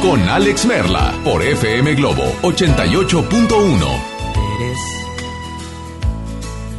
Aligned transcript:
con 0.00 0.20
Alex 0.28 0.66
Merla 0.66 1.12
por 1.24 1.42
FM 1.42 1.94
Globo 1.94 2.22
88.1. 2.42 4.00
Eres 4.54 4.78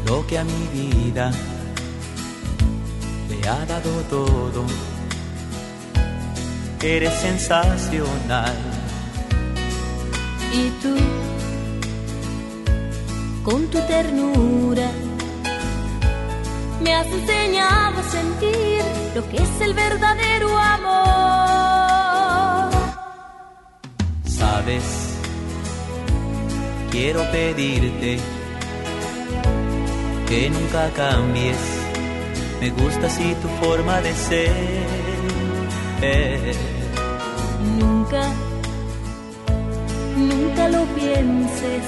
lo 0.06 0.26
que 0.26 0.38
a 0.38 0.46
mi 0.46 0.68
vida 0.72 1.30
le 3.30 3.50
ha 3.50 3.66
dado 3.66 3.92
todo. 4.10 4.66
Eres 6.82 7.14
sensacional. 7.16 8.56
Y 10.54 10.70
tú, 10.82 10.96
con 13.44 13.68
tu 13.68 13.80
ternura, 13.88 14.90
me 16.82 16.96
has 16.96 17.08
enseñado 17.08 18.00
a 18.00 18.04
sentir 18.04 18.84
lo 19.16 19.28
que 19.28 19.36
es 19.36 19.62
el 19.62 19.74
verdadero 19.74 20.58
amor 20.58 22.03
quiero 26.92 27.24
pedirte 27.32 28.18
que 30.28 30.50
nunca 30.50 30.90
cambies. 30.96 31.58
Me 32.62 32.70
gusta 32.70 33.08
así 33.08 33.36
tu 33.42 33.48
forma 33.64 34.00
de 34.02 34.14
ser. 34.14 34.56
Nunca, 37.80 38.24
nunca 40.16 40.70
lo 40.70 40.86
pienses. 40.96 41.86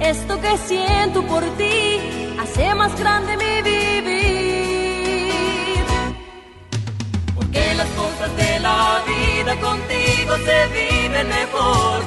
Esto 0.00 0.40
que 0.40 0.56
siento 0.58 1.22
por 1.26 1.42
ti 1.56 1.98
hace 2.40 2.74
más 2.74 2.98
grande 2.98 3.36
mi 3.36 3.62
vivir. 3.62 4.61
las 7.82 7.90
cosas 7.96 8.36
de 8.36 8.60
la 8.60 9.02
vida 9.06 9.52
contigo 9.60 10.36
se 10.46 10.58
vive 10.68 11.24
mejor. 11.24 11.98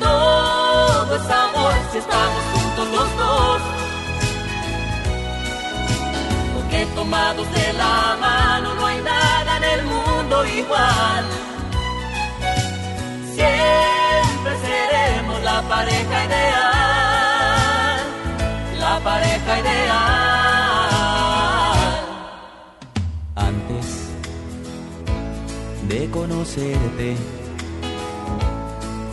Todo 0.00 1.16
es 1.16 1.30
amor 1.44 1.74
si 1.92 1.98
estamos 1.98 2.42
juntos 2.52 2.86
los 2.96 3.16
dos. 3.22 3.60
Porque 6.54 6.86
tomados 6.96 7.46
de 7.52 7.72
la 7.74 8.16
mano 8.26 8.74
no 8.74 8.86
hay 8.86 9.00
nada 9.00 9.56
en 9.58 9.64
el 9.74 9.82
mundo 9.84 10.44
igual. 10.60 11.24
Siempre 13.36 14.52
seremos 14.66 15.42
la 15.42 15.62
pareja 15.62 16.16
ideal. 16.28 18.00
La 18.80 18.94
pareja 19.04 19.58
ideal. 19.60 20.31
Conocerte. 26.10 27.16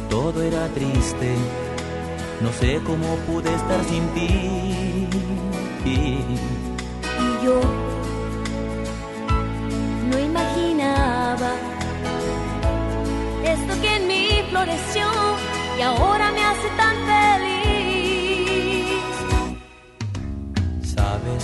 Todo 0.10 0.42
era 0.42 0.68
triste, 0.70 1.36
no 2.42 2.52
sé 2.54 2.80
cómo 2.86 3.16
pude 3.28 3.54
estar 3.54 3.84
sin 3.84 4.08
ti. 4.14 5.08
Y 5.86 6.20
yo 7.44 7.60
no 10.10 10.20
imaginaba 10.20 11.52
esto 13.44 13.82
que 13.82 13.96
en 13.98 14.08
mí 14.08 14.28
floreció 14.50 15.08
y 15.78 15.82
ahora 15.82 16.32
me 16.32 16.44
hace 16.44 16.70
tan 16.78 16.96
feliz. 17.12 17.50
Sabes, 20.96 21.44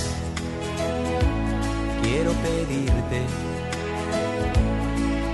quiero 2.02 2.32
pedirte 2.32 3.55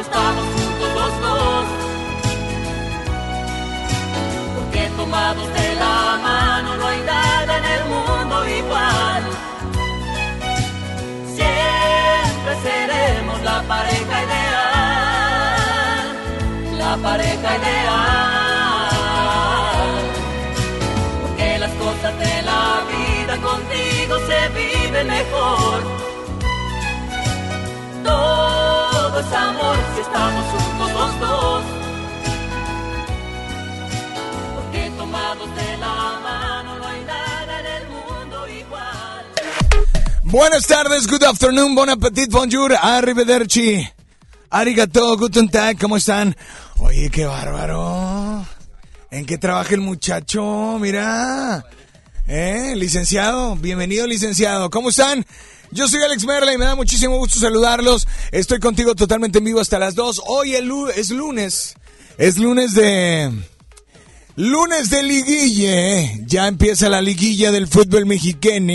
Estamos 0.00 0.44
juntos 0.54 0.88
los 0.94 1.20
dos. 1.20 1.66
Porque 4.56 4.82
tomados 4.96 5.48
de 5.52 5.74
la 5.74 6.18
mano 6.22 6.76
no 6.76 6.86
hay 6.86 7.00
nada 7.02 7.58
en 7.58 7.64
el 7.64 7.84
mundo 7.84 8.48
igual. 8.48 9.22
Siempre 11.36 12.52
seremos 12.62 13.42
la 13.42 13.62
pareja 13.62 14.22
ideal, 14.26 16.06
la 16.78 16.96
pareja 16.96 17.56
ideal. 17.58 18.90
Porque 21.22 21.58
las 21.58 21.72
cosas 21.72 22.18
de 22.18 22.42
la 22.42 22.64
vida 22.92 23.34
contigo 23.48 24.14
se 24.28 24.40
viven 24.58 25.06
mejor. 25.06 26.09
Es 29.30 29.36
amor 29.36 29.76
si 29.94 30.00
estamos 30.00 30.44
juntos 30.44 30.92
los 30.92 31.20
dos. 31.20 31.64
Porque 34.56 34.90
tomados 34.98 35.54
de 35.54 35.76
la 35.76 36.20
mano 36.20 36.78
no 36.78 36.88
hay 36.88 37.04
nada 37.04 37.60
en 37.60 37.66
el 37.66 37.88
mundo 37.90 38.48
igual. 38.48 39.24
Buenas 40.24 40.66
tardes, 40.66 41.06
good 41.06 41.22
afternoon, 41.22 41.76
bon 41.76 41.90
appetit, 41.90 42.28
bonjour, 42.32 42.74
arrivederci, 42.74 43.88
arigato, 44.50 45.16
guten 45.16 45.48
tag, 45.48 45.78
¿cómo 45.78 45.96
están? 45.98 46.36
Oye, 46.78 47.08
qué 47.08 47.24
bárbaro. 47.24 48.44
¿En 49.12 49.26
qué 49.26 49.38
trabaja 49.38 49.74
el 49.74 49.80
muchacho? 49.80 50.76
Mira. 50.80 51.64
¿Eh? 52.26 52.74
Licenciado, 52.74 53.54
bienvenido 53.54 54.08
licenciado. 54.08 54.70
¿Cómo 54.70 54.90
están? 54.90 55.24
Yo 55.72 55.86
soy 55.86 56.02
Alex 56.02 56.24
Merla 56.24 56.52
y 56.52 56.58
me 56.58 56.64
da 56.64 56.74
muchísimo 56.74 57.16
gusto 57.18 57.38
saludarlos. 57.38 58.08
Estoy 58.32 58.58
contigo 58.58 58.94
totalmente 58.94 59.38
en 59.38 59.44
vivo 59.44 59.60
hasta 59.60 59.78
las 59.78 59.94
2. 59.94 60.22
Hoy 60.26 60.54
es 60.54 60.64
lunes. 61.10 61.76
Es 62.18 62.38
lunes 62.38 62.74
de... 62.74 63.30
Lunes 64.36 64.90
de 64.90 65.02
liguille, 65.02 66.22
ya 66.24 66.46
empieza 66.48 66.88
la 66.88 67.02
liguilla 67.02 67.50
del 67.50 67.68
fútbol 67.68 68.06
mexicano. 68.06 68.72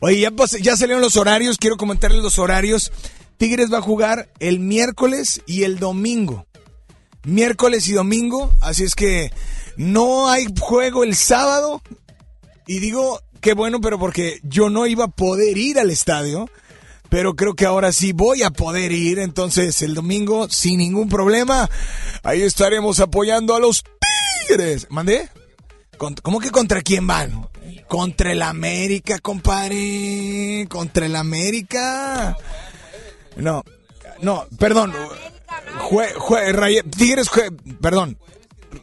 Oye, 0.00 0.20
ya, 0.20 0.30
ya 0.60 0.76
salieron 0.76 1.00
los 1.00 1.16
horarios, 1.16 1.56
quiero 1.56 1.76
comentarles 1.76 2.22
los 2.22 2.38
horarios. 2.38 2.92
Tigres 3.38 3.72
va 3.72 3.78
a 3.78 3.82
jugar 3.82 4.28
el 4.40 4.60
miércoles 4.60 5.40
y 5.46 5.62
el 5.62 5.78
domingo. 5.78 6.46
Miércoles 7.24 7.88
y 7.88 7.92
domingo, 7.92 8.52
así 8.60 8.84
es 8.84 8.94
que 8.94 9.32
no 9.76 10.28
hay 10.28 10.46
juego 10.58 11.02
el 11.02 11.14
sábado. 11.14 11.80
Y 12.66 12.80
digo, 12.80 13.20
qué 13.40 13.54
bueno, 13.54 13.80
pero 13.80 13.98
porque 13.98 14.40
yo 14.42 14.70
no 14.70 14.86
iba 14.86 15.04
a 15.04 15.08
poder 15.08 15.56
ir 15.58 15.78
al 15.78 15.90
estadio. 15.90 16.48
Pero 17.08 17.34
creo 17.34 17.54
que 17.54 17.66
ahora 17.66 17.90
sí 17.90 18.12
voy 18.12 18.44
a 18.44 18.50
poder 18.50 18.92
ir. 18.92 19.18
Entonces, 19.18 19.82
el 19.82 19.94
domingo, 19.94 20.48
sin 20.48 20.78
ningún 20.78 21.08
problema, 21.08 21.68
ahí 22.22 22.42
estaremos 22.42 23.00
apoyando 23.00 23.56
a 23.56 23.58
los 23.60 23.82
Tigres. 24.46 24.86
¿Mandé? 24.90 25.28
¿Cómo 25.98 26.38
que 26.38 26.50
contra 26.52 26.82
quién 26.82 27.06
van? 27.08 27.48
Contra 27.88 28.30
el 28.30 28.42
América, 28.42 29.18
compadre. 29.18 30.66
Contra 30.68 31.06
el 31.06 31.16
América. 31.16 32.36
No, 33.36 33.64
no, 34.22 34.46
perdón. 34.58 34.92
Jue- 35.90 36.14
jue- 36.14 36.90
Tigres, 36.96 37.28
jue- 37.28 37.52
perdón. 37.80 38.18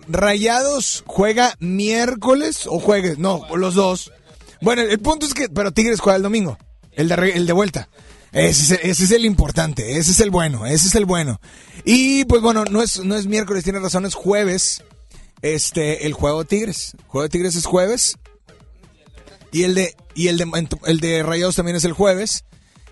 Rayados 0.10 1.04
juega 1.08 1.56
miércoles 1.60 2.68
o 2.68 2.80
jueves, 2.80 3.18
no, 3.20 3.44
los 3.56 3.74
dos. 3.76 4.12
Bueno, 4.62 4.82
el 4.82 5.00
punto 5.00 5.26
es 5.26 5.34
que, 5.34 5.50
pero 5.50 5.72
Tigres 5.72 6.00
juega 6.00 6.18
el 6.18 6.24
domingo, 6.24 6.58
el 6.92 7.10
de, 7.10 7.16
el 7.36 7.46
de 7.46 7.54
vuelta. 7.54 7.90
Ese 8.32 8.76
es, 8.76 8.80
ese 8.84 9.04
es 9.06 9.12
el 9.12 9.26
importante, 9.26 9.98
ese 9.98 10.12
es 10.12 10.20
el 10.20 10.30
bueno, 10.30 10.66
ese 10.66 10.88
es 10.88 10.96
el 10.96 11.06
bueno. 11.06 11.40
Y 11.86 12.26
pues 12.26 12.42
bueno, 12.42 12.66
no 12.66 12.82
es, 12.82 13.04
no 13.04 13.16
es 13.16 13.26
miércoles, 13.26 13.64
tiene 13.64 13.80
razón, 13.80 14.06
es 14.06 14.16
jueves. 14.16 14.84
Este, 15.42 16.06
el 16.06 16.14
juego 16.14 16.40
de 16.40 16.46
Tigres. 16.46 16.94
El 16.98 17.06
juego 17.06 17.24
de 17.24 17.30
Tigres 17.30 17.56
es 17.56 17.66
jueves. 17.66 18.18
Y 19.52 19.64
el 19.64 19.76
de, 19.76 19.96
y 20.14 20.28
el 20.28 20.38
de, 20.38 20.68
el 20.86 21.00
de 21.00 21.24
Rayados 21.24 21.56
también 21.56 21.78
es 21.78 21.86
el 21.86 21.94
jueves. 21.94 22.44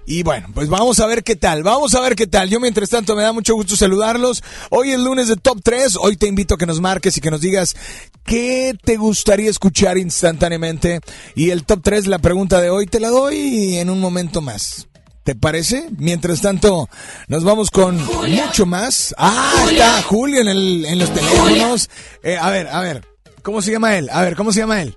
Y 0.07 0.22
bueno, 0.22 0.48
pues 0.54 0.69
vamos 0.69 1.00
a 1.00 1.07
ver 1.07 1.24
qué 1.24 1.36
tal, 1.36 1.63
vamos 1.63 1.96
a 1.96 2.02
ver 2.02 2.16
qué 2.16 2.28
tal. 2.28 2.50
Yo 2.50 2.60
mientras 2.60 2.90
tanto 2.90 3.16
me 3.16 3.24
da 3.24 3.34
mucho 3.34 3.56
gusto 3.56 3.75
saludarlos. 3.75 4.44
Hoy 4.69 4.92
es 4.92 5.00
lunes 5.00 5.28
de 5.28 5.36
Top 5.36 5.60
3, 5.63 5.98
hoy 6.00 6.16
te 6.16 6.28
invito 6.28 6.56
a 6.56 6.57
que 6.60 6.68
nos 6.68 6.80
marques 6.80 7.18
y 7.18 7.22
que 7.22 7.31
nos 7.31 7.42
digas 7.42 7.75
qué 8.24 8.77
te 8.84 8.98
gustaría 8.98 9.50
escuchar 9.50 9.98
instantáneamente. 9.98 11.00
Y 11.34 11.50
el 11.50 11.65
Top 11.65 11.82
3, 11.84 12.06
la 12.06 12.20
pregunta 12.20 12.62
de 12.62 12.70
hoy, 12.70 12.86
te 12.86 13.00
la 13.00 13.10
doy 13.10 13.77
en 13.77 13.89
un 13.89 14.00
momento 14.00 14.41
más. 14.41 14.88
¿Te 15.24 15.34
parece? 15.34 15.88
Mientras 15.98 16.39
tanto, 16.41 16.88
nos 17.27 17.44
vamos 17.44 17.72
con 17.72 17.98
mucho 17.98 18.68
más. 18.68 19.15
Ah, 19.18 19.65
está 19.72 20.03
Julio 20.03 20.39
en, 20.39 20.50
el, 20.50 20.86
en 20.86 21.00
los 21.00 21.12
teléfonos. 21.12 21.89
Eh, 22.22 22.38
a 22.39 22.51
ver, 22.51 22.68
a 22.68 22.79
ver, 22.82 23.03
¿cómo 23.41 23.63
se 23.63 23.72
llama 23.72 23.98
él? 23.98 24.08
A 24.12 24.22
ver, 24.22 24.36
¿cómo 24.36 24.53
se 24.53 24.60
llama 24.60 24.84
él? 24.84 24.96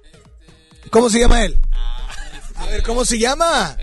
¿Cómo 0.91 1.09
se 1.09 1.19
llama 1.19 1.47
él? 1.47 1.59
A 2.57 2.67
ver, 2.67 2.83
¿cómo 2.83 3.07
se 3.07 3.19
llama? 3.19 3.75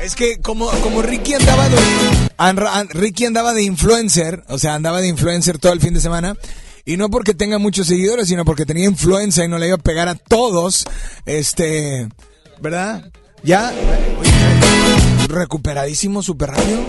Es 0.00 0.14
que 0.14 0.40
como, 0.40 0.68
como 0.82 1.02
Ricky 1.02 1.34
andaba 1.34 1.68
de 1.68 2.88
Ricky 2.90 3.24
andaba 3.24 3.54
de 3.54 3.62
influencer, 3.62 4.44
o 4.48 4.58
sea, 4.58 4.74
andaba 4.74 5.00
de 5.00 5.08
influencer 5.08 5.58
todo 5.58 5.72
el 5.72 5.80
fin 5.80 5.94
de 5.94 6.00
semana. 6.00 6.36
Y 6.84 6.96
no 6.96 7.10
porque 7.10 7.34
tenga 7.34 7.58
muchos 7.58 7.88
seguidores, 7.88 8.28
sino 8.28 8.44
porque 8.44 8.64
tenía 8.64 8.84
influencia 8.84 9.44
y 9.44 9.48
no 9.48 9.58
le 9.58 9.66
iba 9.66 9.76
a 9.76 9.78
pegar 9.78 10.08
a 10.08 10.14
todos. 10.14 10.84
Este, 11.24 12.08
¿verdad? 12.60 13.10
Ya, 13.42 13.72
recuperadísimo 15.28 16.22
súper 16.22 16.50
rápido. 16.50 16.80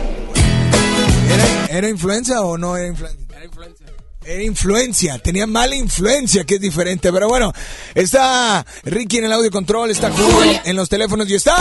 ¿Era, 1.34 1.78
¿Era 1.78 1.90
influencia 1.90 2.42
o 2.42 2.58
no 2.58 2.78
era 2.78 2.88
influencia? 2.88 3.26
Era 3.36 3.46
influencia. 3.46 3.88
Era 4.24 4.44
influencia, 4.44 5.20
tenía 5.20 5.48
mala 5.48 5.76
influencia, 5.76 6.44
que 6.44 6.56
es 6.56 6.62
diferente. 6.62 7.12
Pero 7.12 7.30
bueno, 7.30 7.54
está 7.96 8.66
Ricky 8.84 9.20
en 9.20 9.26
el 9.26 9.32
audio 9.34 9.50
control, 9.50 9.90
está 9.90 10.12
Julio 10.12 10.62
en 10.66 10.76
los 10.76 10.90
teléfonos 10.90 11.30
y 11.30 11.36
está 11.36 11.56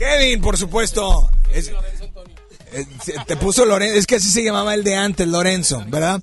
Kevin, 0.00 0.40
por 0.40 0.56
supuesto. 0.56 1.30
Es- 1.52 1.70
eh, 2.72 2.86
te 3.26 3.36
puso 3.36 3.66
Lorenzo, 3.66 3.96
es 3.96 4.06
que 4.06 4.16
así 4.16 4.28
se 4.30 4.42
llamaba 4.44 4.74
el 4.74 4.82
de 4.84 4.94
antes, 4.96 5.26
Lorenzo, 5.28 5.84
¿verdad? 5.88 6.22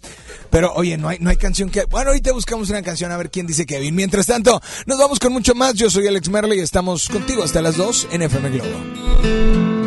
Pero 0.50 0.74
oye, 0.76 0.98
no 0.98 1.10
hay, 1.10 1.18
no 1.20 1.30
hay 1.30 1.36
canción 1.36 1.70
que... 1.70 1.84
Bueno, 1.86 2.10
ahorita 2.10 2.32
buscamos 2.32 2.70
una 2.70 2.82
canción 2.82 3.12
a 3.12 3.18
ver 3.18 3.30
quién 3.30 3.46
dice 3.46 3.66
Kevin. 3.66 3.94
Mientras 3.94 4.26
tanto, 4.26 4.60
nos 4.86 4.98
vamos 4.98 5.20
con 5.20 5.32
mucho 5.34 5.54
más. 5.56 5.74
Yo 5.76 5.90
soy 5.90 6.08
Alex 6.08 6.30
Merle 6.30 6.56
y 6.56 6.60
estamos 6.62 7.08
contigo 7.10 7.44
hasta 7.44 7.62
las 7.62 7.76
2 7.78 8.08
en 8.12 8.22
FM 8.24 8.50
Globo. 8.50 9.87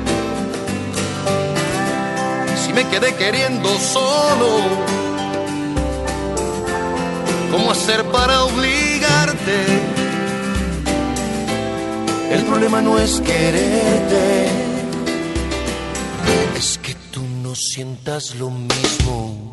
Si 2.71 2.75
me 2.75 2.89
quedé 2.89 3.13
queriendo 3.15 3.67
solo, 3.79 4.61
¿cómo 7.51 7.71
hacer 7.71 8.01
para 8.05 8.45
obligarte? 8.45 9.65
El 12.31 12.43
problema 12.43 12.81
no 12.81 12.97
es 12.97 13.19
quererte, 13.19 14.47
es 16.55 16.77
que 16.77 16.95
tú 17.11 17.21
no 17.43 17.55
sientas 17.55 18.35
lo 18.35 18.49
mismo. 18.49 19.50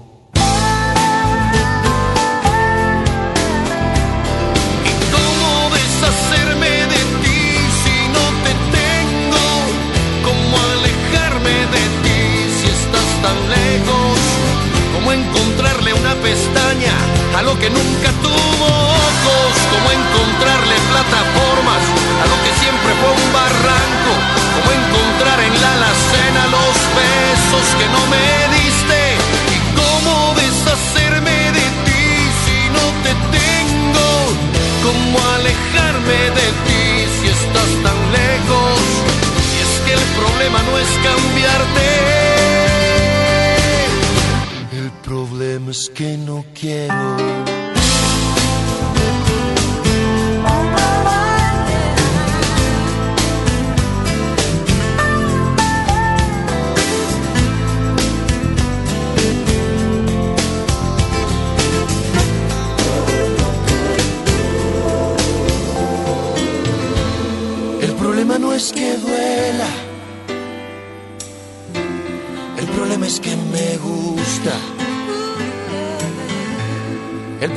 A 17.39 17.43
lo 17.43 17.57
que 17.57 17.71
nunca 17.71 18.11
tuvo 18.21 18.67
ojos? 18.67 19.53
¿Cómo 19.71 19.89
encontrarle 19.93 20.75
plataformas 20.91 21.83
a 22.23 22.27
lo 22.27 22.37
que 22.43 22.53
siempre 22.59 22.91
fue 22.99 23.11
un 23.15 23.27
barranco? 23.33 24.13
¿Cómo 24.55 24.69
encontrar 24.75 25.39
en 25.47 25.55
la 25.63 25.71
alacena 25.79 26.43
los 26.57 26.75
besos 26.99 27.67
que 27.79 27.87
no 27.95 28.03
me 28.11 28.27
diste? 28.59 29.01
¿Y 29.55 29.59
cómo 29.79 30.35
deshacerme 30.35 31.39
de 31.59 31.67
ti 31.87 32.07
si 32.43 32.59
no 32.75 32.85
te 33.07 33.13
tengo? 33.39 34.09
¿Cómo 34.83 35.17
alejarme 35.39 36.21
de 36.39 36.49
ti 36.67 36.87
si 37.21 37.27
estás 37.39 37.71
tan 37.87 37.99
lejos? 38.19 38.79
Y 39.55 39.57
es 39.67 39.73
que 39.87 39.93
el 39.95 40.07
problema 40.19 40.59
no 40.67 40.75
es 40.77 40.91
cambiarte. 41.07 42.28
Problema 45.59 45.73
es 45.73 45.91
que 45.91 46.17
no 46.17 46.45
quiero. 46.55 46.95
El 67.81 67.93
problema 67.95 68.39
no 68.39 68.53
es 68.53 68.73
que 68.73 68.97
duela. 68.99 69.88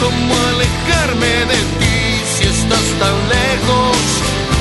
¿Cómo 0.00 0.34
alejarme 0.34 1.44
de 1.44 1.60
ti 1.78 2.22
si 2.24 2.44
estás 2.44 2.86
tan 2.98 3.16
lejos? 3.28 3.96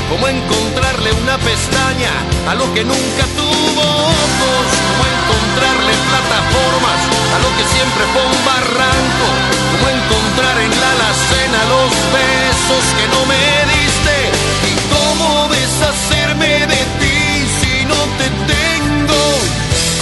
¿Cómo 0.10 0.28
encontrarle 0.28 1.14
una 1.14 1.38
pestaña 1.38 2.12
a 2.50 2.56
lo 2.56 2.66
que 2.74 2.84
nunca 2.84 3.24
tuvo 3.40 3.82
ojos? 3.82 4.66
¿Cómo 4.88 5.04
encontrarle 5.16 5.94
plataformas 6.12 7.00
a 7.36 7.38
lo 7.40 7.50
que 7.56 7.66
siempre 7.72 8.04
fue 8.12 8.24
un 8.28 8.40
barranco? 8.52 9.28
¿Cómo 9.72 9.86
encontrar 9.88 10.58
en 10.60 10.74
la 10.82 10.92
alacena 10.92 11.60
los 11.72 11.92
besos 12.20 12.84
que 13.00 13.08
no 13.08 13.22
me 13.32 13.46
diste? 13.72 14.16
¿Y 14.68 14.74
cómo 14.92 15.48
deshacerme 15.48 16.68
de 16.68 16.82
ti 17.00 17.20
si 17.62 17.86
no 17.86 18.00
te 18.20 18.28
tengo? 18.52 19.22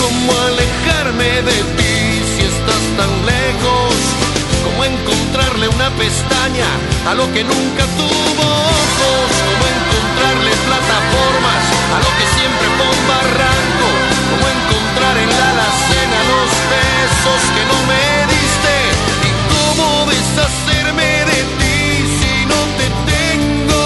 ¿Cómo 0.02 0.30
alejarme 0.50 1.30
de 1.46 1.58
ti 1.78 1.96
si 2.34 2.42
estás 2.42 2.84
tan 2.98 3.12
lejos? 3.26 4.27
¿Cómo 4.68 4.84
encontrarle 4.84 5.70
una 5.70 5.90
pestaña 5.92 6.68
a 7.08 7.16
lo 7.16 7.32
que 7.32 7.42
nunca 7.42 7.84
tuvo 7.96 8.44
ojos? 8.44 9.28
¿Cómo 9.48 9.64
encontrarle 9.64 10.52
plataformas 10.68 11.64
a 11.96 11.98
lo 12.04 12.12
que 12.20 12.26
siempre 12.36 12.68
fue 12.76 12.88
un 12.92 13.04
barranco? 13.08 13.88
¿Cómo 14.30 14.44
encontrar 14.44 15.16
en 15.24 15.30
la 15.40 15.50
alacena 15.56 16.20
los 16.34 16.52
besos 16.76 17.42
que 17.56 17.64
no 17.72 17.78
me 17.88 18.04
diste? 18.28 18.76
¿Y 19.24 19.32
cómo 19.56 20.06
deshacerme 20.12 21.12
de 21.32 21.40
ti 21.60 21.80
si 22.20 22.46
no 22.52 22.60
te 22.76 22.88
tengo? 23.08 23.84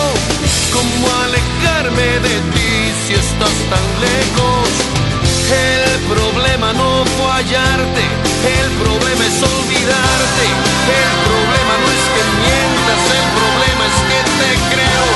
¿Cómo 0.74 1.06
alejarme 1.30 2.10
de 2.26 2.36
ti 2.58 2.70
si 3.06 3.14
estás 3.14 3.56
tan 3.70 3.86
lejos? 4.02 4.91
El 5.52 6.00
problema 6.08 6.72
no 6.74 7.04
fue 7.06 7.28
hallarte, 7.28 8.04
el 8.48 8.70
problema 8.80 9.24
es 9.28 9.38
olvidarte. 9.44 10.46
El 10.48 11.12
problema 11.28 11.74
no 11.82 11.88
es 11.92 12.04
que 12.16 12.24
mientas, 12.40 13.02
el 13.20 13.28
problema 13.36 13.84
es 13.92 13.98
que 14.08 14.20
te 14.40 14.52
creo. 14.72 15.08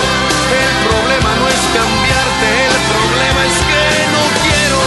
El 0.59 0.73
problema 0.91 1.31
no 1.39 1.45
es 1.47 1.61
cambiarte, 1.71 2.47
el 2.67 2.79
problema 2.91 3.41
es 3.47 3.57
que 3.69 3.83
no 4.15 4.23
quiero. 4.43 4.81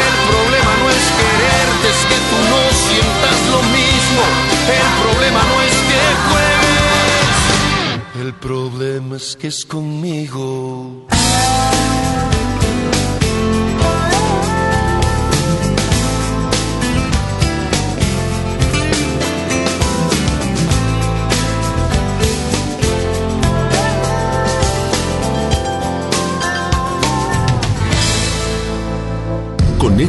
El 0.00 0.14
problema 0.32 0.72
no 0.80 0.86
es 0.96 1.04
quererte, 1.20 1.86
es 1.92 2.02
que 2.08 2.18
tú 2.30 2.38
no 2.52 2.60
sientas 2.88 3.38
lo 3.52 3.60
mismo. 3.76 4.22
El 4.80 4.88
problema 5.04 5.40
no 5.44 5.56
es 5.60 5.76
que 5.88 6.02
juegues, 6.28 7.36
el 8.24 8.32
problema 8.34 9.16
es 9.16 9.36
que 9.36 9.48
es 9.48 9.64
conmigo. 9.64 10.95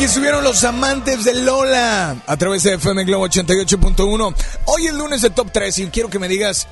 aquí 0.00 0.06
estuvieron 0.06 0.42
los 0.42 0.64
amantes 0.64 1.24
de 1.24 1.34
Lola 1.34 2.22
a 2.26 2.36
través 2.38 2.62
de 2.62 2.72
FM 2.72 3.04
Globo 3.04 3.28
88.1. 3.28 4.34
Hoy 4.64 4.86
es 4.86 4.94
lunes 4.94 5.20
de 5.20 5.28
Top 5.28 5.50
3 5.52 5.78
y 5.78 5.86
quiero 5.88 6.08
que 6.08 6.18
me 6.18 6.26
digas 6.26 6.68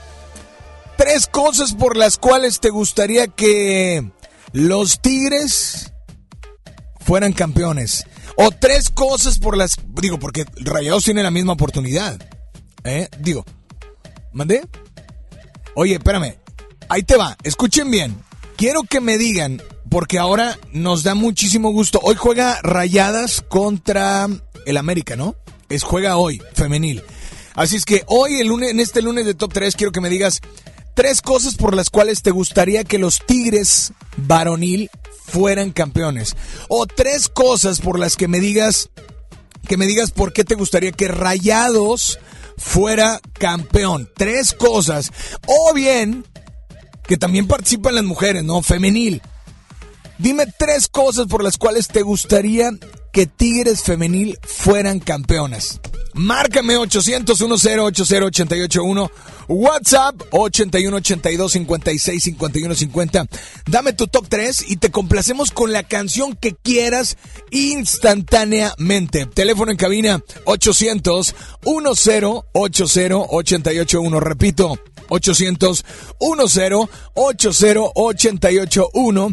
tres 0.97 1.27
cosas 1.27 1.75
por 1.75 1.99
las 1.99 2.17
cuales 2.17 2.59
te 2.59 2.71
gustaría 2.71 3.27
que 3.27 4.11
los 4.53 5.03
Tigres 5.03 5.93
fueran 7.01 7.35
campeones. 7.35 8.07
O 8.37 8.51
tres 8.51 8.89
cosas 8.89 9.39
por 9.39 9.59
las... 9.59 9.77
Digo, 9.89 10.19
porque 10.19 10.47
Rayados 10.57 11.05
tiene 11.05 11.23
la 11.23 11.31
misma 11.31 11.53
oportunidad. 11.53 12.19
¿Eh? 12.85 13.09
Digo, 13.19 13.45
¿mandé? 14.33 14.63
Oye, 15.75 15.97
espérame. 15.97 16.39
Ahí 16.89 17.03
te 17.03 17.19
va. 17.19 17.37
Escuchen 17.43 17.91
bien. 17.91 18.17
Quiero 18.57 18.85
que 18.85 19.03
me 19.03 19.19
digan 19.19 19.61
porque 19.91 20.19
ahora 20.19 20.59
nos 20.73 21.03
da 21.03 21.15
muchísimo 21.15 21.71
gusto. 21.71 22.01
Hoy 22.03 22.17
juega 22.17 22.61
Rayadas 22.63 23.43
contra 23.49 24.29
el 24.67 24.77
América, 24.77 25.17
¿no? 25.17 25.37
Es 25.69 25.83
juega 25.83 26.17
hoy, 26.17 26.43
femenil. 26.55 27.03
Así 27.55 27.77
es 27.77 27.85
que 27.85 28.05
hoy, 28.07 28.41
el 28.41 28.49
lunes, 28.49 28.71
en 28.71 28.81
este 28.81 29.03
lunes 29.03 29.27
de 29.27 29.35
Top 29.35 29.53
3, 29.53 29.75
quiero 29.77 29.93
que 29.93 30.01
me 30.01 30.09
digas 30.09 30.41
tres 30.95 31.23
cosas 31.23 31.55
por 31.55 31.75
las 31.75 31.91
cuales 31.91 32.23
te 32.23 32.31
gustaría 32.31 32.85
que 32.85 32.99
los 32.99 33.21
Tigres 33.25 33.93
varonil 34.17 34.91
fueran 35.27 35.73
campeones. 35.73 36.37
O 36.69 36.87
tres 36.87 37.29
cosas 37.29 37.81
por 37.81 37.99
las 37.99 38.17
que 38.17 38.29
me 38.29 38.41
digas, 38.41 38.91
que 39.67 39.77
me 39.77 39.87
digas 39.87 40.11
por 40.11 40.33
qué 40.33 40.45
te 40.45 40.55
gustaría 40.55 40.93
que 40.93 41.09
Rayados 41.09 42.19
fuera 42.57 43.21
campeón. 43.33 44.09
Tres 44.17 44.53
cosas. 44.53 45.13
O 45.47 45.73
bien, 45.75 46.25
que 47.07 47.17
también 47.17 47.47
participan 47.47 47.95
las 47.95 48.05
mujeres, 48.05 48.45
¿no? 48.45 48.63
Femenil. 48.63 49.23
Dime 50.19 50.47
tres 50.59 50.89
cosas 50.89 51.27
por 51.29 51.45
las 51.45 51.59
cuales 51.59 51.87
te 51.89 52.03
gustaría 52.03 52.71
que 53.13 53.27
Tigres 53.27 53.83
Femenil 53.83 54.39
fueran 54.43 54.99
campeonas. 54.99 55.81
Márcame 56.15 56.77
800 56.77 57.39
10 57.39 57.79
881 57.79 59.11
WhatsApp 59.47 60.21
81 60.31 60.97
82 60.97 61.53
56 61.53 62.23
51 62.23 62.75
50. 62.75 63.27
Dame 63.67 63.93
tu 63.93 64.09
top 64.09 64.27
3 64.29 64.65
y 64.69 64.77
te 64.77 64.91
complacemos 64.91 65.53
con 65.53 65.73
la 65.73 65.85
canción 65.85 66.35
que 66.35 66.55
quieras 66.55 67.17
instantáneamente. 67.51 69.27
Teléfono 69.27 69.71
en 69.71 69.77
cabina 69.77 70.21
800 70.45 71.35
10 71.63 72.25
80 72.53 73.21
881. 73.29 74.21
Repito, 74.21 74.79
800 75.09 75.85
10 76.21 76.89
80 77.15 77.69
881. 77.95 79.33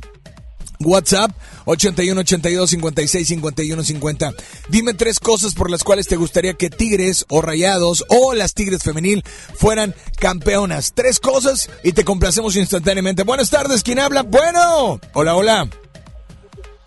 WhatsApp 0.85 1.31
81 1.65 2.21
82 2.21 2.69
56 2.69 3.27
51 3.27 3.83
50. 3.83 4.33
Dime 4.69 4.93
tres 4.93 5.19
cosas 5.19 5.53
por 5.53 5.69
las 5.69 5.83
cuales 5.83 6.07
te 6.07 6.15
gustaría 6.15 6.53
que 6.53 6.69
Tigres 6.69 7.25
o 7.29 7.41
Rayados 7.41 8.05
o 8.07 8.33
las 8.33 8.53
Tigres 8.53 8.83
femenil 8.83 9.23
fueran 9.55 9.93
campeonas. 10.17 10.93
Tres 10.93 11.19
cosas 11.19 11.69
y 11.83 11.91
te 11.91 12.05
complacemos 12.05 12.55
instantáneamente. 12.55 13.23
Buenas 13.23 13.49
tardes, 13.49 13.83
¿quién 13.83 13.99
habla? 13.99 14.23
Bueno. 14.23 14.99
Hola, 15.13 15.35
hola. 15.35 15.69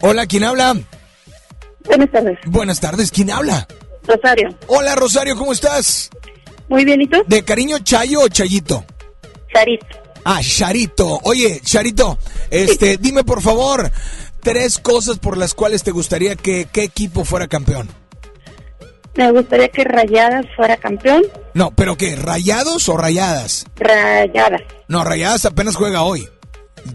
Hola, 0.01 0.27
¿quién 0.27 0.45
habla? 0.45 0.77
Buenas 1.85 2.11
tardes. 2.11 2.39
Buenas 2.47 2.81
tardes, 2.81 3.11
¿quién 3.11 3.31
habla? 3.31 3.67
Rosario. 4.07 4.57
Hola, 4.69 4.95
Rosario, 4.95 5.37
¿cómo 5.37 5.53
estás? 5.53 6.11
Muy 6.69 6.85
bien, 6.85 7.01
¿y 7.03 7.07
tú? 7.07 7.23
¿De 7.27 7.43
cariño 7.43 7.79
Chayo 7.79 8.21
o 8.21 8.29
Chayito? 8.29 8.85
Charito. 9.53 9.87
Ah, 10.31 10.41
Charito. 10.43 11.21
Oye, 11.25 11.61
Charito, 11.65 12.19
este, 12.51 12.99
dime 12.99 13.25
por 13.25 13.41
favor 13.41 13.91
tres 14.43 14.79
cosas 14.79 15.19
por 15.19 15.37
las 15.39 15.55
cuales 15.55 15.83
te 15.83 15.91
gustaría 15.91 16.37
que 16.37 16.67
qué 16.71 16.83
equipo 16.85 17.25
fuera 17.25 17.49
campeón. 17.49 17.89
Me 19.17 19.33
gustaría 19.33 19.69
que 19.69 19.85
Rayadas 19.85 20.45
fuera 20.55 20.77
campeón. 20.77 21.23
No, 21.55 21.71
pero 21.75 21.97
qué, 21.97 22.15
Rayados 22.15 22.89
o 22.91 22.97
Rayadas? 22.97 23.65
Rayadas. 23.77 24.61
No, 24.87 25.03
Rayadas 25.03 25.45
apenas 25.47 25.77
juega 25.77 26.03
hoy. 26.03 26.29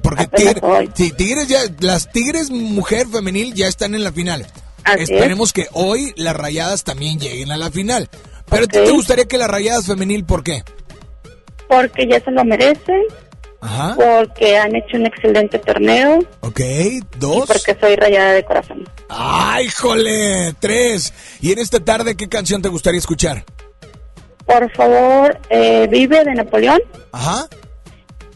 Porque 0.01 0.27
Tigre- 0.29 0.61
sí, 0.93 1.11
Tigres 1.11 1.47
ya, 1.47 1.59
las 1.79 2.11
Tigres 2.11 2.49
mujer 2.51 3.07
femenil 3.07 3.53
ya 3.55 3.67
están 3.67 3.95
en 3.95 4.03
la 4.03 4.11
final. 4.11 4.45
Así 4.83 5.03
Esperemos 5.03 5.53
que 5.53 5.67
hoy 5.73 6.13
las 6.17 6.35
Rayadas 6.35 6.83
también 6.83 7.19
lleguen 7.19 7.51
a 7.51 7.57
la 7.57 7.71
final. 7.71 8.09
Pero 8.49 8.65
¿a 8.65 8.67
ti 8.67 8.77
Ok. 8.79 8.85
te 8.85 8.91
gustaría 8.91 9.25
que 9.25 9.37
las 9.37 9.49
Rayadas 9.49 9.85
femenil 9.87 10.23
por 10.23 10.43
qué? 10.43 10.63
Porque 11.67 12.07
ya 12.07 12.19
se 12.23 12.31
lo 12.31 12.45
merecen, 12.45 13.01
Ajá. 13.65 13.95
porque 13.95 14.57
han 14.57 14.75
hecho 14.75 14.97
un 14.97 15.05
excelente 15.05 15.57
torneo 15.59 16.19
Ok, 16.41 16.59
y 16.59 16.99
dos. 17.17 17.47
porque 17.47 17.77
soy 17.79 17.95
rayada 17.95 18.33
de 18.33 18.43
corazón. 18.43 18.87
¡Ay, 19.09 19.69
jole! 19.69 20.53
Tres. 20.59 21.13
¿Y 21.41 21.51
en 21.53 21.59
esta 21.59 21.79
tarde 21.79 22.15
qué 22.17 22.27
canción 22.27 22.61
te 22.61 22.67
gustaría 22.69 22.99
escuchar? 22.99 23.45
Por 24.45 24.69
favor, 24.73 25.39
eh, 25.49 25.87
Vive 25.89 26.23
de 26.25 26.33
Napoleón 26.35 26.81
Ajá. 27.13 27.47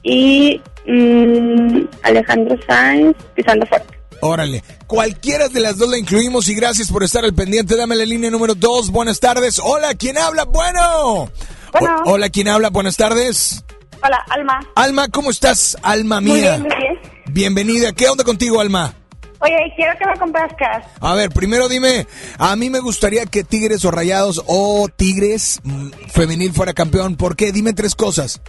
y 0.03 0.61
mm, 0.87 1.81
Alejandro 2.03 2.55
Sainz 2.65 3.15
pisando 3.35 3.65
fuerte. 3.65 3.97
Órale. 4.21 4.63
Cualquiera 4.87 5.47
de 5.49 5.59
las 5.59 5.77
dos 5.77 5.89
la 5.89 5.97
incluimos 5.97 6.47
y 6.47 6.55
gracias 6.55 6.89
por 6.91 7.03
estar 7.03 7.23
al 7.25 7.33
pendiente. 7.35 7.75
Dame 7.75 7.95
la 7.95 8.05
línea 8.05 8.31
número 8.31 8.55
dos. 8.55 8.89
Buenas 8.89 9.19
tardes. 9.19 9.59
Hola, 9.63 9.93
¿quién 9.95 10.17
habla? 10.17 10.45
Bueno. 10.45 11.29
Bueno. 11.73 11.95
O- 12.05 12.11
hola, 12.13 12.29
¿quién 12.29 12.47
habla? 12.47 12.69
Buenas 12.69 12.95
tardes. 12.97 13.63
Hola, 14.03 14.23
Alma. 14.29 14.60
Alma, 14.75 15.07
¿cómo 15.10 15.29
estás? 15.31 15.77
Alma 15.81 16.21
mía. 16.21 16.31
Muy 16.33 16.41
bien, 16.41 16.62
muy 16.62 16.75
bien. 16.77 16.99
Bienvenida. 17.27 17.93
¿Qué 17.93 18.07
onda 18.07 18.23
contigo, 18.23 18.60
Alma? 18.62 18.93
Oye, 19.39 19.55
quiero 19.75 19.97
que 19.97 20.05
me 20.05 20.17
complazcas. 20.17 20.86
A 20.99 21.13
ver, 21.13 21.29
primero 21.29 21.67
dime, 21.67 22.07
a 22.39 22.55
mí 22.55 22.69
me 22.69 22.79
gustaría 22.79 23.25
que 23.25 23.43
Tigres 23.43 23.86
o 23.86 23.91
Rayados 23.91 24.41
o 24.47 24.88
Tigres 24.95 25.60
mm, 25.63 25.89
femenil 26.12 26.53
fuera 26.53 26.73
campeón. 26.73 27.15
¿Por 27.17 27.36
qué? 27.36 27.51
Dime 27.51 27.73
tres 27.73 27.93
cosas. 27.95 28.41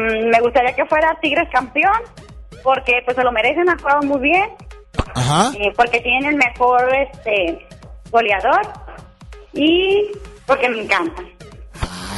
Me 0.00 0.40
gustaría 0.40 0.74
que 0.74 0.84
fuera 0.86 1.16
Tigres 1.20 1.48
campeón, 1.52 2.00
porque 2.62 2.94
pues 3.04 3.16
se 3.16 3.22
lo 3.22 3.30
merecen, 3.32 3.68
han 3.68 3.78
jugado 3.78 4.02
muy 4.02 4.20
bien, 4.20 4.50
Ajá. 5.14 5.52
eh, 5.58 5.72
porque 5.76 6.00
tienen 6.00 6.24
el 6.30 6.36
mejor 6.36 6.82
este 6.94 7.66
goleador 8.10 8.60
y 9.52 10.08
porque 10.46 10.68
me 10.68 10.82
encanta. 10.82 11.22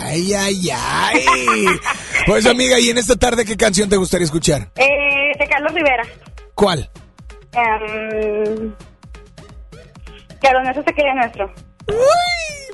Ay, 0.02 0.32
ay, 0.34 0.70
ay. 0.70 1.24
Pues 2.26 2.46
amiga, 2.46 2.78
¿y 2.78 2.90
en 2.90 2.98
esta 2.98 3.16
tarde 3.16 3.44
qué 3.44 3.56
canción 3.56 3.88
te 3.88 3.96
gustaría 3.96 4.24
escuchar? 4.24 4.70
Eh, 4.76 5.36
de 5.38 5.48
Carlos 5.48 5.72
Rivera. 5.72 6.02
¿Cuál? 6.54 6.90
Que 10.40 10.52
lo 10.52 10.62
nuestro 10.62 10.84
se 10.84 10.92
quede 10.94 11.14
nuestro. 11.14 11.52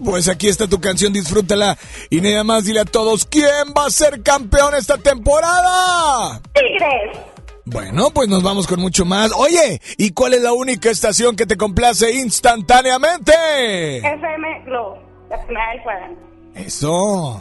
Pues 0.04 0.28
aquí 0.28 0.48
está 0.48 0.66
tu 0.66 0.80
canción, 0.80 1.12
disfrútala. 1.12 1.78
Y 2.10 2.20
nada 2.20 2.44
más 2.44 2.64
dile 2.64 2.80
a 2.80 2.84
todos, 2.84 3.24
¿quién 3.24 3.72
va 3.76 3.86
a 3.86 3.90
ser 3.90 4.22
campeón 4.22 4.74
esta 4.74 4.98
temporada? 4.98 6.40
Tigres. 6.52 7.18
Bueno, 7.64 8.10
pues 8.10 8.28
nos 8.28 8.42
vamos 8.42 8.66
con 8.66 8.80
mucho 8.80 9.04
más. 9.04 9.32
Oye, 9.32 9.80
¿y 9.96 10.10
cuál 10.12 10.34
es 10.34 10.42
la 10.42 10.52
única 10.52 10.90
estación 10.90 11.34
que 11.34 11.46
te 11.46 11.56
complace 11.56 12.12
instantáneamente? 12.12 13.32
FM 13.98 14.64
Globo. 14.66 14.98
La 15.30 15.40
primera 15.44 15.70
del 15.70 15.82
cuadrante. 15.82 16.35
Eso. 16.56 17.38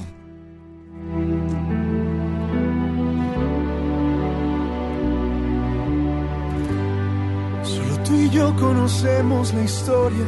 Solo 7.64 8.04
tú 8.04 8.14
y 8.14 8.30
yo 8.30 8.54
conocemos 8.58 9.54
la 9.54 9.64
historia, 9.64 10.26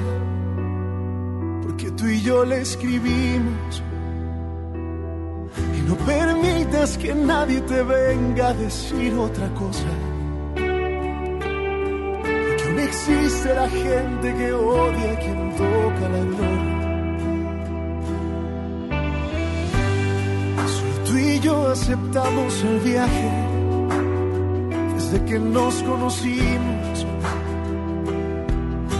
porque 1.63 1.91
tú 1.91 2.07
y 2.07 2.21
yo 2.21 2.45
la 2.45 2.55
escribimos. 2.55 3.83
Y 5.77 5.81
no 5.81 5.97
permitas 5.97 6.97
que 6.97 7.13
nadie 7.13 7.59
te 7.61 7.83
venga 7.83 8.49
a 8.49 8.53
decir 8.53 9.13
otra 9.15 9.53
cosa. 9.53 9.87
Porque 10.53 12.63
aún 12.67 12.79
existe 12.79 13.53
la 13.53 13.69
gente 13.69 14.33
que 14.33 14.53
odia 14.53 15.11
a 15.11 15.19
quien 15.19 15.55
toca 15.57 16.09
la 16.09 16.23
gloria. 16.23 16.76
Tú 21.07 21.17
y 21.17 21.39
yo 21.39 21.69
aceptamos 21.69 22.63
el 22.63 22.79
viaje 22.79 23.29
desde 24.95 25.25
que 25.25 25.39
nos 25.39 25.75
conocimos. 25.83 27.05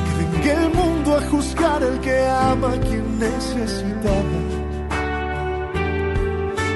Que 0.06 0.12
venga 0.20 0.64
el 0.64 0.74
mundo 0.74 1.18
a 1.18 1.22
juzgar 1.30 1.84
al 1.84 2.00
que 2.00 2.28
ama 2.28 2.70
a 2.74 2.80
quien 2.80 3.20
necesitaba. 3.20 4.38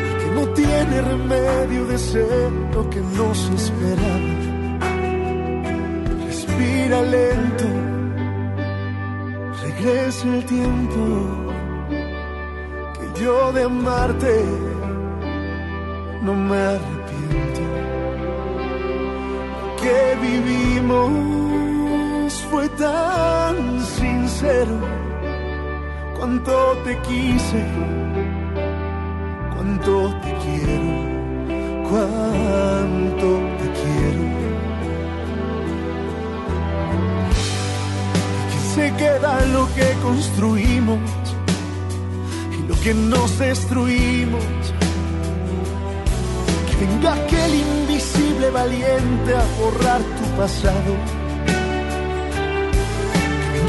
El 0.08 0.14
que 0.22 0.30
no 0.36 0.48
tiene 0.54 1.02
remedio 1.02 1.86
de 1.86 1.98
ser 1.98 2.52
lo 2.74 2.90
que 2.90 3.00
nos 3.00 3.50
esperaba. 3.50 4.34
Respira 6.26 7.02
lento, 7.04 7.68
regresa 9.64 10.28
el 10.28 10.46
tiempo 10.46 11.04
que 12.96 13.24
yo 13.24 13.54
de 13.54 13.64
amarte 13.64 14.71
no 16.22 16.36
me 16.36 16.58
arrepiento 16.58 17.62
que 19.82 20.16
vivimos 20.22 21.12
fue 22.52 22.70
tan 22.70 23.82
sincero. 23.84 24.78
Cuánto 26.18 26.78
te 26.86 26.98
quise, 27.00 27.66
cuánto 29.56 30.14
te 30.22 30.32
quiero, 30.44 30.92
cuánto 31.90 33.28
te 33.58 33.68
quiero. 33.80 34.24
Y 38.46 38.52
que 38.52 38.60
se 38.76 38.86
queda 38.98 39.34
lo 39.48 39.64
que 39.74 39.88
construimos 40.04 41.00
y 42.56 42.68
lo 42.68 42.76
que 42.82 42.94
nos 42.94 43.40
destruimos. 43.40 44.61
Venga 46.82 47.14
aquel 47.14 47.54
invisible 47.54 48.50
valiente 48.50 49.36
a 49.36 49.46
borrar 49.60 50.02
tu 50.02 50.26
pasado 50.36 50.94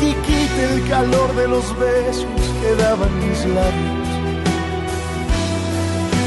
y 0.01 0.15
quite 0.15 0.65
el 0.73 0.89
calor 0.89 1.37
de 1.37 1.47
los 1.47 1.79
besos 1.79 2.43
que 2.61 2.75
daban 2.83 3.13
mis 3.21 3.45
labios. 3.45 4.09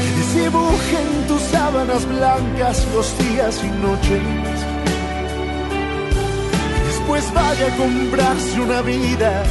Que 0.04 0.10
desdibujen 0.16 1.08
tus 1.26 1.42
sábanas 1.42 2.06
blancas 2.06 2.86
los 2.94 3.18
días 3.18 3.60
y 3.64 3.70
noches. 3.86 4.22
Y 6.76 6.86
después 6.86 7.34
vaya 7.34 7.66
a 7.66 7.76
comprarse 7.76 8.60
una 8.60 8.80
vida. 8.82 9.42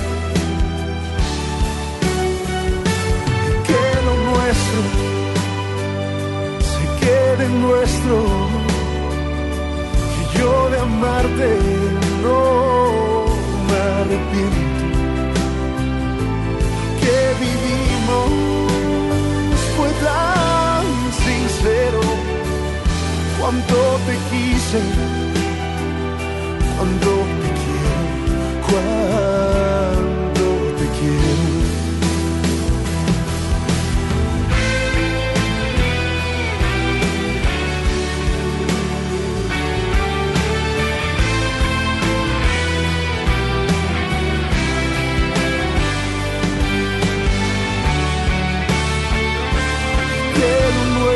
Que 3.68 3.82
lo 4.06 4.14
nuestro 4.32 5.15
quede 7.06 7.46
nuestro. 7.50 8.16
Que 10.14 10.24
yo 10.38 10.52
de 10.72 10.78
amarte 10.80 11.50
no 12.24 12.42
me 13.68 13.78
arrepiento 14.00 14.76
que 17.02 17.18
vivimos 17.46 18.28
fue 19.76 19.90
tan 20.10 20.86
sincero 21.26 22.02
cuánto 23.40 23.78
te 24.08 24.16
quise 24.32 24.82
cuánto 26.76 27.12
te 27.42 27.50
quiero 27.62 28.02
cuánto 28.68 30.15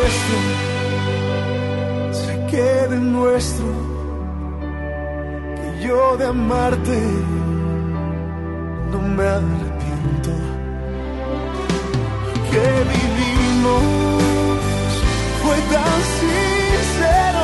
nuestro. 0.09 0.37
Se 2.11 2.33
quede 2.51 2.97
nuestro, 2.97 3.65
que 5.57 5.69
yo 5.85 6.17
de 6.17 6.25
amarte 6.25 6.99
no 8.91 8.99
me 9.15 9.23
arrepiento, 9.23 10.31
que 12.49 12.65
vivimos 12.93 13.83
fue 15.41 15.57
tan 15.73 15.99
sincero, 16.19 17.43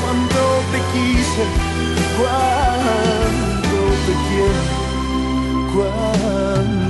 cuando 0.00 0.40
te 0.72 0.80
quise, 0.94 1.44
cuando 2.18 3.78
te 4.06 4.14
quiero, 4.28 4.62
cuando 5.74 6.89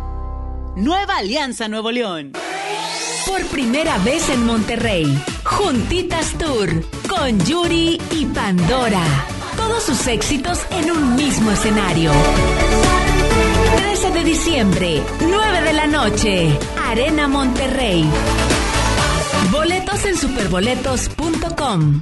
Nueva 0.75 1.17
Alianza 1.17 1.67
Nuevo 1.67 1.91
León. 1.91 2.31
Por 3.27 3.45
primera 3.47 3.97
vez 3.99 4.29
en 4.29 4.45
Monterrey, 4.45 5.05
Juntitas 5.43 6.33
Tour 6.37 6.69
con 7.09 7.39
Yuri 7.45 7.99
y 8.11 8.25
Pandora. 8.27 9.03
Todos 9.57 9.83
sus 9.83 10.07
éxitos 10.07 10.59
en 10.71 10.91
un 10.91 11.15
mismo 11.15 11.51
escenario. 11.51 12.11
13 13.77 14.11
de 14.11 14.23
diciembre, 14.23 15.03
9 15.21 15.61
de 15.61 15.73
la 15.73 15.87
noche, 15.87 16.57
Arena 16.87 17.27
Monterrey. 17.27 18.09
Boletos 19.51 20.05
en 20.05 20.17
superboletos.com. 20.17 22.01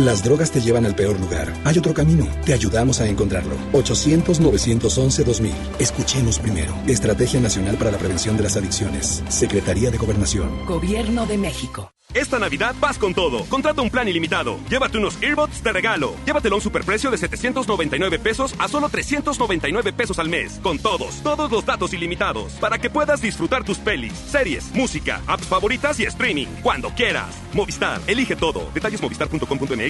Las 0.00 0.24
drogas 0.24 0.50
te 0.50 0.62
llevan 0.62 0.86
al 0.86 0.94
peor 0.94 1.20
lugar. 1.20 1.52
Hay 1.62 1.76
otro 1.76 1.92
camino. 1.92 2.26
Te 2.46 2.54
ayudamos 2.54 3.00
a 3.02 3.06
encontrarlo. 3.06 3.54
800-911-2000. 3.74 5.52
Escuchemos 5.78 6.38
primero. 6.38 6.72
Estrategia 6.86 7.38
Nacional 7.38 7.76
para 7.76 7.90
la 7.90 7.98
Prevención 7.98 8.34
de 8.38 8.44
las 8.44 8.56
Adicciones. 8.56 9.22
Secretaría 9.28 9.90
de 9.90 9.98
Gobernación. 9.98 10.64
Gobierno 10.64 11.26
de 11.26 11.36
México. 11.36 11.92
Esta 12.12 12.40
Navidad 12.40 12.74
vas 12.80 12.98
con 12.98 13.14
todo. 13.14 13.44
Contrata 13.44 13.82
un 13.82 13.90
plan 13.90 14.08
ilimitado. 14.08 14.58
Llévate 14.68 14.98
unos 14.98 15.16
earbuds 15.22 15.62
de 15.62 15.72
regalo. 15.72 16.16
Llévatelo 16.26 16.56
a 16.56 16.58
un 16.58 16.62
superprecio 16.62 17.08
de 17.08 17.16
799 17.16 18.18
pesos 18.18 18.52
a 18.58 18.66
solo 18.66 18.88
399 18.88 19.92
pesos 19.92 20.18
al 20.18 20.28
mes. 20.28 20.58
Con 20.60 20.80
todos, 20.80 21.22
todos 21.22 21.52
los 21.52 21.64
datos 21.64 21.94
ilimitados. 21.94 22.54
Para 22.54 22.78
que 22.78 22.90
puedas 22.90 23.22
disfrutar 23.22 23.62
tus 23.62 23.78
pelis, 23.78 24.12
series, 24.12 24.74
música, 24.74 25.20
apps 25.28 25.46
favoritas 25.46 26.00
y 26.00 26.04
streaming. 26.04 26.48
Cuando 26.62 26.90
quieras. 26.90 27.28
Movistar, 27.52 28.00
elige 28.08 28.34
todo. 28.34 28.68
Detalles 28.74 29.00
movistar.com.mx, 29.00 29.89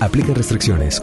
Aplica 0.00 0.34
restricciones. 0.34 1.02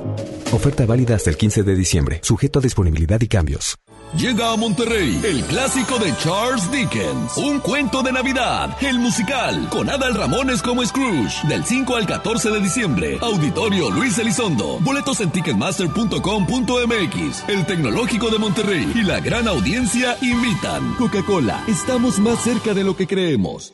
Oferta 0.52 0.86
válida 0.86 1.16
hasta 1.16 1.30
el 1.30 1.38
15 1.38 1.64
de 1.64 1.76
diciembre, 1.76 2.20
sujeto 2.24 2.60
a 2.60 2.62
disponibilidad 2.62 3.22
y 3.22 3.28
cambios. 3.28 3.78
Llega 4.18 4.52
a 4.52 4.58
Monterrey 4.58 5.22
el 5.24 5.42
clásico 5.46 5.98
de 5.98 6.14
Charles 6.18 6.70
Dickens, 6.70 7.38
un 7.38 7.62
cuento 7.62 8.04
de 8.04 8.12
Navidad, 8.12 8.76
el 8.82 9.00
musical, 9.00 9.70
con 9.70 9.90
Adal 9.90 10.16
Ramones 10.16 10.62
como 10.62 10.86
Scrooge, 10.86 11.48
del 11.48 11.64
5 11.64 11.96
al 11.96 12.06
14 12.06 12.52
de 12.52 12.60
diciembre. 12.60 13.18
Auditorio 13.22 13.90
Luis 13.90 14.18
Elizondo. 14.18 14.80
Boletos 14.82 15.22
en 15.22 15.32
ticketmaster.com.mx. 15.32 17.48
El 17.48 17.66
Tecnológico 17.66 18.30
de 18.30 18.40
Monterrey 18.40 18.92
y 18.94 19.04
la 19.04 19.22
gran 19.22 19.48
audiencia 19.48 20.18
invitan. 20.22 20.96
Coca-Cola, 20.96 21.64
estamos 21.70 22.20
más 22.20 22.44
cerca 22.44 22.74
de 22.74 22.84
lo 22.84 22.98
que 22.98 23.08
creemos. 23.08 23.74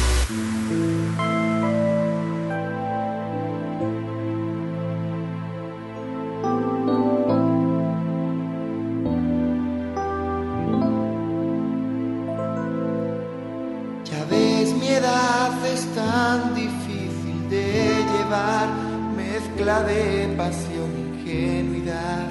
De 19.83 20.33
pasión, 20.37 20.89
ingenuidad, 20.97 22.27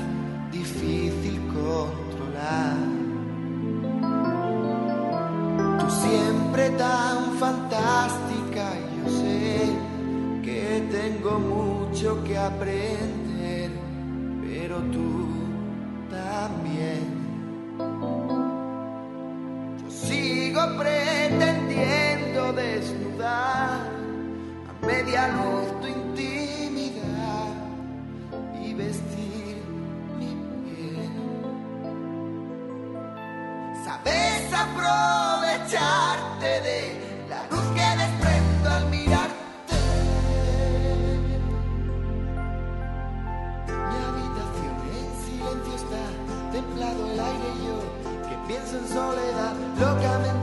difícil 0.53 1.41
controlar. 1.49 2.77
Tú 5.79 5.91
siempre 5.91 6.71
tan 6.71 7.35
fantástica, 7.39 8.65
yo 8.97 9.11
sé 9.11 9.71
que 10.43 10.89
tengo 10.91 11.39
mucho 11.39 12.23
que 12.25 12.37
aprender, 12.37 13.71
pero 14.43 14.77
tú 14.93 15.29
también. 16.11 17.21
Sigo 19.89 20.61
pretendiendo 20.79 22.53
desnudar 22.53 23.89
a 24.69 24.87
media 24.87 25.29
luz 25.29 25.81
tu 25.81 25.89
y 25.89 26.40
vestir 28.81 29.57
mi 30.19 30.33
piel. 30.65 31.13
Sabes 33.85 34.43
aprovecharte 34.65 36.51
de 36.69 36.81
la 37.29 37.41
luz 37.51 37.67
que 37.77 37.89
desprendo 38.03 38.69
al 38.79 38.85
mirarte. 38.95 39.79
Mi 43.89 43.99
habitación 44.09 44.75
en 44.99 45.09
silencio 45.25 45.75
está, 45.83 46.05
templado 46.53 47.01
el 47.13 47.19
aire 47.31 47.49
y 47.57 47.61
yo 47.67 47.79
que 48.29 48.37
pienso 48.49 48.73
en 48.79 48.87
soledad, 48.89 49.55
locamente 49.79 50.40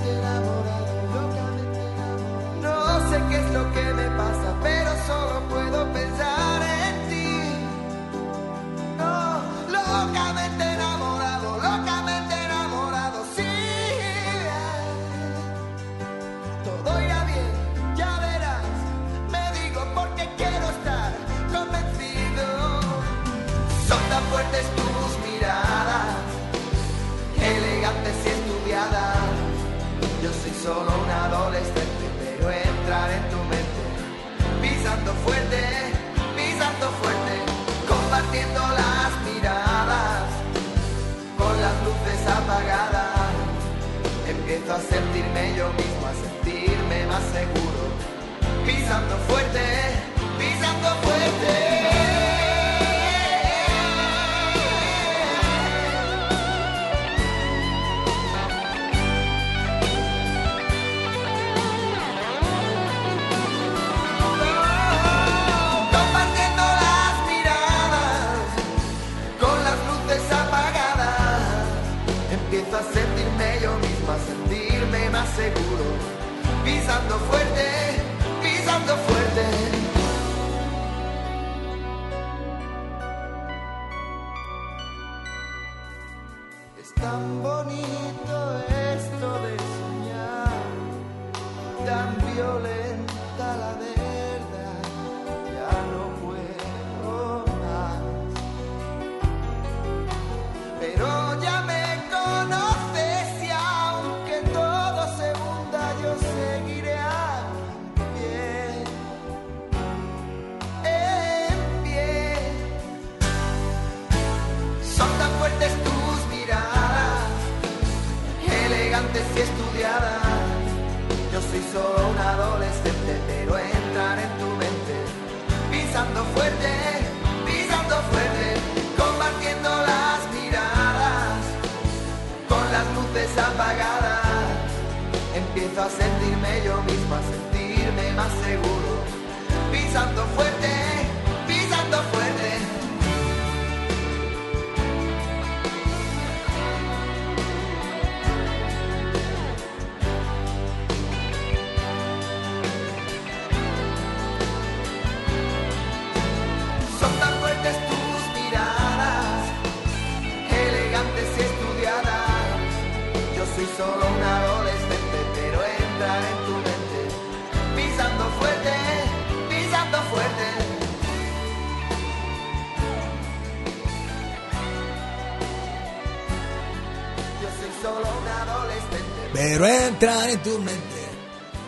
adolescente. 179.48 179.60
Pero 179.60 179.65
entra 179.65 180.31
en 180.31 180.43
tu 180.43 180.60
mente. 180.60 181.08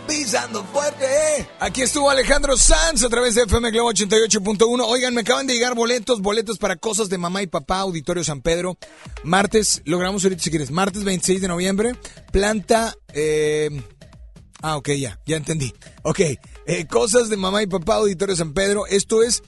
Pisando 0.08 0.64
fuerte. 0.66 1.48
Aquí 1.60 1.84
estuvo 1.84 2.10
Alejandro 2.10 2.58
Sanz 2.58 3.04
a 3.04 3.10
través 3.10 3.36
de 3.36 3.44
FM 3.44 3.70
Globo 3.70 3.92
88.1. 3.92 4.84
Oigan, 4.88 5.14
me 5.14 5.22
acaban 5.22 5.46
de 5.46 5.54
llegar 5.54 5.76
boletos, 5.76 6.20
boletos 6.22 6.58
para 6.58 6.78
cosas 6.78 7.10
de 7.10 7.20
mamá 7.20 7.44
y 7.44 7.48
papá, 7.48 7.80
Auditorio 7.82 8.24
San 8.24 8.42
Pedro. 8.42 8.76
Martes, 9.24 9.84
logramos 9.86 10.24
ahorita 10.24 10.42
si 10.42 10.50
quieres, 10.50 10.72
martes 10.72 11.04
26 11.04 11.42
de 11.42 11.48
noviembre, 11.48 11.96
planta... 12.32 12.96
Eh, 13.14 13.70
ah, 14.64 14.78
ok, 14.78 14.90
ya, 14.94 15.20
ya 15.28 15.38
entendí. 15.38 15.74
Ok, 16.02 16.22
eh, 16.66 16.88
cosas 16.90 17.30
de 17.30 17.38
mamá 17.38 17.62
y 17.62 17.68
papá, 17.68 17.96
Auditorio 17.96 18.36
San 18.36 18.54
Pedro. 18.54 18.88
Esto 18.88 19.22
es 19.22 19.44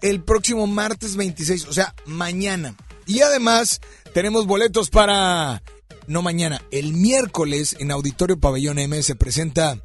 el 0.00 0.22
próximo 0.22 0.68
martes 0.68 1.16
26, 1.16 1.66
o 1.66 1.72
sea, 1.72 1.92
mañana. 2.06 2.76
Y 3.04 3.20
además 3.22 3.80
tenemos 4.14 4.46
boletos 4.46 4.90
para... 4.90 5.60
No 6.08 6.22
mañana, 6.22 6.62
el 6.70 6.94
miércoles 6.94 7.76
en 7.78 7.90
Auditorio 7.90 8.40
Pabellón 8.40 8.78
M 8.78 9.02
se 9.02 9.14
presenta 9.14 9.78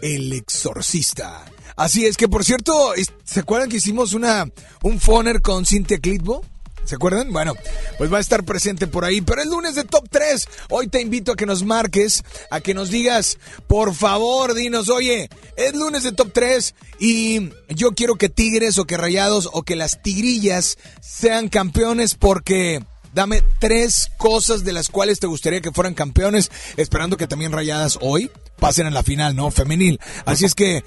El 0.00 0.32
Exorcista. 0.32 1.44
Así 1.74 2.06
es 2.06 2.16
que, 2.16 2.28
por 2.28 2.44
cierto, 2.44 2.92
¿se 3.24 3.40
acuerdan 3.40 3.68
que 3.68 3.78
hicimos 3.78 4.12
una 4.12 4.48
un 4.84 5.00
foner 5.00 5.42
con 5.42 5.66
Cintia 5.66 5.98
Clitbo? 5.98 6.44
¿Se 6.84 6.94
acuerdan? 6.94 7.32
Bueno, 7.32 7.54
pues 7.98 8.12
va 8.12 8.18
a 8.18 8.20
estar 8.20 8.44
presente 8.44 8.86
por 8.86 9.04
ahí. 9.04 9.20
Pero 9.20 9.42
el 9.42 9.50
lunes 9.50 9.74
de 9.74 9.82
Top 9.82 10.08
3. 10.08 10.48
Hoy 10.70 10.86
te 10.86 11.02
invito 11.02 11.32
a 11.32 11.36
que 11.36 11.46
nos 11.46 11.64
marques, 11.64 12.22
a 12.50 12.60
que 12.60 12.72
nos 12.72 12.88
digas, 12.88 13.38
por 13.66 13.94
favor, 13.94 14.54
dinos, 14.54 14.88
oye, 14.88 15.28
es 15.56 15.74
lunes 15.74 16.04
de 16.04 16.12
Top 16.12 16.30
3 16.32 16.76
y 17.00 17.50
yo 17.70 17.90
quiero 17.90 18.14
que 18.14 18.28
Tigres 18.28 18.78
o 18.78 18.84
que 18.84 18.96
Rayados 18.96 19.50
o 19.52 19.64
que 19.64 19.74
las 19.74 20.00
Tigrillas 20.00 20.78
sean 21.00 21.48
campeones 21.48 22.14
porque... 22.14 22.84
Dame 23.18 23.42
tres 23.58 24.12
cosas 24.16 24.62
de 24.62 24.72
las 24.72 24.90
cuales 24.90 25.18
te 25.18 25.26
gustaría 25.26 25.60
que 25.60 25.72
fueran 25.72 25.92
campeones, 25.92 26.52
esperando 26.76 27.16
que 27.16 27.26
también 27.26 27.50
Rayadas 27.50 27.98
hoy 28.00 28.30
pasen 28.60 28.86
a 28.86 28.90
la 28.90 29.02
final, 29.02 29.34
¿no? 29.34 29.50
Femenil. 29.50 29.98
Así 30.24 30.44
es 30.44 30.54
que, 30.54 30.84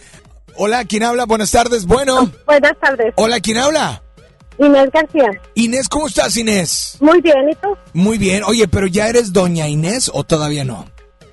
hola, 0.56 0.86
¿quién 0.86 1.04
habla? 1.04 1.26
Buenas 1.26 1.52
tardes. 1.52 1.86
Bueno. 1.86 2.32
Buenas 2.46 2.80
tardes. 2.80 3.14
Hola, 3.18 3.42
¿quién 3.42 3.58
habla? 3.58 4.02
Inés 4.58 4.90
García. 4.94 5.30
Inés, 5.56 5.90
¿cómo 5.90 6.08
estás, 6.08 6.38
Inés? 6.38 6.96
Muy 7.02 7.20
bien, 7.20 7.50
¿y 7.50 7.56
tú? 7.56 7.76
Muy 7.92 8.18
bien. 8.18 8.46
Oye, 8.46 8.66
pero 8.70 8.88
¿ya 8.88 9.10
eres 9.10 9.34
doña 9.34 9.68
Inés 9.68 10.10
o 10.14 10.24
todavía 10.24 10.64
no? 10.64 10.86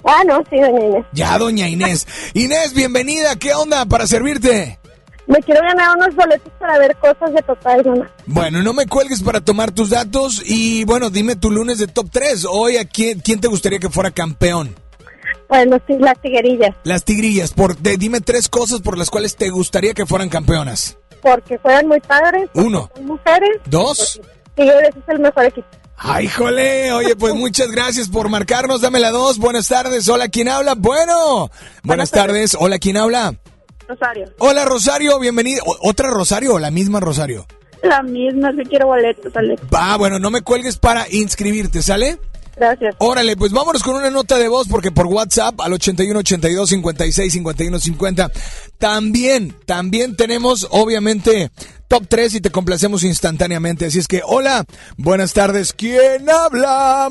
Ah, 0.02 0.24
no, 0.26 0.42
sí, 0.50 0.58
doña 0.58 0.84
Inés. 0.84 1.06
Ya, 1.12 1.38
doña 1.38 1.68
Inés. 1.68 2.08
Inés, 2.34 2.74
bienvenida. 2.74 3.36
¿Qué 3.36 3.54
onda 3.54 3.86
para 3.86 4.08
servirte? 4.08 4.80
Me 5.28 5.38
quiero 5.42 5.60
ganar 5.60 5.96
unos 5.96 6.14
boletos 6.16 6.50
para 6.58 6.78
ver 6.78 6.96
cosas 6.96 7.32
de 7.34 7.42
total, 7.42 7.84
mamá. 7.84 8.10
Bueno, 8.26 8.62
no 8.62 8.72
me 8.72 8.86
cuelgues 8.86 9.22
para 9.22 9.40
tomar 9.42 9.70
tus 9.72 9.90
datos 9.90 10.42
y 10.44 10.84
bueno, 10.84 11.10
dime 11.10 11.36
tu 11.36 11.50
lunes 11.50 11.78
de 11.78 11.86
top 11.86 12.08
3. 12.10 12.46
Hoy, 12.50 12.78
¿a 12.78 12.84
quién, 12.86 13.20
quién 13.20 13.38
te 13.40 13.46
gustaría 13.46 13.78
que 13.78 13.90
fuera 13.90 14.10
campeón? 14.10 14.74
Bueno, 15.48 15.78
sí, 15.86 15.94
las 15.98 16.20
tiguerillas. 16.20 16.74
Las 16.82 17.04
tigrillas. 17.04 17.52
Por, 17.52 17.76
de- 17.76 17.96
dime 17.98 18.20
tres 18.20 18.48
cosas 18.48 18.80
por 18.80 18.98
las 18.98 19.08
cuales 19.10 19.36
te 19.36 19.48
gustaría 19.50 19.94
que 19.94 20.04
fueran 20.06 20.28
campeonas. 20.28 20.96
Porque 21.22 21.58
fueron 21.58 21.88
muy 21.88 22.00
padres. 22.00 22.48
Uno. 22.54 22.90
Mujeres. 23.02 23.58
Dos. 23.66 24.20
Tigres 24.54 24.90
es 24.96 25.02
el 25.08 25.18
mejor 25.20 25.44
equipo. 25.46 25.66
¡Ay, 25.96 26.28
jole! 26.28 26.92
Oye, 26.92 27.16
pues 27.16 27.34
muchas 27.36 27.70
gracias 27.70 28.08
por 28.08 28.28
marcarnos. 28.28 28.80
Dame 28.82 29.00
la 29.00 29.10
dos. 29.10 29.38
Buenas 29.38 29.68
tardes. 29.68 30.08
Hola, 30.08 30.28
¿quién 30.28 30.48
habla? 30.48 30.74
Bueno. 30.74 31.50
Buenas 31.82 32.10
tardes. 32.10 32.56
Hola, 32.58 32.78
¿quién 32.78 32.96
habla? 32.96 33.34
Rosario. 33.88 34.26
Hola, 34.38 34.64
Rosario. 34.64 35.18
Bienvenida. 35.18 35.62
¿Otra 35.82 36.10
Rosario 36.10 36.54
o 36.54 36.58
la 36.58 36.70
misma 36.70 37.00
Rosario? 37.00 37.46
La 37.82 38.02
misma, 38.02 38.52
sí 38.52 38.62
quiero 38.68 38.88
boletos, 38.88 39.34
Alex. 39.36 39.62
Va, 39.72 39.96
bueno, 39.96 40.18
no 40.18 40.30
me 40.30 40.42
cuelgues 40.42 40.76
para 40.78 41.06
inscribirte, 41.10 41.80
¿sale? 41.80 42.18
Gracias. 42.56 42.96
Órale, 42.98 43.36
pues 43.36 43.52
vámonos 43.52 43.84
con 43.84 43.94
una 43.94 44.10
nota 44.10 44.36
de 44.36 44.48
voz 44.48 44.66
porque 44.68 44.90
por 44.90 45.06
WhatsApp 45.06 45.60
al 45.60 45.74
81 45.74 46.18
82 46.18 46.68
56 46.70 47.32
51 47.32 47.78
50 47.78 48.30
también, 48.78 49.54
también 49.64 50.16
tenemos 50.16 50.66
obviamente 50.70 51.50
top 51.86 52.06
3 52.08 52.34
y 52.34 52.40
te 52.40 52.50
complacemos 52.50 53.04
instantáneamente. 53.04 53.86
Así 53.86 54.00
es 54.00 54.08
que, 54.08 54.22
hola, 54.24 54.64
buenas 54.96 55.32
tardes, 55.34 55.72
¿quién 55.72 56.28
habla? 56.28 57.08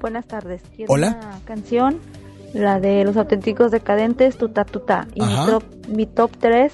Buenas 0.00 0.26
tardes. 0.26 0.60
Quiero 0.76 0.92
Hola. 0.92 1.18
una 1.18 1.40
canción, 1.46 1.98
la 2.54 2.80
de 2.80 3.04
los 3.04 3.16
auténticos 3.16 3.70
decadentes, 3.70 4.36
Tuta 4.38 4.64
Tuta. 4.64 5.06
Y 5.14 5.20
mi 5.20 5.34
top, 5.46 5.62
mi 5.88 6.06
top 6.06 6.30
3 6.40 6.72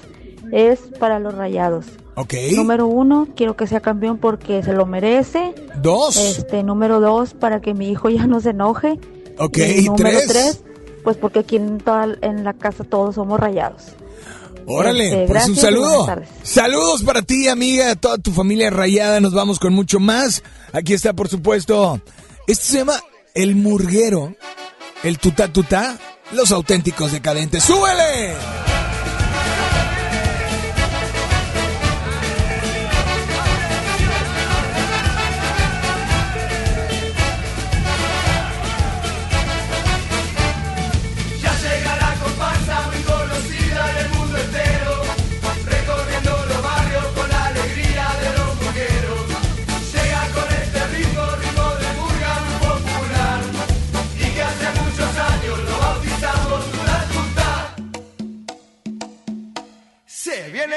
es 0.51 0.79
para 0.99 1.19
los 1.19 1.33
rayados. 1.35 1.85
Ok. 2.15 2.33
Número 2.55 2.87
uno, 2.87 3.27
quiero 3.35 3.55
que 3.55 3.67
sea 3.67 3.79
campeón 3.79 4.17
porque 4.17 4.63
se 4.63 4.73
lo 4.73 4.85
merece. 4.85 5.53
Dos. 5.81 6.17
Este, 6.17 6.63
número 6.63 6.99
dos, 6.99 7.33
para 7.33 7.61
que 7.61 7.73
mi 7.73 7.89
hijo 7.89 8.09
ya 8.11 8.27
no 8.27 8.39
se 8.39 8.51
enoje. 8.51 8.99
Ok, 9.37 9.57
y 9.57 9.61
¿y 9.61 9.85
número 9.85 10.19
tres? 10.19 10.27
tres, 10.27 10.63
pues 11.03 11.17
porque 11.17 11.39
aquí 11.39 11.55
en, 11.55 11.79
toda, 11.79 12.07
en 12.21 12.43
la 12.43 12.53
casa 12.53 12.83
todos 12.83 13.15
somos 13.15 13.39
rayados. 13.39 13.83
Órale, 14.67 15.05
Este, 15.05 15.17
pues 15.17 15.47
un 15.47 15.55
gracias 15.55 15.59
saludo. 15.59 16.07
Saludos 16.43 17.03
para 17.03 17.23
ti, 17.23 17.47
amiga, 17.47 17.95
toda 17.95 18.17
tu 18.17 18.31
familia 18.31 18.69
rayada. 18.69 19.19
Nos 19.19 19.33
vamos 19.33 19.57
con 19.57 19.73
mucho 19.73 19.99
más. 19.99 20.43
Aquí 20.73 20.93
está, 20.93 21.13
por 21.13 21.27
supuesto. 21.29 21.99
Esto 22.45 22.65
se 22.65 22.77
llama 22.79 22.99
El 23.33 23.55
Murguero, 23.55 24.35
el 25.03 25.19
Tutá 25.19 25.47
Tutá, 25.47 25.97
los 26.31 26.51
auténticos 26.51 27.11
decadentes. 27.11 27.63
¡Súbele! 27.63 28.70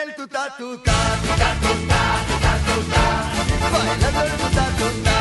El 0.05 0.14
Tuta 0.14 0.55
Tuta, 0.59 0.92
Tuta 1.22 1.50
Tuta, 1.62 2.00
Tuta 2.28 2.52
Tuta, 2.66 3.02
bailando 3.72 4.20
el 4.22 4.32
Tuta 4.32 4.66
Tuta, 4.78 5.14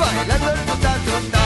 Bailando 0.00 0.50
el 0.50 1.41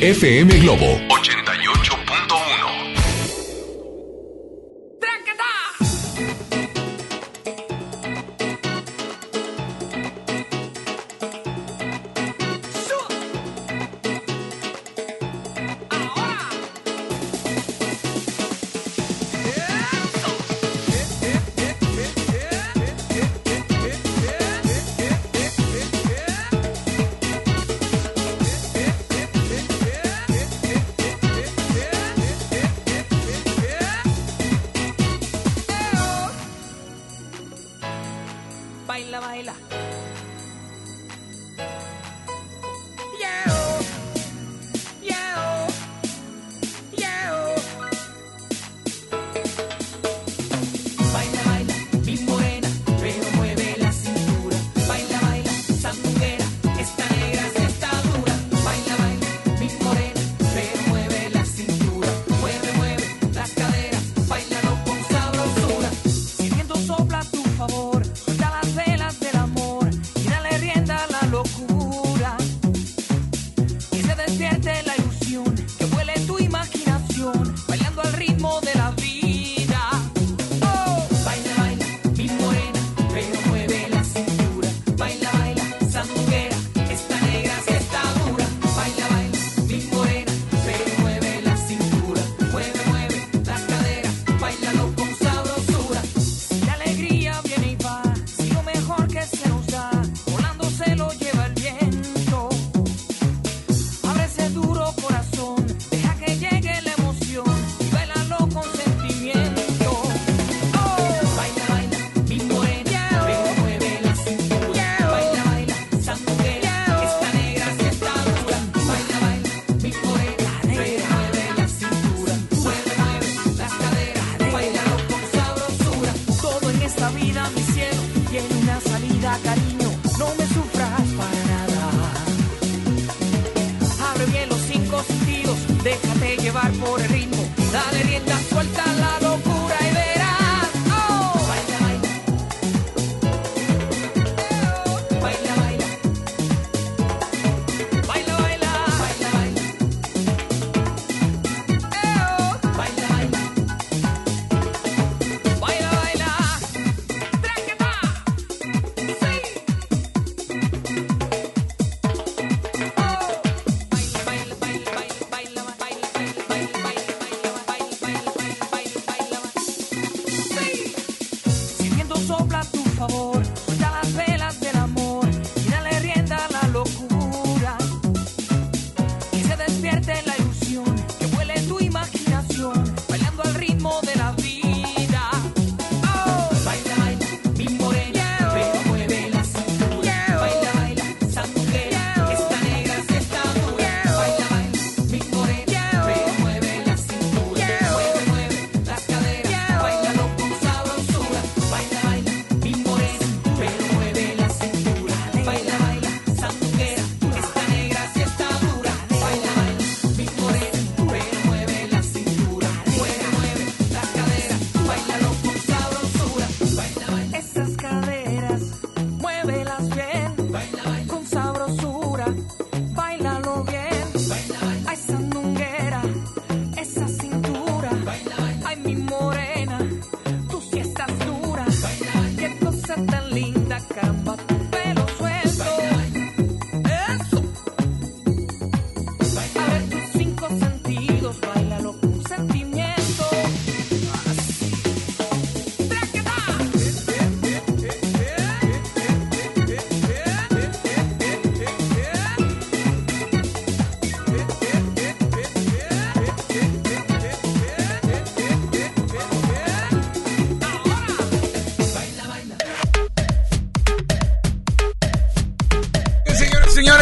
FM 0.00 0.48
Globo 0.60 0.99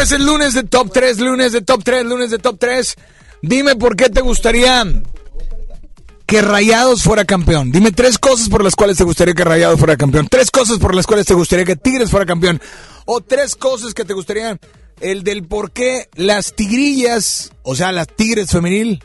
Señores, 0.09 0.11
el 0.11 0.25
lunes 0.25 0.53
de 0.55 0.63
Top 0.63 0.91
3, 0.91 1.19
lunes 1.19 1.51
de 1.51 1.61
Top 1.61 1.83
3, 1.83 2.05
lunes 2.05 2.31
de 2.31 2.39
Top 2.39 2.57
3. 2.59 2.95
Dime 3.43 3.75
por 3.75 3.95
qué 3.95 4.09
te 4.09 4.21
gustaría 4.21 4.83
que 6.25 6.41
Rayados 6.41 7.03
fuera 7.03 7.25
campeón. 7.25 7.71
Dime 7.71 7.91
tres 7.91 8.17
cosas 8.17 8.49
por 8.49 8.63
las 8.63 8.75
cuales 8.75 8.97
te 8.97 9.03
gustaría 9.03 9.35
que 9.35 9.43
Rayados 9.43 9.77
fuera 9.77 9.97
campeón. 9.97 10.27
Tres 10.27 10.49
cosas 10.49 10.79
por 10.79 10.95
las 10.95 11.05
cuales 11.05 11.27
te 11.27 11.35
gustaría 11.35 11.63
que 11.63 11.75
Tigres 11.75 12.09
fuera 12.09 12.25
campeón. 12.25 12.59
O 13.05 13.21
tres 13.21 13.55
cosas 13.55 13.93
que 13.93 14.03
te 14.03 14.13
gustaría. 14.13 14.59
El 14.99 15.23
del 15.23 15.45
por 15.45 15.71
qué 15.71 16.09
las 16.15 16.55
tigrillas, 16.55 17.51
o 17.61 17.75
sea, 17.75 17.91
las 17.91 18.07
tigres 18.07 18.49
femenil, 18.49 19.03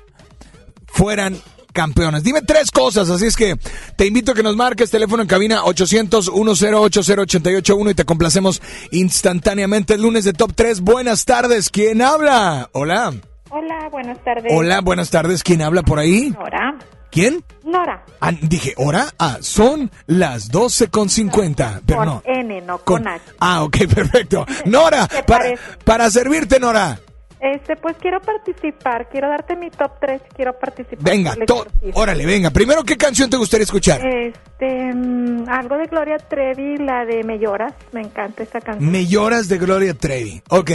fueran 0.87 1.41
campeonas. 1.75 2.23
Dime 2.23 2.41
tres 2.41 2.71
cosas, 2.71 3.11
así 3.11 3.27
es 3.27 3.37
que 3.37 3.57
te 3.97 4.07
invito 4.07 4.33
a 4.33 4.35
que 4.35 4.43
nos 4.43 4.57
marques 4.57 4.91
teléfono 4.91 5.21
en 5.23 5.29
cabina 5.29 5.61
800-1080-881 5.65 7.91
y 7.91 7.95
te 7.95 8.07
complacemos 8.07 8.63
instantáneamente 8.93 9.93
el 9.95 10.01
lunes 10.03 10.25
de 10.25 10.33
Top 10.33 10.53
3. 10.55 10.81
Buenas 10.81 11.27
tardes, 11.27 11.69
¿quién 11.69 12.01
habla? 12.01 12.71
Hola. 12.73 13.13
Hola, 13.51 13.89
buenas 13.91 14.25
tardes. 14.25 14.51
Hola, 14.51 14.81
buenas 14.81 15.11
tardes, 15.11 15.43
¿quién 15.43 15.61
habla 15.61 15.83
por 15.83 15.99
ahí? 15.99 16.31
Nora. 16.31 16.79
¿Quién? 17.11 17.45
Nora. 17.63 18.03
Ah, 18.21 18.33
dije, 18.41 18.73
¿hora? 18.77 19.13
Ah, 19.21 19.37
son 19.41 19.91
las 20.07 20.49
12 20.49 20.89
con 20.89 21.09
50. 21.09 21.83
Pero 21.87 21.99
con 21.99 22.09
no. 22.09 22.23
N, 22.25 22.61
no 22.63 22.79
con, 22.79 23.07
H. 23.07 23.23
Ah, 23.39 23.63
ok, 23.63 23.77
perfecto. 23.95 24.45
Nora, 24.65 25.07
¿Te 25.07 25.23
para, 25.23 25.45
parece? 25.45 25.63
para 25.85 26.11
servirte, 26.11 26.59
Nora. 26.59 26.99
Este, 27.47 27.77
pues 27.77 27.95
quiero 28.01 28.23
participar, 28.23 29.07
quiero 29.11 29.29
darte 29.29 29.55
mi 29.55 29.69
top 29.69 29.93
3, 30.01 30.23
quiero 30.35 30.59
participar. 30.59 31.05
Venga, 31.05 31.33
por 31.33 31.41
el 31.43 31.47
to- 31.47 31.55
exorcismo. 31.67 32.01
órale, 32.01 32.25
venga. 32.25 32.49
Primero, 32.51 32.83
¿qué 32.85 32.97
canción 32.97 33.29
te 33.29 33.37
gustaría 33.37 33.65
escuchar? 33.65 34.01
Este, 34.07 34.95
mm, 34.95 35.45
algo 35.51 35.77
de 35.77 35.85
Gloria 35.85 36.17
Trevi, 36.17 36.79
la 36.79 37.05
de 37.05 37.23
Me 37.23 37.39
lloras, 37.39 37.75
me 37.93 38.01
encanta 38.01 38.43
esa 38.45 38.63
canción. 38.63 38.91
Me 38.91 39.05
lloras 39.07 39.47
de 39.49 39.59
Gloria 39.59 39.93
Trevi. 39.93 40.41
Ok. 40.49 40.71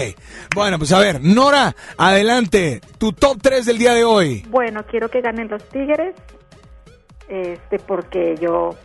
Bueno, 0.53 0.77
pues 0.77 0.91
a 0.91 0.99
ver, 0.99 1.19
Nora, 1.23 1.75
adelante. 1.97 2.81
Tu 2.99 3.13
top 3.13 3.39
3 3.41 3.65
del 3.65 3.79
día 3.79 3.93
de 3.95 4.03
hoy. 4.03 4.45
Bueno, 4.49 4.83
quiero 4.85 5.09
que 5.09 5.21
ganen 5.21 5.47
los 5.47 5.63
Tigres, 5.69 6.13
este, 7.27 7.79
porque 7.79 8.35
yo 8.39 8.75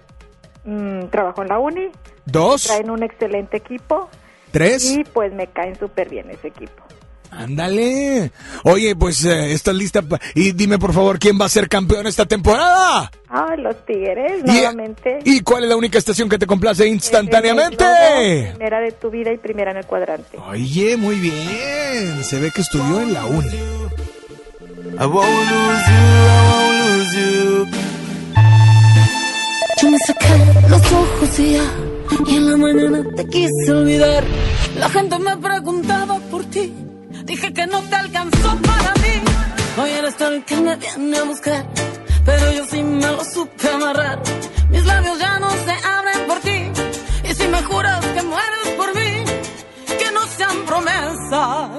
mm, 0.65 1.09
trabajo 1.09 1.43
en 1.43 1.49
la 1.49 1.59
uni. 1.59 1.89
Dos. 2.25 2.65
Traen 2.65 2.89
un 2.89 3.03
excelente 3.03 3.59
equipo. 3.59 4.09
Tres. 4.53 4.91
Y 4.91 5.05
pues 5.05 5.35
me 5.35 5.49
caen 5.49 5.79
súper 5.79 6.09
bien 6.09 6.31
ese 6.31 6.49
equipo. 6.49 6.83
Ándale. 7.37 8.31
Oye, 8.63 8.95
pues 8.97 9.25
eh, 9.25 9.53
estás 9.53 9.75
lista. 9.75 10.03
pa- 10.03 10.21
y 10.35 10.53
dime, 10.53 10.79
por 10.79 10.93
favor, 10.93 11.19
¿quién 11.19 11.39
va 11.41 11.47
a 11.47 11.49
ser 11.49 11.69
campeón 11.69 12.07
esta 12.07 12.27
temporada? 12.27 13.11
Ah, 13.29 13.57
los 13.59 13.85
Tigres, 13.85 14.43
Y- 14.45 14.47
nuevamente. 14.47 15.19
¿Y 15.25 15.41
cuál 15.41 15.65
es 15.65 15.69
la 15.71 15.77
única 15.77 15.99
estación 15.99 16.29
que 16.29 16.39
te 16.39 16.47
complace 16.47 16.87
instantáneamente? 16.87 17.85
Primera 18.53 18.81
de 18.81 18.93
tu 18.93 19.11
vida 19.11 19.33
y 19.33 19.39
primera 19.39 19.73
en 19.73 19.79
el 19.79 19.87
cuadrante. 19.87 20.39
Oye, 20.49 20.97
muy 20.97 21.17
bien. 21.17 22.23
Se 22.23 22.39
ve 22.39 22.51
que 22.53 22.61
estudió 22.61 23.01
en 23.01 23.13
la 23.13 23.25
uni. 23.27 23.49
I 24.97 25.07
won't 25.07 25.27
lose 25.27 25.85
you, 25.91 26.05
I 26.31 26.51
won't 26.51 26.79
lose 26.85 27.17
you. 27.21 27.67
Yo 29.83 29.91
me 29.91 29.99
saqué 30.07 30.69
los 30.69 30.93
ojos 30.93 31.39
y 31.41 31.53
ya, 31.55 31.65
y 32.29 32.37
en 32.37 32.51
la 32.51 32.57
mañana 32.57 33.05
te 33.17 33.27
quise 33.27 33.73
olvidar. 33.73 34.25
La 34.79 34.89
gente 34.89 35.19
me 35.19 35.37
preguntaba 35.37 36.19
por 36.31 36.45
ti, 36.47 36.73
dije 37.25 37.53
que 37.53 37.67
no 37.67 37.83
te 37.83 37.97
alcanzó 37.97 38.57
para 38.63 38.93
mí. 39.03 39.15
Hoy 39.79 39.91
eres 39.91 40.17
tú 40.17 40.25
el 40.25 40.45
que 40.45 40.57
me 40.57 40.77
viene 40.77 41.19
a 41.19 41.25
buscar, 41.25 41.65
pero 42.25 42.53
yo 42.53 42.65
sí 42.67 42.83
me 42.83 43.07
lo 43.07 43.25
supe 43.25 43.69
amarrar. 43.69 44.19
Mis 44.71 44.85
labios 44.85 45.19
ya 45.19 45.39
no 45.39 45.51
se 45.51 45.75
abren 45.87 46.27
por 46.29 46.39
ti, 46.41 46.71
y 47.29 47.35
si 47.35 47.49
me 47.49 47.63
juras 47.63 48.05
que 48.07 48.23
mueres 48.23 48.69
por 48.77 48.95
mí, 48.95 49.25
que 49.99 50.11
no 50.13 50.27
sean 50.37 50.65
promesas. 50.67 51.71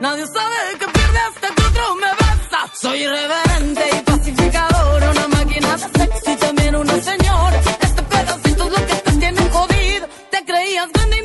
Nadie 0.00 0.26
sabe 0.26 0.78
que 0.78 0.86
pierde 0.86 1.18
hasta 1.28 1.48
que 1.54 1.62
otro 1.62 1.94
me 1.96 2.10
besa. 2.20 2.60
Soy 2.80 3.02
irreverente 3.02 3.84
y 3.92 4.00
pacificadora, 4.02 5.10
una 5.10 5.28
máquina 5.28 5.76
de 5.76 5.78
sexo 5.78 6.30
y 6.32 6.36
también 6.36 6.76
una 6.76 7.02
señora. 7.02 7.60
Este 7.80 8.02
pedacito 8.02 8.64
es 8.64 8.70
lo 8.70 8.86
que 8.86 8.94
te 8.94 9.12
tiene 9.12 9.50
jodido. 9.50 10.08
Te 10.30 10.44
creías 10.44 10.88
grande 10.92 11.18
y 11.18 11.22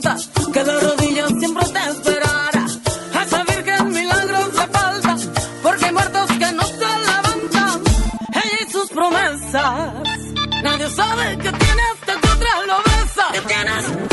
que 0.00 0.64
de 0.64 0.80
rodillas 0.80 1.28
siempre 1.38 1.66
te 1.66 1.90
esperara. 1.90 2.66
A 3.14 3.22
esa 3.24 3.44
virgen 3.44 3.90
milagros 3.90 4.54
le 4.54 4.66
falta, 4.68 5.16
porque 5.62 5.84
hay 5.84 5.92
muertos 5.92 6.26
que 6.38 6.52
no 6.52 6.64
se 6.64 6.78
levantan. 6.78 7.82
Ella 8.32 8.66
y 8.66 8.72
sus 8.72 8.88
promesas. 8.88 9.92
Nadie 10.62 10.88
sabe 10.90 11.36
que 11.36 11.52
tiene 11.52 11.82
hasta 11.92 12.20
que 12.20 12.28
otra 12.28 12.66
lo 12.66 12.78
besa. 12.78 13.24
¿Qué 13.32 13.40
tienes? 13.42 14.11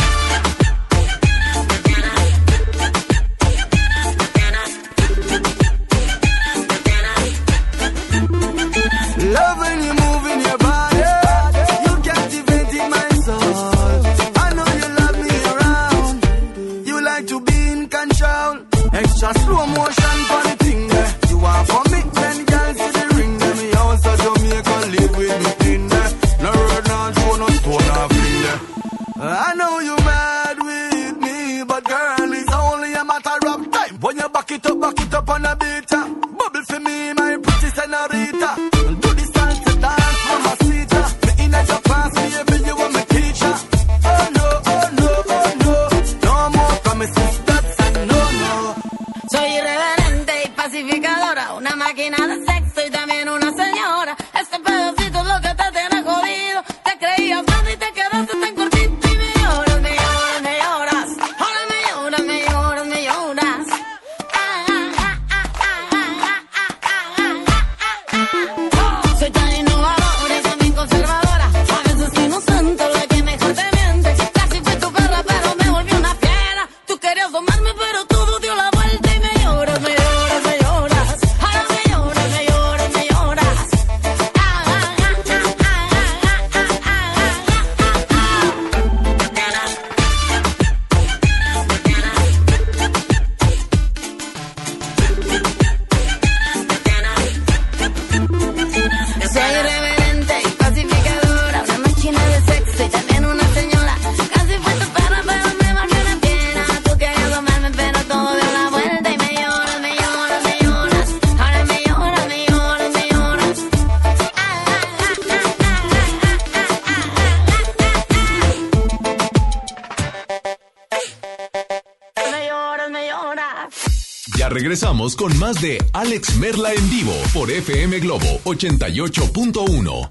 88.1. 128.59 130.09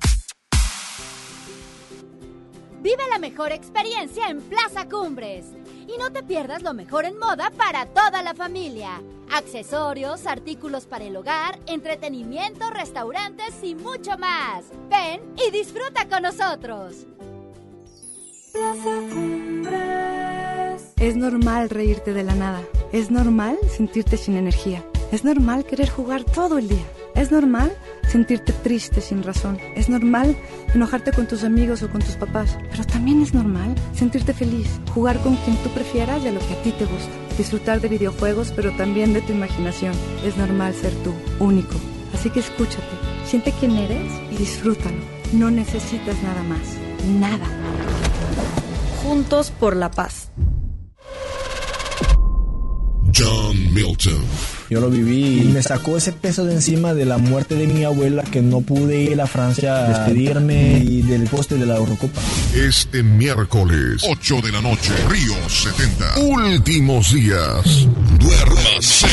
Vive 2.80 3.03
la 3.11 3.18
mejor 3.18 3.53
experiencia 3.53 4.30
en 4.30 4.40
Plaza 4.40 4.88
Cumbres. 4.88 5.44
Y 5.86 5.99
no 5.99 6.11
te 6.11 6.22
pierdas 6.22 6.62
lo 6.62 6.72
mejor 6.72 7.05
en 7.05 7.18
moda 7.18 7.51
para 7.51 7.84
toda 7.84 8.22
la 8.22 8.34
familia. 8.34 9.03
Accesorios, 9.30 10.26
artículos 10.26 10.86
para 10.86 11.05
el 11.05 11.16
hogar, 11.16 11.59
entretenimiento, 11.66 12.70
restaurantes 12.70 13.55
y 13.62 13.74
mucho 13.74 14.16
más. 14.16 14.64
Ven 14.88 15.20
y 15.46 15.51
disfruta 15.51 16.09
con 16.09 16.22
nosotros. 16.22 17.07
Plaza 18.55 19.01
Cumbres. 19.12 20.94
Es 20.96 21.16
normal 21.16 21.68
reírte 21.68 22.14
de 22.14 22.24
la 22.24 22.34
nada. 22.34 22.62
Es 22.92 23.11
normal 23.11 23.59
sentirte 23.76 24.16
sin 24.16 24.38
energía. 24.38 24.82
Es 25.12 25.22
normal 25.22 25.66
querer 25.66 25.90
jugar 25.90 26.24
todo 26.24 26.57
el 26.57 26.68
día. 26.68 26.86
Es 27.14 27.30
normal 27.30 27.76
sentirte 28.09 28.52
triste 28.52 29.00
sin 29.00 29.22
razón. 29.22 29.59
Es 29.76 29.88
normal 29.88 30.36
enojarte 30.74 31.12
con 31.12 31.26
tus 31.26 31.44
amigos 31.44 31.82
o 31.82 31.90
con 31.90 32.00
tus 32.00 32.16
papás. 32.16 32.59
Pero 32.70 32.84
también 32.84 33.22
es 33.22 33.34
normal 33.34 33.74
sentirte 33.94 34.32
feliz, 34.32 34.68
jugar 34.94 35.18
con 35.20 35.36
quien 35.36 35.56
tú 35.59 35.70
prefieras 35.70 36.22
y 36.24 36.28
a 36.28 36.32
lo 36.32 36.40
que 36.40 36.54
a 36.54 36.62
ti 36.62 36.72
te 36.72 36.86
gusta. 36.86 37.11
Disfrutar 37.36 37.80
de 37.80 37.88
videojuegos, 37.88 38.52
pero 38.54 38.72
también 38.72 39.12
de 39.12 39.20
tu 39.20 39.32
imaginación. 39.32 39.92
Es 40.24 40.36
normal 40.36 40.74
ser 40.74 40.92
tú, 41.04 41.12
único. 41.38 41.76
Así 42.14 42.30
que 42.30 42.40
escúchate, 42.40 42.82
siente 43.24 43.52
quién 43.61 43.76
eres 43.76 44.11
y 44.32 44.36
disfrútalo. 44.36 44.96
No 45.32 45.50
necesitas 45.50 46.16
nada 46.22 46.42
más. 46.44 46.76
Nada. 47.20 47.46
Juntos 49.02 49.50
por 49.50 49.76
la 49.76 49.90
paz. 49.90 50.30
John 53.14 53.74
Milton. 53.74 54.57
Yo 54.70 54.80
lo 54.80 54.90
viví 54.90 55.42
y 55.42 55.44
me 55.46 55.62
sacó 55.62 55.96
ese 55.96 56.12
peso 56.12 56.44
de 56.44 56.54
encima 56.54 56.92
de 56.92 57.06
la 57.06 57.16
muerte 57.16 57.54
de 57.54 57.66
mi 57.66 57.84
abuela 57.84 58.22
que 58.22 58.42
no 58.42 58.60
pude 58.60 59.00
ir 59.00 59.20
a 59.20 59.26
Francia 59.26 59.76
a 59.76 59.88
despedirme 59.88 60.78
y 60.84 61.02
del 61.02 61.24
poste 61.24 61.56
de 61.56 61.64
la 61.64 61.76
Eurocopa. 61.76 62.20
Este 62.54 63.02
miércoles, 63.02 64.02
8 64.06 64.40
de 64.42 64.52
la 64.52 64.60
noche, 64.60 64.92
Río 65.08 65.34
70. 65.48 66.20
Últimos 66.20 67.14
días. 67.14 67.88
Duérmase. 68.18 69.06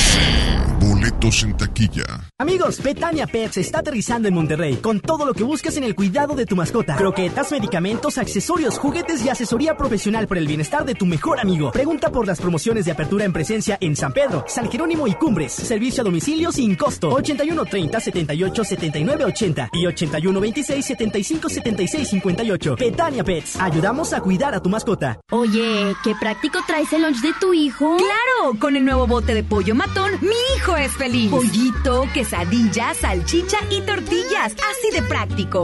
Boletos 1.26 1.44
en 1.44 1.58
taquilla. 1.58 2.04
Amigos, 2.38 2.84
Betania 2.84 3.26
Pets 3.26 3.58
está 3.58 3.80
aterrizando 3.80 4.28
en 4.28 4.36
Monterrey 4.36 4.76
con 4.76 5.00
todo 5.00 5.26
lo 5.26 5.34
que 5.34 5.44
buscas 5.44 5.76
en 5.78 5.84
el 5.84 5.96
cuidado 5.96 6.36
de 6.36 6.46
tu 6.46 6.56
mascota. 6.56 6.96
Croquetas, 6.96 7.52
medicamentos, 7.52 8.18
accesorios, 8.18 8.78
juguetes 8.78 9.26
y 9.26 9.30
asesoría 9.30 9.76
profesional 9.76 10.28
por 10.28 10.38
el 10.38 10.48
bienestar 10.48 10.86
de 10.86 10.94
tu 10.94 11.06
mejor 11.06 11.40
amigo. 11.40 11.72
Pregunta 11.72 12.12
por 12.12 12.28
las 12.28 12.40
promociones 12.40 12.86
de 12.86 12.92
apertura 12.92 13.26
en 13.26 13.34
presencia 13.34 13.78
en 13.82 13.96
San 13.96 14.14
Pedro, 14.14 14.46
San 14.48 14.70
Jerónimo 14.70 15.08
y 15.08 15.16
Cumbres. 15.16 15.54
Servicio 15.54 16.02
a 16.02 16.04
domicilio 16.04 16.52
sin 16.52 16.76
costo. 16.76 17.10
8130 17.10 18.00
78 18.00 18.64
79 18.64 19.26
80 19.26 19.70
y 19.74 19.86
81 19.88 20.40
26 20.40 20.86
75 20.86 21.50
76 21.50 22.10
58. 22.10 22.76
Betania 22.76 23.24
Pets. 23.24 23.56
Ayudamos 23.60 24.14
a 24.14 24.22
cuidar 24.22 24.54
a 24.54 24.60
tu 24.60 24.70
mascota. 24.70 25.20
Oye, 25.32 25.96
qué 26.04 26.14
práctico 26.20 26.60
traes 26.68 26.94
el 26.94 27.02
lunch 27.02 27.22
de 27.22 27.34
tu 27.40 27.54
hijo. 27.54 27.98
Claro, 27.98 28.60
con 28.60 28.76
el 28.76 28.86
nuevo 28.86 29.08
bote 29.08 29.34
de 29.34 29.44
pollo 29.44 29.74
matón, 29.74 30.12
mi 30.22 30.36
hijo 30.56 30.76
es 30.76 30.92
feliz. 30.92 31.15
Pollito, 31.30 32.08
quesadilla, 32.14 32.94
salchicha 32.94 33.58
y 33.70 33.82
tortillas. 33.82 34.54
Así 34.54 34.92
de 34.94 35.02
práctico. 35.02 35.64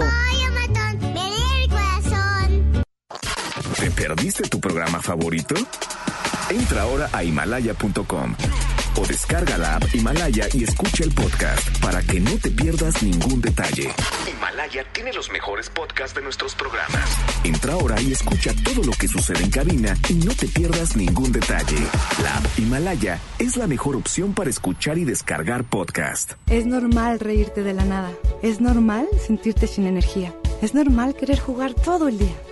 ¿Te 3.77 3.91
perdiste 3.91 4.47
tu 4.47 4.59
programa 4.59 5.01
favorito? 5.01 5.55
Entra 6.49 6.83
ahora 6.83 7.09
a 7.11 7.23
himalaya.com 7.23 8.35
o 8.97 9.05
descarga 9.05 9.57
la 9.57 9.75
app 9.75 9.83
Himalaya 9.93 10.47
y 10.53 10.63
escucha 10.63 11.03
el 11.03 11.11
podcast 11.11 11.77
para 11.79 12.01
que 12.01 12.19
no 12.19 12.31
te 12.37 12.51
pierdas 12.51 13.01
ningún 13.03 13.41
detalle. 13.41 13.89
Himalaya 14.29 14.83
tiene 14.91 15.13
los 15.13 15.31
mejores 15.31 15.69
podcasts 15.69 16.15
de 16.15 16.21
nuestros 16.21 16.55
programas. 16.55 17.17
Entra 17.43 17.73
ahora 17.73 18.01
y 18.01 18.11
escucha 18.11 18.53
todo 18.63 18.83
lo 18.83 18.91
que 18.91 19.07
sucede 19.07 19.43
en 19.43 19.49
cabina 19.49 19.97
y 20.09 20.13
no 20.15 20.33
te 20.33 20.47
pierdas 20.47 20.95
ningún 20.95 21.31
detalle. 21.31 21.77
La 22.21 22.37
app 22.37 22.45
Himalaya 22.59 23.19
es 23.39 23.57
la 23.57 23.67
mejor 23.67 23.95
opción 23.95 24.33
para 24.33 24.49
escuchar 24.49 24.97
y 24.97 25.05
descargar 25.05 25.63
podcast. 25.63 26.33
Es 26.47 26.65
normal 26.65 27.19
reírte 27.19 27.63
de 27.63 27.73
la 27.73 27.85
nada. 27.85 28.11
Es 28.41 28.61
normal 28.61 29.07
sentirte 29.25 29.67
sin 29.67 29.85
energía. 29.85 30.33
Es 30.61 30.73
normal 30.73 31.15
querer 31.15 31.39
jugar 31.39 31.73
todo 31.73 32.07
el 32.07 32.19
día. 32.19 32.35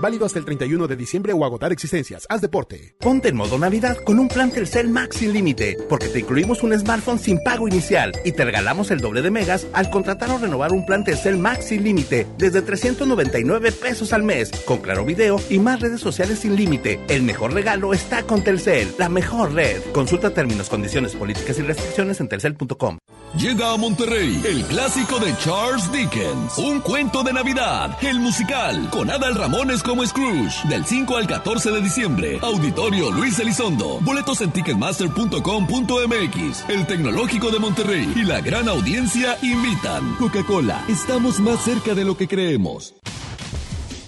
Válido 0.00 0.26
hasta 0.26 0.38
el 0.38 0.44
31 0.44 0.86
de 0.86 0.96
diciembre 0.96 1.32
o 1.32 1.44
agotar 1.44 1.72
existencias. 1.72 2.26
Haz 2.28 2.42
deporte. 2.42 2.94
Ponte 3.00 3.28
en 3.28 3.36
modo 3.36 3.58
Navidad 3.58 3.96
con 4.04 4.18
un 4.18 4.28
plan 4.28 4.50
Telcel 4.50 4.88
Max 4.90 5.16
sin 5.16 5.32
límite, 5.32 5.76
porque 5.88 6.08
te 6.08 6.20
incluimos 6.20 6.62
un 6.62 6.78
smartphone 6.78 7.18
sin 7.18 7.42
pago 7.42 7.66
inicial 7.66 8.12
y 8.24 8.32
te 8.32 8.44
regalamos 8.44 8.90
el 8.90 9.00
doble 9.00 9.22
de 9.22 9.30
megas 9.30 9.66
al 9.72 9.88
contratar 9.90 10.30
o 10.30 10.38
renovar 10.38 10.72
un 10.72 10.84
plan 10.84 11.02
Telcel 11.02 11.38
Max 11.38 11.68
sin 11.68 11.82
límite 11.82 12.26
desde 12.36 12.60
399 12.60 13.72
pesos 13.72 14.12
al 14.12 14.22
mes, 14.22 14.50
con 14.66 14.78
claro 14.78 15.04
video 15.04 15.40
y 15.48 15.58
más 15.58 15.80
redes 15.80 16.00
sociales 16.00 16.40
sin 16.40 16.56
límite. 16.56 17.00
El 17.08 17.22
mejor 17.22 17.54
regalo 17.54 17.94
está 17.94 18.22
con 18.24 18.44
Telcel, 18.44 18.94
la 18.98 19.08
mejor 19.08 19.54
red. 19.54 19.80
Consulta 19.92 20.30
términos, 20.30 20.68
condiciones, 20.68 21.14
políticas 21.14 21.58
y 21.58 21.62
restricciones 21.62 22.20
en 22.20 22.28
telcel.com. 22.28 22.98
Llega 23.38 23.72
a 23.72 23.76
Monterrey 23.76 24.40
el 24.46 24.64
clásico 24.64 25.18
de 25.18 25.36
Charles 25.38 25.90
Dickens, 25.92 26.56
un 26.56 26.80
cuento 26.80 27.22
de 27.22 27.34
Navidad, 27.34 27.96
el 28.00 28.18
musical, 28.18 28.88
con 28.90 29.10
Adal 29.10 29.34
Ramones 29.34 29.82
como 29.86 30.04
Scrooge, 30.04 30.68
del 30.68 30.84
5 30.84 31.16
al 31.16 31.26
14 31.26 31.70
de 31.70 31.80
diciembre. 31.80 32.38
Auditorio 32.42 33.10
Luis 33.12 33.38
Elizondo. 33.38 34.00
Boletos 34.00 34.40
en 34.40 34.50
ticketmaster.com.mx. 34.50 36.64
El 36.68 36.86
Tecnológico 36.86 37.50
de 37.50 37.58
Monterrey 37.60 38.12
y 38.16 38.24
la 38.24 38.40
gran 38.40 38.68
audiencia 38.68 39.38
invitan. 39.42 40.16
Coca-Cola, 40.16 40.84
estamos 40.88 41.38
más 41.40 41.62
cerca 41.64 41.94
de 41.94 42.04
lo 42.04 42.16
que 42.16 42.26
creemos. 42.26 42.94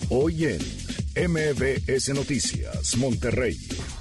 Hoy 0.08 0.46
en 0.46 0.58
MBS 1.30 2.14
Noticias, 2.14 2.96
Monterrey. 2.96 3.58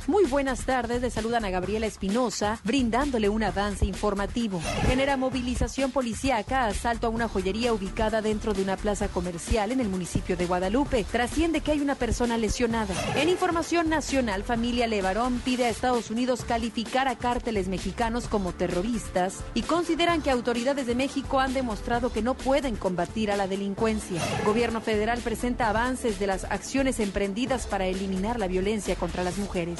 Muy 0.07 0.23
buenas 0.25 0.65
tardes, 0.65 1.01
le 1.01 1.09
saludan 1.09 1.43
a 1.43 1.49
Gabriela 1.49 1.85
Espinosa, 1.85 2.59
brindándole 2.63 3.27
un 3.27 3.43
avance 3.43 3.85
informativo. 3.85 4.61
Genera 4.87 5.17
movilización 5.17 5.91
policíaca, 5.91 6.67
asalto 6.67 7.07
a 7.07 7.09
una 7.09 7.27
joyería 7.27 7.73
ubicada 7.73 8.21
dentro 8.21 8.53
de 8.53 8.61
una 8.61 8.77
plaza 8.77 9.09
comercial 9.09 9.73
en 9.73 9.81
el 9.81 9.89
municipio 9.89 10.37
de 10.37 10.45
Guadalupe. 10.45 11.03
Trasciende 11.03 11.59
que 11.59 11.71
hay 11.71 11.81
una 11.81 11.95
persona 11.95 12.37
lesionada. 12.37 12.95
En 13.15 13.27
información 13.27 13.89
nacional, 13.89 14.43
familia 14.43 14.87
Levarón 14.87 15.41
pide 15.43 15.65
a 15.65 15.69
Estados 15.69 16.09
Unidos 16.09 16.45
calificar 16.45 17.09
a 17.09 17.17
cárteles 17.17 17.67
mexicanos 17.67 18.29
como 18.29 18.53
terroristas 18.53 19.39
y 19.55 19.63
consideran 19.63 20.21
que 20.21 20.31
autoridades 20.31 20.87
de 20.87 20.95
México 20.95 21.41
han 21.41 21.53
demostrado 21.53 22.13
que 22.13 22.21
no 22.21 22.35
pueden 22.35 22.77
combatir 22.77 23.29
a 23.29 23.35
la 23.35 23.47
delincuencia. 23.47 24.21
Gobierno 24.45 24.79
federal 24.79 25.19
presenta 25.19 25.67
avances 25.67 26.17
de 26.17 26.27
las 26.27 26.45
acciones 26.45 26.99
en 27.01 27.07
emprendidas 27.07 27.65
para 27.65 27.87
eliminar 27.87 28.39
la 28.39 28.47
violencia 28.47 28.95
contra 28.95 29.23
las 29.23 29.37
mujeres. 29.37 29.79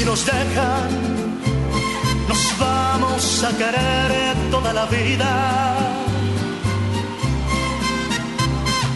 Si 0.00 0.06
nos 0.06 0.24
dejan, 0.24 0.88
nos 2.26 2.58
vamos 2.58 3.44
a 3.44 3.50
querer 3.56 4.34
toda 4.50 4.72
la 4.72 4.86
vida. 4.86 5.30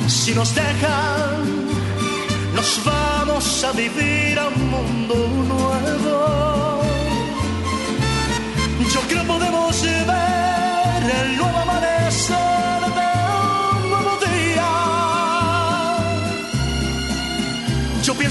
Si 0.07 0.35
nos 0.35 0.55
dejan, 0.55 1.45
nos 2.55 2.81
vamos 2.85 3.65
a 3.65 3.73
vivir 3.73 4.39
a 4.39 4.49
un 4.49 4.71
mundo 4.71 5.15
nuevo. 5.53 6.81
Yo 8.95 9.01
creo 9.09 9.25
podemos 9.25 9.83
ver 9.83 11.03
el 11.21 11.37
nuevo 11.37 11.54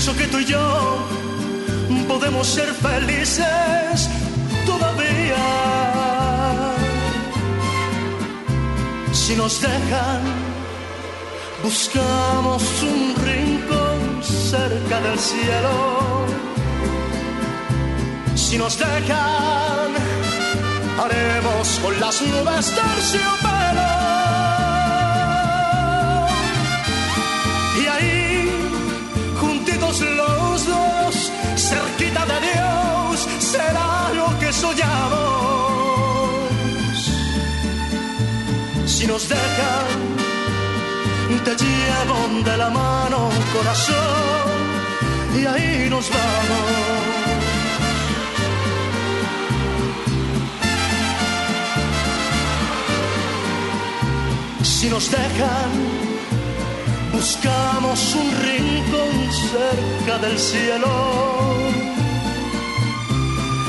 pienso 0.05 0.21
que 0.21 0.27
tú 0.27 0.39
y 0.39 0.45
yo 0.45 0.97
podemos 2.09 2.45
ser 2.45 2.67
felices 2.73 4.09
todavía. 4.65 5.45
Si 9.13 9.33
nos 9.35 9.61
dejan, 9.61 10.21
buscamos 11.63 12.63
un 12.81 13.15
rincón 13.25 14.21
cerca 14.21 14.99
del 14.99 15.17
cielo. 15.17 16.25
Si 18.35 18.57
nos 18.57 18.77
dejan, 18.77 19.89
haremos 20.99 21.79
con 21.81 21.97
las 22.01 22.21
nubes 22.21 22.75
terciopelo. 22.75 23.52
Cerquita 32.03 32.25
de 32.25 32.39
Dios, 32.41 33.27
será 33.39 34.11
lo 34.13 34.39
que 34.39 34.51
soñamos. 34.51 35.21
Si 38.85 39.07
nos 39.07 39.27
dejan, 39.29 39.87
te 41.43 41.55
llevo 41.55 42.43
de 42.43 42.57
la 42.57 42.69
mano, 42.69 43.29
corazón, 43.53 44.51
y 45.35 45.45
ahí 45.45 45.89
nos 45.89 46.09
vamos. 46.09 47.03
Si 54.63 54.89
nos 54.89 55.09
dejan, 55.09 55.71
buscamos 57.13 58.15
un 58.15 58.31
rincón 58.43 59.31
cerca 59.51 60.17
del 60.19 60.37
cielo. 60.37 61.72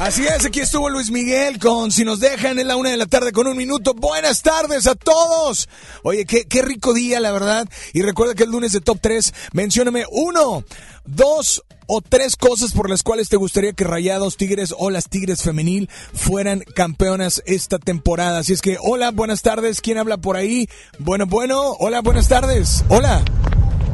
Así 0.00 0.26
es, 0.26 0.44
aquí 0.44 0.58
estuvo 0.60 0.90
Luis 0.90 1.10
Miguel 1.12 1.58
con 1.60 1.92
Si 1.92 2.04
nos 2.04 2.18
dejan 2.18 2.58
en 2.58 2.66
la 2.66 2.76
una 2.76 2.90
de 2.90 2.96
la 2.96 3.06
tarde 3.06 3.30
con 3.32 3.46
un 3.46 3.56
minuto. 3.56 3.94
Buenas 3.94 4.42
tardes 4.42 4.86
a 4.88 4.96
todos. 4.96 5.68
Oye, 6.02 6.24
qué, 6.26 6.46
qué 6.46 6.62
rico 6.62 6.92
día, 6.92 7.20
la 7.20 7.30
verdad. 7.30 7.68
Y 7.92 8.02
recuerda 8.02 8.34
que 8.34 8.42
el 8.42 8.50
lunes 8.50 8.72
de 8.72 8.80
Top 8.80 8.98
3, 9.00 9.32
mencióname 9.52 10.04
uno, 10.10 10.64
dos 11.04 11.62
o 11.86 12.00
tres 12.00 12.34
cosas 12.36 12.72
por 12.72 12.90
las 12.90 13.02
cuales 13.04 13.28
te 13.28 13.36
gustaría 13.36 13.72
que 13.72 13.84
Rayados 13.84 14.36
Tigres 14.36 14.74
o 14.76 14.90
las 14.90 15.08
Tigres 15.08 15.42
Femenil 15.42 15.88
fueran 16.12 16.64
campeonas 16.74 17.42
esta 17.46 17.78
temporada. 17.78 18.40
Así 18.40 18.52
es 18.52 18.62
que, 18.62 18.76
hola, 18.80 19.12
buenas 19.12 19.42
tardes. 19.42 19.80
¿Quién 19.80 19.98
habla 19.98 20.16
por 20.16 20.36
ahí? 20.36 20.68
Bueno, 20.98 21.26
bueno, 21.26 21.70
hola, 21.78 22.00
buenas 22.00 22.26
tardes. 22.28 22.84
Hola. 22.88 23.22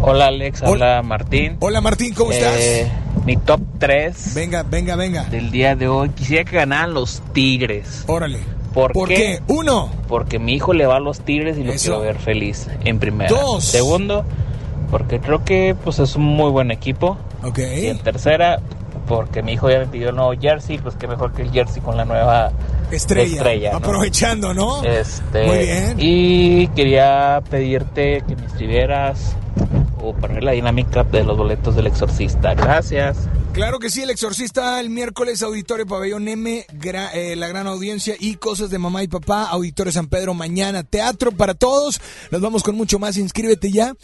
Hola 0.02 0.28
Alex, 0.28 0.62
hola 0.62 1.02
Martín. 1.02 1.58
Hola 1.60 1.82
Martín, 1.82 2.14
¿cómo 2.14 2.32
Eh, 2.32 2.38
estás? 2.38 3.09
Mi 3.24 3.36
top 3.36 3.60
3 3.78 4.34
Venga, 4.34 4.62
venga, 4.62 4.96
venga. 4.96 5.24
del 5.24 5.50
día 5.50 5.76
de 5.76 5.88
hoy. 5.88 6.08
Quisiera 6.10 6.44
que 6.44 6.56
ganaran 6.56 6.94
los 6.94 7.22
Tigres. 7.32 8.04
Órale. 8.06 8.38
¿Por, 8.74 8.92
¿Por 8.92 9.08
qué? 9.08 9.40
Uno. 9.48 9.90
Porque 10.08 10.38
mi 10.38 10.54
hijo 10.54 10.72
le 10.72 10.86
va 10.86 10.96
a 10.96 11.00
los 11.00 11.20
Tigres 11.20 11.58
y 11.58 11.64
lo 11.64 11.72
Eso. 11.72 11.90
quiero 11.90 12.00
ver 12.02 12.18
feliz 12.18 12.68
en 12.84 12.98
primera. 12.98 13.28
Dos. 13.30 13.64
Segundo, 13.64 14.24
porque 14.90 15.20
creo 15.20 15.44
que 15.44 15.74
pues 15.82 15.98
es 15.98 16.16
un 16.16 16.22
muy 16.24 16.50
buen 16.50 16.70
equipo. 16.70 17.18
Ok. 17.42 17.58
Y 17.58 17.86
en 17.88 17.98
tercera, 17.98 18.60
porque 19.08 19.42
mi 19.42 19.52
hijo 19.52 19.68
ya 19.70 19.80
me 19.80 19.86
pidió 19.86 20.10
el 20.10 20.16
nuevo 20.16 20.32
jersey, 20.40 20.78
pues 20.78 20.94
qué 20.94 21.06
mejor 21.08 21.32
que 21.32 21.42
el 21.42 21.50
jersey 21.50 21.82
con 21.82 21.96
la 21.96 22.04
nueva 22.04 22.52
Estrella. 22.92 23.72
¿no? 23.72 23.78
Aprovechando, 23.78 24.54
¿no? 24.54 24.82
Este, 24.84 25.46
Muy 25.46 25.58
bien. 25.58 25.94
Y 25.98 26.68
quería 26.68 27.42
pedirte 27.50 28.22
que 28.26 28.36
me 28.36 28.46
escribieras 28.46 29.36
o 30.02 30.14
poner 30.14 30.42
la 30.42 30.52
dinámica 30.52 31.04
de 31.04 31.24
los 31.24 31.36
boletos 31.36 31.74
del 31.76 31.86
exorcista. 31.86 32.54
Gracias. 32.54 33.16
Claro 33.52 33.78
que 33.80 33.90
sí, 33.90 34.02
el 34.02 34.10
exorcista 34.10 34.78
el 34.80 34.90
miércoles, 34.90 35.42
Auditorio 35.42 35.86
Pabellón 35.86 36.28
M, 36.28 36.64
gra- 36.74 37.10
eh, 37.14 37.34
la 37.36 37.48
gran 37.48 37.66
audiencia 37.66 38.14
y 38.18 38.36
cosas 38.36 38.70
de 38.70 38.78
mamá 38.78 39.02
y 39.02 39.08
papá, 39.08 39.44
Auditorio 39.44 39.92
San 39.92 40.06
Pedro 40.06 40.34
mañana, 40.34 40.84
teatro 40.84 41.32
para 41.32 41.54
todos. 41.54 42.00
Nos 42.30 42.40
vamos 42.40 42.62
con 42.62 42.76
mucho 42.76 42.98
más, 42.98 43.16
inscríbete 43.16 43.72
ya. 43.72 43.94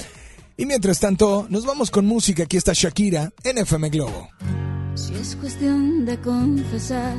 Y 0.57 0.67
mientras 0.67 0.99
tanto, 0.99 1.47
nos 1.51 1.65
vamos 1.65 1.91
con 1.91 2.07
música. 2.07 2.43
Aquí 2.45 2.57
está 2.57 2.73
Shakira 2.75 3.31
en 3.45 3.59
FM 3.59 3.91
Globo. 3.91 4.29
Si 4.95 5.15
es 5.15 5.37
cuestión 5.37 6.05
de 6.07 6.19
confesar, 6.21 7.15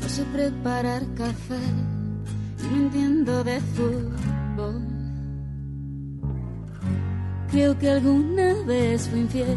no 0.00 0.08
sé 0.08 0.22
preparar 0.32 1.02
café 1.14 1.58
y 2.62 2.74
no 2.74 2.76
entiendo 2.86 3.42
de 3.44 3.60
fútbol. 3.60 4.93
Creo 7.54 7.78
que 7.78 7.88
alguna 7.88 8.52
vez 8.66 9.08
fui 9.08 9.20
infiel, 9.20 9.56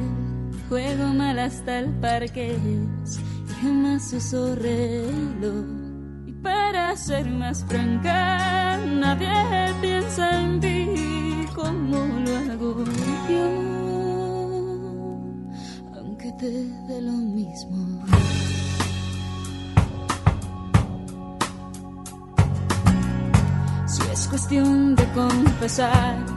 juego 0.70 1.08
mal 1.16 1.40
hasta 1.40 1.80
el 1.80 1.90
parqués, 2.00 3.20
jamás 3.60 4.14
uso 4.14 4.54
reloj. 4.54 5.66
Y 6.28 6.32
para 6.34 6.96
ser 6.96 7.28
más 7.28 7.66
franca, 7.66 8.78
nadie 8.86 9.28
piensa 9.82 10.42
en 10.42 10.60
ti 10.60 11.48
como 11.56 11.98
lo 11.98 12.38
hago 12.38 12.86
yo, 13.32 13.48
aunque 15.96 16.32
te 16.34 16.52
dé 16.52 17.02
lo 17.02 17.14
mismo. 17.14 18.06
Si 23.88 24.04
es 24.12 24.28
cuestión 24.28 24.96
de 24.96 25.04
confesar 25.14 26.37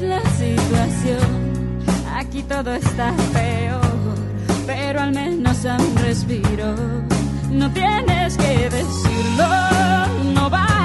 la 0.00 0.20
situación. 0.30 1.56
Aquí 2.14 2.42
todo 2.42 2.74
está 2.74 3.12
peor, 3.32 3.80
pero 4.66 5.00
al 5.00 5.12
menos 5.12 5.64
un 5.64 5.96
respiro. 5.96 6.74
No 7.50 7.70
tienes 7.72 8.36
que 8.36 8.68
decirlo, 8.68 9.48
no 10.34 10.50
va. 10.50 10.75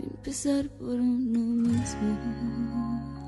empezar 0.00 0.68
por 0.78 0.94
uno 0.94 1.68
mismo. 1.68 3.18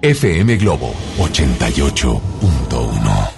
FM 0.00 0.56
Globo 0.58 0.94
88.1 1.18 3.37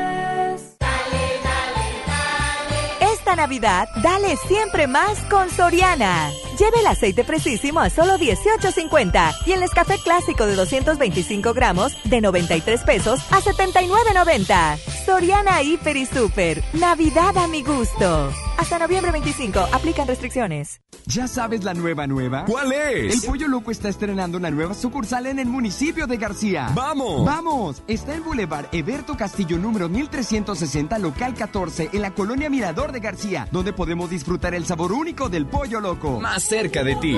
Esta 3.31 3.43
Navidad, 3.43 3.87
dale 4.03 4.35
siempre 4.35 4.87
más 4.87 5.17
con 5.29 5.49
Soriana. 5.49 6.29
Lleve 6.59 6.81
el 6.81 6.87
aceite 6.87 7.23
fresísimo 7.23 7.79
a 7.79 7.89
solo 7.89 8.17
18.50 8.17 9.33
y 9.45 9.53
el 9.53 9.61
Nescafé 9.61 9.97
clásico 9.99 10.45
de 10.45 10.55
225 10.55 11.53
gramos 11.53 11.95
de 12.03 12.19
93 12.19 12.83
pesos 12.83 13.21
a 13.31 13.39
79.90. 13.39 14.77
Soriana 15.05 15.63
Hiper 15.63 15.95
y 15.95 16.05
Super. 16.07 16.61
Navidad 16.73 17.37
a 17.37 17.47
mi 17.47 17.63
gusto. 17.63 18.33
Hasta 18.57 18.77
noviembre 18.77 19.11
25. 19.11 19.59
Aplican 19.71 20.07
restricciones. 20.07 20.81
¿Ya 21.07 21.27
sabes 21.27 21.63
la 21.63 21.73
nueva 21.73 22.05
nueva? 22.05 22.45
¿Cuál 22.45 22.71
es? 22.73 23.15
El 23.15 23.29
Pollo 23.29 23.47
Loco 23.47 23.71
está 23.71 23.89
estrenando 23.89 24.37
una 24.37 24.51
nueva 24.51 24.75
sucursal 24.75 25.25
en 25.25 25.39
el 25.39 25.47
municipio 25.47 26.05
de 26.05 26.17
García. 26.17 26.69
¡Vamos! 26.75 27.25
¡Vamos! 27.25 27.83
Está 27.87 28.13
en 28.13 28.23
Boulevard 28.23 28.67
Eberto 28.71 29.17
Castillo 29.17 29.57
número 29.57 29.89
1360, 29.89 30.99
local 30.99 31.33
14, 31.33 31.89
en 31.91 32.01
la 32.01 32.11
colonia 32.13 32.49
Mirador 32.49 32.91
de 32.91 32.99
García, 32.99 33.20
donde 33.51 33.73
podemos 33.73 34.09
disfrutar 34.09 34.55
el 34.55 34.65
sabor 34.65 34.91
único 34.91 35.29
del 35.29 35.45
Pollo 35.45 35.79
Loco. 35.79 36.19
Más 36.19 36.43
cerca 36.43 36.83
de 36.83 36.95
ti. 36.95 37.17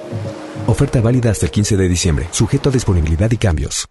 Oferta 0.67 1.01
válida 1.01 1.31
hasta 1.31 1.45
el 1.45 1.51
15 1.51 1.77
de 1.77 1.87
diciembre, 1.89 2.27
sujeto 2.31 2.69
a 2.69 2.71
disponibilidad 2.71 3.29
y 3.31 3.37
cambios. 3.37 3.87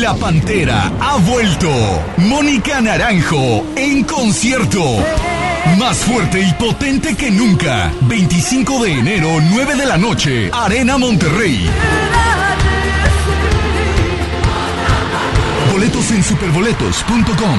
La 0.00 0.14
Pantera 0.14 0.92
ha 1.00 1.16
vuelto. 1.18 1.70
Mónica 2.18 2.80
Naranjo 2.80 3.64
en 3.76 4.04
concierto. 4.04 4.80
Más 5.78 5.98
fuerte 5.98 6.40
y 6.40 6.52
potente 6.54 7.14
que 7.16 7.30
nunca. 7.30 7.92
25 8.02 8.84
de 8.84 8.92
enero, 8.92 9.28
9 9.50 9.76
de 9.76 9.86
la 9.86 9.96
noche. 9.98 10.50
Arena 10.52 10.98
Monterrey. 10.98 11.68
Boletos 15.72 16.10
en 16.10 16.22
superboletos.com. 16.24 17.58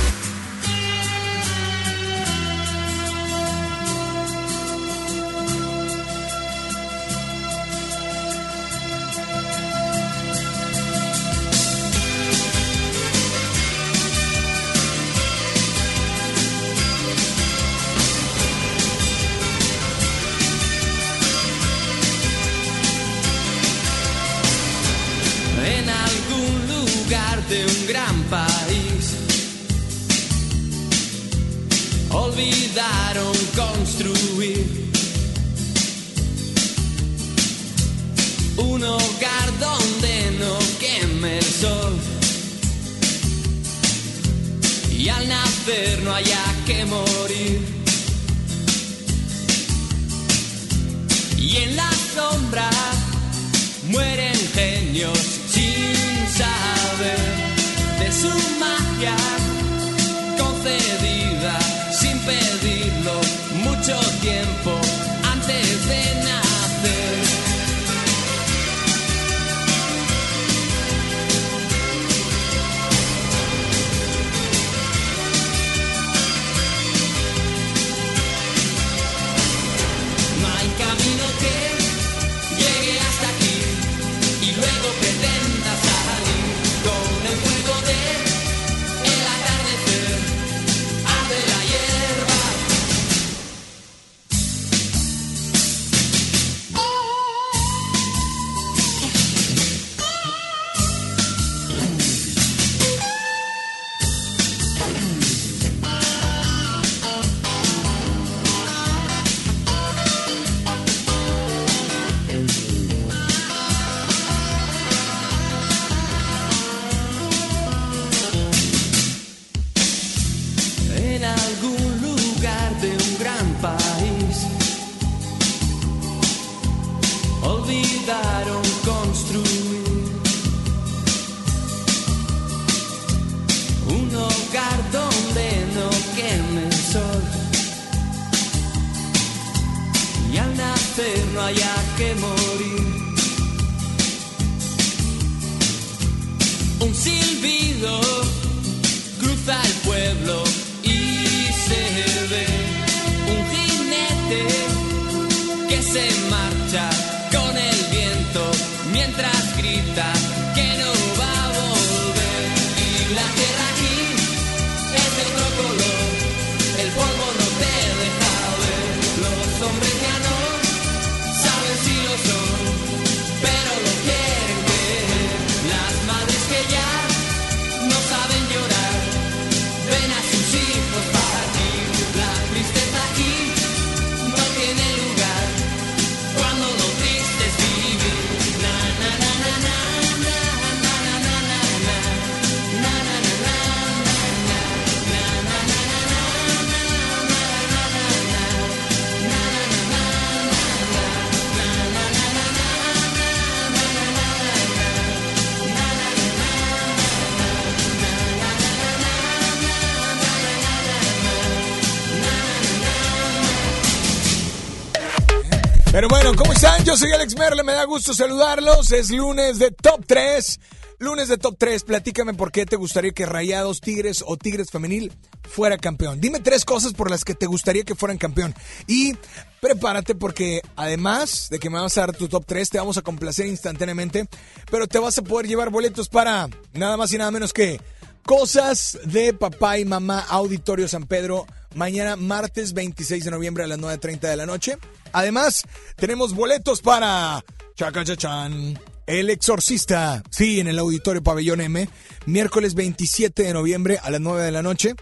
Yo 216.91 216.97
soy 216.97 217.13
Alex 217.13 217.37
Merle, 217.37 217.63
me 217.63 217.71
da 217.71 217.85
gusto 217.85 218.13
saludarlos. 218.13 218.91
Es 218.91 219.11
lunes 219.11 219.59
de 219.59 219.71
Top 219.71 220.03
3. 220.05 220.59
Lunes 220.99 221.29
de 221.29 221.37
Top 221.37 221.55
3, 221.57 221.83
platícame 221.83 222.33
por 222.33 222.51
qué 222.51 222.65
te 222.65 222.75
gustaría 222.75 223.13
que 223.13 223.25
Rayados, 223.25 223.79
Tigres 223.79 224.21
o 224.27 224.35
Tigres 224.35 224.71
Femenil 224.71 225.13
fuera 225.49 225.77
campeón. 225.77 226.19
Dime 226.19 226.41
tres 226.41 226.65
cosas 226.65 226.91
por 226.91 227.09
las 227.09 227.23
que 227.23 227.33
te 227.33 227.45
gustaría 227.45 227.83
que 227.83 227.95
fueran 227.95 228.17
campeón. 228.17 228.53
Y 228.87 229.15
prepárate 229.61 230.15
porque 230.15 230.63
además 230.75 231.47
de 231.49 231.59
que 231.59 231.69
me 231.69 231.79
vas 231.79 231.97
a 231.97 232.01
dar 232.01 232.13
tu 232.13 232.27
Top 232.27 232.43
3, 232.45 232.69
te 232.69 232.77
vamos 232.77 232.97
a 232.97 233.03
complacer 233.03 233.45
instantáneamente, 233.45 234.27
pero 234.69 234.85
te 234.85 234.99
vas 234.99 235.17
a 235.17 235.21
poder 235.21 235.47
llevar 235.47 235.69
boletos 235.69 236.09
para 236.09 236.49
nada 236.73 236.97
más 236.97 237.13
y 237.13 237.17
nada 237.17 237.31
menos 237.31 237.53
que 237.53 237.79
Cosas 238.25 238.99
de 239.05 239.33
Papá 239.33 239.79
y 239.79 239.85
Mamá 239.85 240.19
Auditorio 240.29 240.87
San 240.87 241.05
Pedro, 241.05 241.47
mañana 241.75 242.15
martes 242.15 242.73
26 242.73 243.25
de 243.25 243.31
noviembre 243.31 243.63
a 243.63 243.67
las 243.67 243.79
9.30 243.79 244.19
de 244.21 244.37
la 244.37 244.45
noche. 244.45 244.77
Además, 245.11 245.63
tenemos 245.95 246.33
boletos 246.33 246.81
para 246.81 247.43
Chacachachan, 247.75 248.79
El 249.07 249.29
Exorcista, 249.29 250.23
sí, 250.29 250.59
en 250.59 250.67
el 250.67 250.79
Auditorio 250.79 251.23
Pabellón 251.23 251.61
M, 251.61 251.89
miércoles 252.25 252.75
27 252.75 253.43
de 253.43 253.53
noviembre 253.53 253.99
a 254.01 254.11
las 254.11 254.21
9 254.21 254.43
de 254.43 254.51
la 254.51 254.61
noche. 254.61 254.95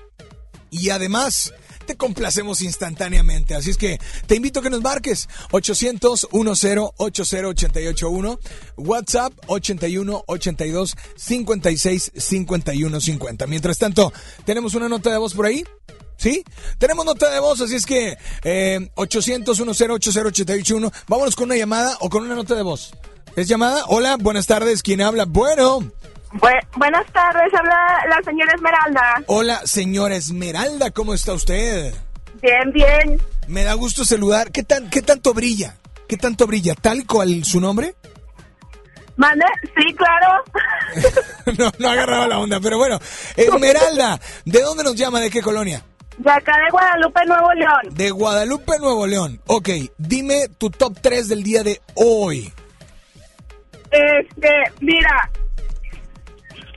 Y 0.71 0.89
además, 0.89 1.53
te 1.89 1.97
complacemos 1.97 2.61
instantáneamente. 2.61 3.55
Así 3.55 3.71
es 3.71 3.77
que 3.77 3.99
te 4.27 4.35
invito 4.35 4.59
a 4.59 4.63
que 4.63 4.69
nos 4.69 4.83
marques 4.83 5.27
800 5.49 6.27
10 6.31 6.77
80881 6.97 8.39
WhatsApp 8.77 9.33
81 9.47 10.23
82 10.27 10.95
56 11.15 12.11
51 12.15 13.01
50. 13.01 13.47
Mientras 13.47 13.79
tanto, 13.79 14.13
tenemos 14.45 14.75
una 14.75 14.87
nota 14.87 15.09
de 15.09 15.17
voz 15.17 15.33
por 15.33 15.47
ahí. 15.47 15.63
¿Sí? 16.15 16.43
Tenemos 16.77 17.05
nota 17.05 17.31
de 17.31 17.39
voz, 17.39 17.59
así 17.61 17.75
es 17.75 17.87
que 17.87 18.17
eh, 18.43 18.91
800 18.93 19.57
10 19.57 19.69
80881 19.71 20.91
Vámonos 21.07 21.35
con 21.35 21.45
una 21.45 21.55
llamada 21.55 21.97
o 22.01 22.09
con 22.11 22.23
una 22.23 22.35
nota 22.35 22.53
de 22.53 22.61
voz. 22.61 22.91
¿Es 23.35 23.47
llamada? 23.47 23.85
Hola, 23.87 24.17
buenas 24.17 24.45
tardes. 24.45 24.83
¿Quién 24.83 25.01
habla? 25.01 25.25
Bueno. 25.25 25.91
Bu- 26.31 26.67
buenas 26.77 27.05
tardes, 27.11 27.51
habla 27.53 28.05
la 28.09 28.21
señora 28.23 28.53
Esmeralda. 28.53 29.23
Hola, 29.27 29.61
señora 29.65 30.15
Esmeralda, 30.15 30.91
¿cómo 30.91 31.13
está 31.13 31.33
usted? 31.33 31.93
Bien, 32.41 32.71
bien. 32.71 33.21
Me 33.47 33.63
da 33.63 33.73
gusto 33.73 34.05
saludar. 34.05 34.51
¿Qué, 34.51 34.63
tan, 34.63 34.89
¿Qué 34.89 35.01
tanto 35.01 35.33
brilla? 35.33 35.75
¿Qué 36.07 36.17
tanto 36.17 36.45
brilla? 36.47 36.75
¿Tal 36.75 37.05
cual 37.05 37.43
su 37.43 37.59
nombre? 37.59 37.95
¿Mande? 39.17 39.45
Sí, 39.75 39.93
claro. 39.95 40.43
no, 41.57 41.71
no 41.79 41.89
agarraba 41.89 42.27
la 42.27 42.39
onda, 42.39 42.59
pero 42.59 42.77
bueno. 42.77 42.99
Esmeralda, 43.35 44.19
¿de 44.45 44.61
dónde 44.61 44.83
nos 44.83 44.95
llama? 44.95 45.19
¿De 45.19 45.29
qué 45.29 45.41
colonia? 45.41 45.83
De 46.17 46.31
acá 46.31 46.53
de 46.57 46.69
Guadalupe, 46.71 47.25
Nuevo 47.25 47.53
León. 47.53 47.81
De 47.95 48.11
Guadalupe, 48.11 48.73
Nuevo 48.79 49.07
León. 49.07 49.41
Ok, 49.47 49.69
dime 49.97 50.47
tu 50.57 50.69
top 50.69 50.97
3 51.01 51.27
del 51.27 51.43
día 51.43 51.63
de 51.63 51.81
hoy. 51.95 52.53
Este, 53.91 54.49
mira, 54.81 55.29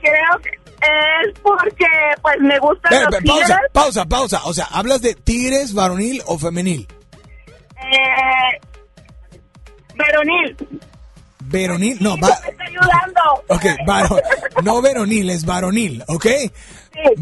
creo 0.03 0.39
que 0.43 0.49
es 0.49 1.39
porque, 1.41 1.85
pues, 2.21 2.35
me 2.41 2.59
gustan 2.59 2.93
Espera, 2.93 3.09
los 3.09 3.23
pausa, 3.23 3.45
tigres. 3.55 3.71
pausa, 3.71 4.05
pausa. 4.05 4.41
O 4.45 4.53
sea, 4.53 4.65
¿hablas 4.71 5.01
de 5.01 5.15
tigres, 5.15 5.73
varonil 5.73 6.21
o 6.25 6.37
femenil? 6.37 6.87
Eh, 7.77 8.59
Veronil, 9.95 10.57
Veronil, 11.45 11.97
no, 12.01 12.17
va. 12.17 12.29
está 12.29 12.63
ayudando. 12.65 13.21
Ok, 13.49 13.65
varo- 13.85 14.19
no 14.63 14.81
veronil, 14.81 15.29
es 15.29 15.45
varonil, 15.45 16.03
¿ok? 16.07 16.25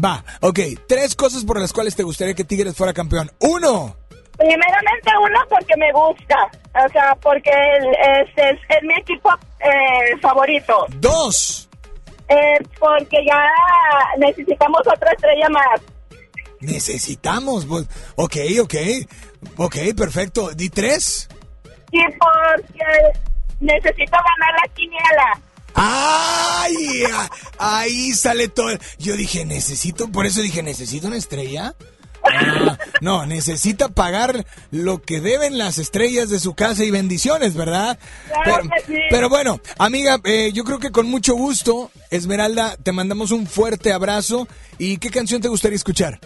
Va, 0.02 0.24
ok. 0.40 0.58
Tres 0.86 1.14
cosas 1.14 1.44
por 1.44 1.60
las 1.60 1.72
cuales 1.72 1.94
te 1.96 2.02
gustaría 2.02 2.34
que 2.34 2.44
Tigres 2.44 2.74
fuera 2.76 2.92
campeón. 2.94 3.30
Uno, 3.40 3.96
Primeramente 4.38 5.10
uno 5.22 5.38
porque 5.50 5.76
me 5.76 5.92
gusta, 5.92 6.36
o 6.84 6.88
sea, 6.90 7.14
porque 7.20 7.50
es, 7.50 8.28
es, 8.36 8.58
es 8.70 8.82
mi 8.82 8.94
equipo 8.94 9.30
eh, 9.60 10.16
favorito. 10.22 10.86
dos, 10.96 11.68
Eh, 12.28 12.58
porque 12.78 13.18
ya 13.26 13.46
necesitamos 14.18 14.80
otra 14.86 15.12
estrella 15.12 15.48
más. 15.50 15.80
necesitamos. 16.60 17.66
pues, 17.66 17.86
Ok, 18.16 18.36
ok, 18.62 18.74
ok, 19.56 19.76
perfecto. 19.96 20.50
¿Di 20.54 20.68
tres? 20.70 21.28
Y 21.90 22.00
porque 22.18 23.18
necesito 23.60 24.12
ganar 24.12 24.54
la 24.62 24.74
quiniela. 24.74 25.40
¡Ay! 25.74 27.04
ah, 27.12 27.30
Ahí 27.58 28.12
sale 28.12 28.48
todo. 28.48 28.68
Yo 28.98 29.16
dije, 29.16 29.44
necesito, 29.44 30.08
por 30.10 30.26
eso 30.26 30.40
dije, 30.42 30.62
¿necesito 30.62 31.06
una 31.06 31.16
estrella? 31.16 31.74
Ah, 32.24 32.78
no, 33.00 33.26
necesita 33.26 33.88
pagar 33.88 34.44
lo 34.70 35.02
que 35.02 35.20
deben 35.20 35.58
las 35.58 35.78
estrellas 35.78 36.30
de 36.30 36.38
su 36.40 36.54
casa 36.54 36.84
y 36.84 36.90
bendiciones, 36.90 37.54
¿verdad? 37.54 37.98
Claro 38.28 38.42
Pero, 38.44 38.68
que 38.70 38.80
sí. 38.86 38.98
pero 39.10 39.28
bueno, 39.28 39.60
amiga, 39.78 40.18
eh, 40.24 40.50
yo 40.52 40.64
creo 40.64 40.78
que 40.78 40.90
con 40.92 41.10
mucho 41.10 41.34
gusto, 41.34 41.90
Esmeralda, 42.10 42.76
te 42.82 42.92
mandamos 42.92 43.30
un 43.32 43.46
fuerte 43.46 43.92
abrazo. 43.92 44.46
¿Y 44.78 44.98
qué 44.98 45.10
canción 45.10 45.40
te 45.40 45.48
gustaría 45.48 45.76
escuchar? 45.76 46.18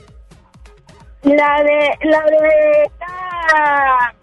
La 1.22 1.62
de, 1.62 2.08
la 2.08 2.20
de 2.24 2.82
esta, 2.84 4.14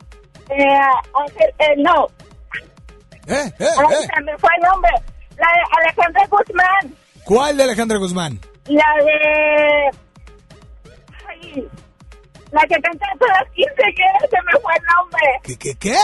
eh, 0.55 0.79
Ángel- 1.13 1.53
eh, 1.59 1.75
no, 1.77 2.07
¿Eh? 3.27 3.51
¿Eh? 3.59 3.65
Ay, 3.77 3.95
¿Eh? 4.03 4.07
se 4.15 4.21
me 4.23 4.37
fue 4.37 4.49
el 4.57 4.63
nombre. 4.69 4.91
La 5.37 5.47
de 5.47 5.81
Alejandra 5.81 6.27
Guzmán. 6.27 6.95
¿Cuál 7.25 7.57
de 7.57 7.63
Alejandra 7.63 7.97
Guzmán? 7.97 8.39
La 8.67 8.85
de, 9.03 9.97
la 12.51 12.61
que 12.67 12.75
canta 12.81 13.05
todas 13.19 13.37
las 13.41 13.51
15 13.53 13.73
que 13.75 14.27
se 14.29 14.41
me 14.43 14.61
fue 14.61 14.73
el 14.75 14.83
nombre. 14.95 15.21
¿Qué, 15.43 15.57
qué, 15.57 15.75
qué? 15.75 15.95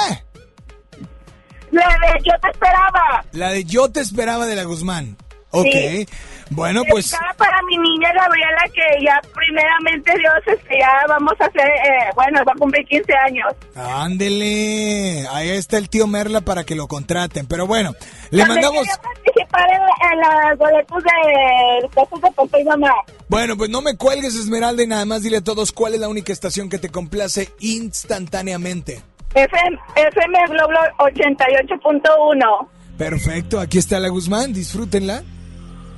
La 1.72 1.88
de 1.88 2.24
Yo 2.24 2.34
te 2.42 2.50
esperaba. 2.50 3.26
La 3.34 3.50
de 3.52 3.64
Yo 3.64 3.92
te 3.92 4.00
esperaba 4.00 4.46
de 4.46 4.56
la 4.56 4.64
Guzmán. 4.64 5.16
Ok. 5.52 5.68
Sí. 5.72 6.08
Bueno, 6.52 6.82
pues... 6.90 7.16
Para 7.38 7.62
mi 7.64 7.78
niña 7.78 8.12
Gabriela, 8.14 8.64
que 8.74 9.06
ya 9.06 9.22
primeramente 9.34 10.12
Dios, 10.18 10.58
este, 10.58 10.80
ya 10.80 10.90
vamos 11.08 11.34
a 11.40 11.46
hacer, 11.46 11.68
eh, 11.68 12.10
bueno, 12.16 12.40
va 12.46 12.54
a 12.54 12.60
cumplir 12.60 12.86
15 12.88 13.14
años. 13.28 13.48
Ándele, 13.76 15.28
ahí 15.32 15.50
está 15.50 15.78
el 15.78 15.90
tío 15.90 16.08
Merla 16.08 16.42
para 16.42 16.64
que 16.64 16.76
lo 16.76 16.88
contraten. 16.88 17.46
Pero 17.46 17.68
bueno, 17.68 17.94
le 18.32 18.44
También 18.44 18.62
mandamos... 18.62 18.88
participar 18.98 19.70
en, 19.70 20.12
en 20.12 20.20
las 20.20 20.58
boletos 20.58 21.04
de 21.04 21.90
cosas 21.94 22.22
de 22.22 22.32
papá 22.32 22.60
y 22.60 22.64
mamá. 22.64 22.94
Bueno, 23.28 23.56
pues 23.56 23.70
no 23.70 23.82
me 23.82 23.96
cuelgues, 23.96 24.36
Esmeralda, 24.36 24.84
y 24.84 24.88
nada 24.88 25.06
más 25.06 25.22
dile 25.22 25.38
a 25.38 25.44
todos 25.44 25.72
cuál 25.72 25.94
es 25.94 26.00
la 26.00 26.10
única 26.10 26.34
estación 26.34 26.70
que 26.70 26.80
te 26.80 26.90
complace 26.90 27.50
instantáneamente. 27.60 29.04
FM, 29.36 29.78
FM 29.96 30.48
Globo 30.48 30.74
88.1. 30.98 32.68
Perfecto, 32.98 33.60
aquí 33.60 33.78
está 33.78 34.00
la 34.00 34.10
Guzmán, 34.10 34.52
disfrútenla 34.52 35.24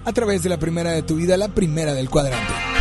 a 0.05 0.13
través 0.13 0.43
de 0.43 0.49
la 0.49 0.57
primera 0.57 0.91
de 0.91 1.03
tu 1.03 1.15
vida, 1.15 1.37
la 1.37 1.49
primera 1.49 1.93
del 1.93 2.09
cuadrante. 2.09 2.80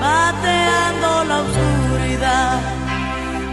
bateando 0.00 1.24
la 1.30 1.36
oscuridad 1.46 2.60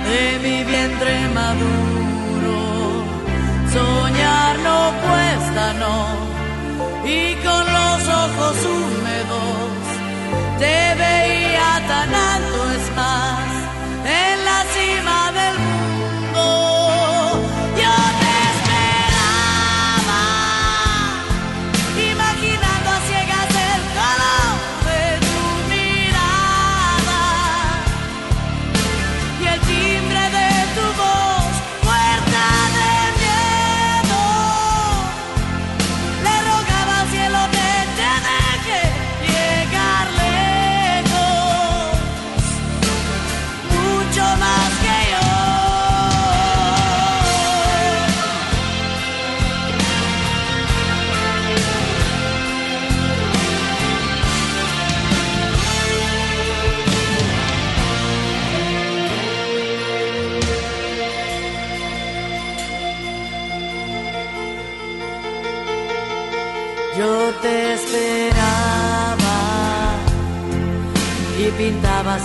de 0.09 0.21
mi 0.43 0.57
vientre 0.63 1.13
maduro. 1.39 2.57
Soñar 3.75 4.53
no 4.67 4.79
cuesta, 5.05 5.63
no, 5.83 5.97
y 7.05 7.35
con 7.45 7.63
los 7.77 7.99
ojos 8.23 8.55
húmedos 8.73 9.79
te 10.61 10.77
veía 11.03 11.69
tan 11.91 12.09
alto, 12.33 12.59
es 12.77 12.85
más, 12.95 13.49
en 14.23 14.36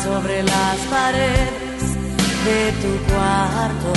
sobre 0.02 0.42
las 0.42 0.76
paredes 0.90 1.82
de 2.44 2.72
tu 2.82 3.12
cuarto. 3.12 3.92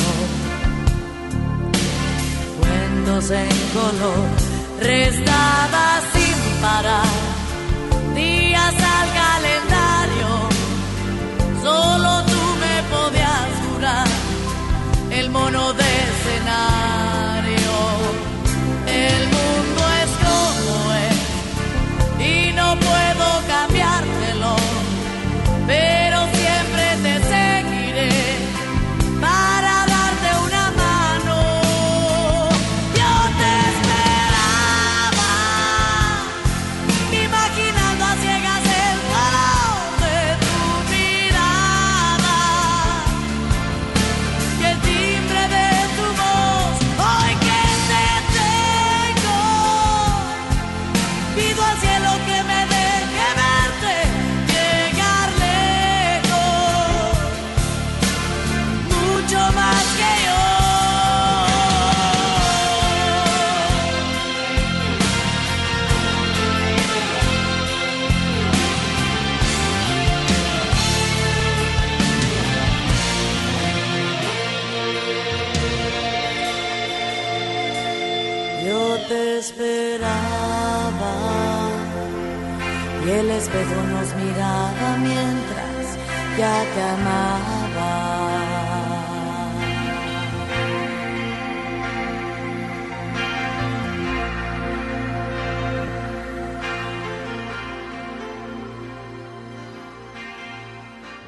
Cuentos 2.59 3.31
en 3.31 3.49
color, 3.73 4.27
restaba 4.81 6.01
sin 6.13 6.61
parar 6.61 7.24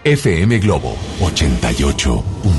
FM 0.08 0.60
Globo 0.60 0.96
88. 1.20 2.57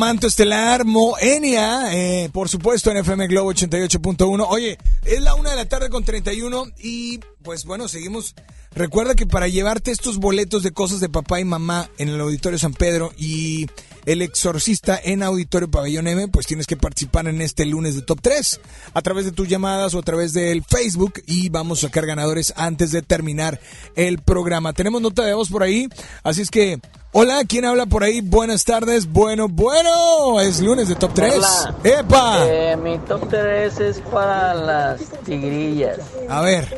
Manto 0.00 0.28
Estelar, 0.28 0.86
Moenia, 0.86 1.94
eh, 1.94 2.30
por 2.32 2.48
supuesto 2.48 2.90
en 2.90 2.96
FM 2.96 3.26
Globo 3.26 3.52
88.1. 3.52 4.46
Oye, 4.48 4.78
es 5.04 5.20
la 5.20 5.34
una 5.34 5.50
de 5.50 5.56
la 5.56 5.68
tarde 5.68 5.90
con 5.90 6.04
31 6.04 6.68
y 6.78 7.20
pues 7.42 7.66
bueno, 7.66 7.86
seguimos. 7.86 8.34
Recuerda 8.74 9.14
que 9.14 9.26
para 9.26 9.48
llevarte 9.48 9.90
estos 9.90 10.16
boletos 10.16 10.62
de 10.62 10.70
cosas 10.70 11.00
de 11.00 11.10
papá 11.10 11.40
y 11.40 11.44
mamá 11.44 11.90
en 11.98 12.08
el 12.08 12.20
Auditorio 12.20 12.58
San 12.58 12.72
Pedro 12.72 13.12
y 13.18 13.66
el 14.06 14.22
Exorcista 14.22 14.98
en 15.02 15.22
Auditorio 15.22 15.70
Pabellón 15.70 16.06
M, 16.06 16.28
pues 16.28 16.46
tienes 16.46 16.66
que 16.66 16.76
participar 16.76 17.26
en 17.26 17.42
este 17.42 17.66
lunes 17.66 17.94
de 17.94 18.02
Top 18.02 18.20
3 18.22 18.60
a 18.94 19.02
través 19.02 19.26
de 19.26 19.32
tus 19.32 19.48
llamadas 19.48 19.92
o 19.94 19.98
a 19.98 20.02
través 20.02 20.32
del 20.32 20.64
Facebook 20.64 21.14
y 21.26 21.48
vamos 21.50 21.80
a 21.80 21.88
sacar 21.88 22.06
ganadores 22.06 22.54
antes 22.56 22.92
de 22.92 23.02
terminar 23.02 23.60
el 23.96 24.18
programa. 24.22 24.72
Tenemos 24.72 25.02
nota 25.02 25.24
de 25.24 25.34
voz 25.34 25.50
por 25.50 25.62
ahí, 25.62 25.88
así 26.22 26.40
es 26.40 26.50
que 26.50 26.80
Hola, 27.12 27.42
¿quién 27.48 27.64
habla 27.64 27.86
por 27.86 28.04
ahí? 28.04 28.20
Buenas 28.20 28.64
tardes. 28.64 29.10
Bueno, 29.10 29.48
bueno, 29.48 30.40
es 30.40 30.60
lunes 30.60 30.88
de 30.88 30.94
Top 30.94 31.10
3. 31.12 31.34
Hola. 31.34 31.74
¡Epa! 31.82 32.46
Eh, 32.46 32.76
mi 32.76 32.98
top 32.98 33.28
3 33.28 33.80
es 33.80 34.00
para 34.12 34.54
las 34.54 35.00
tigrillas. 35.24 35.98
A 36.28 36.40
ver. 36.42 36.68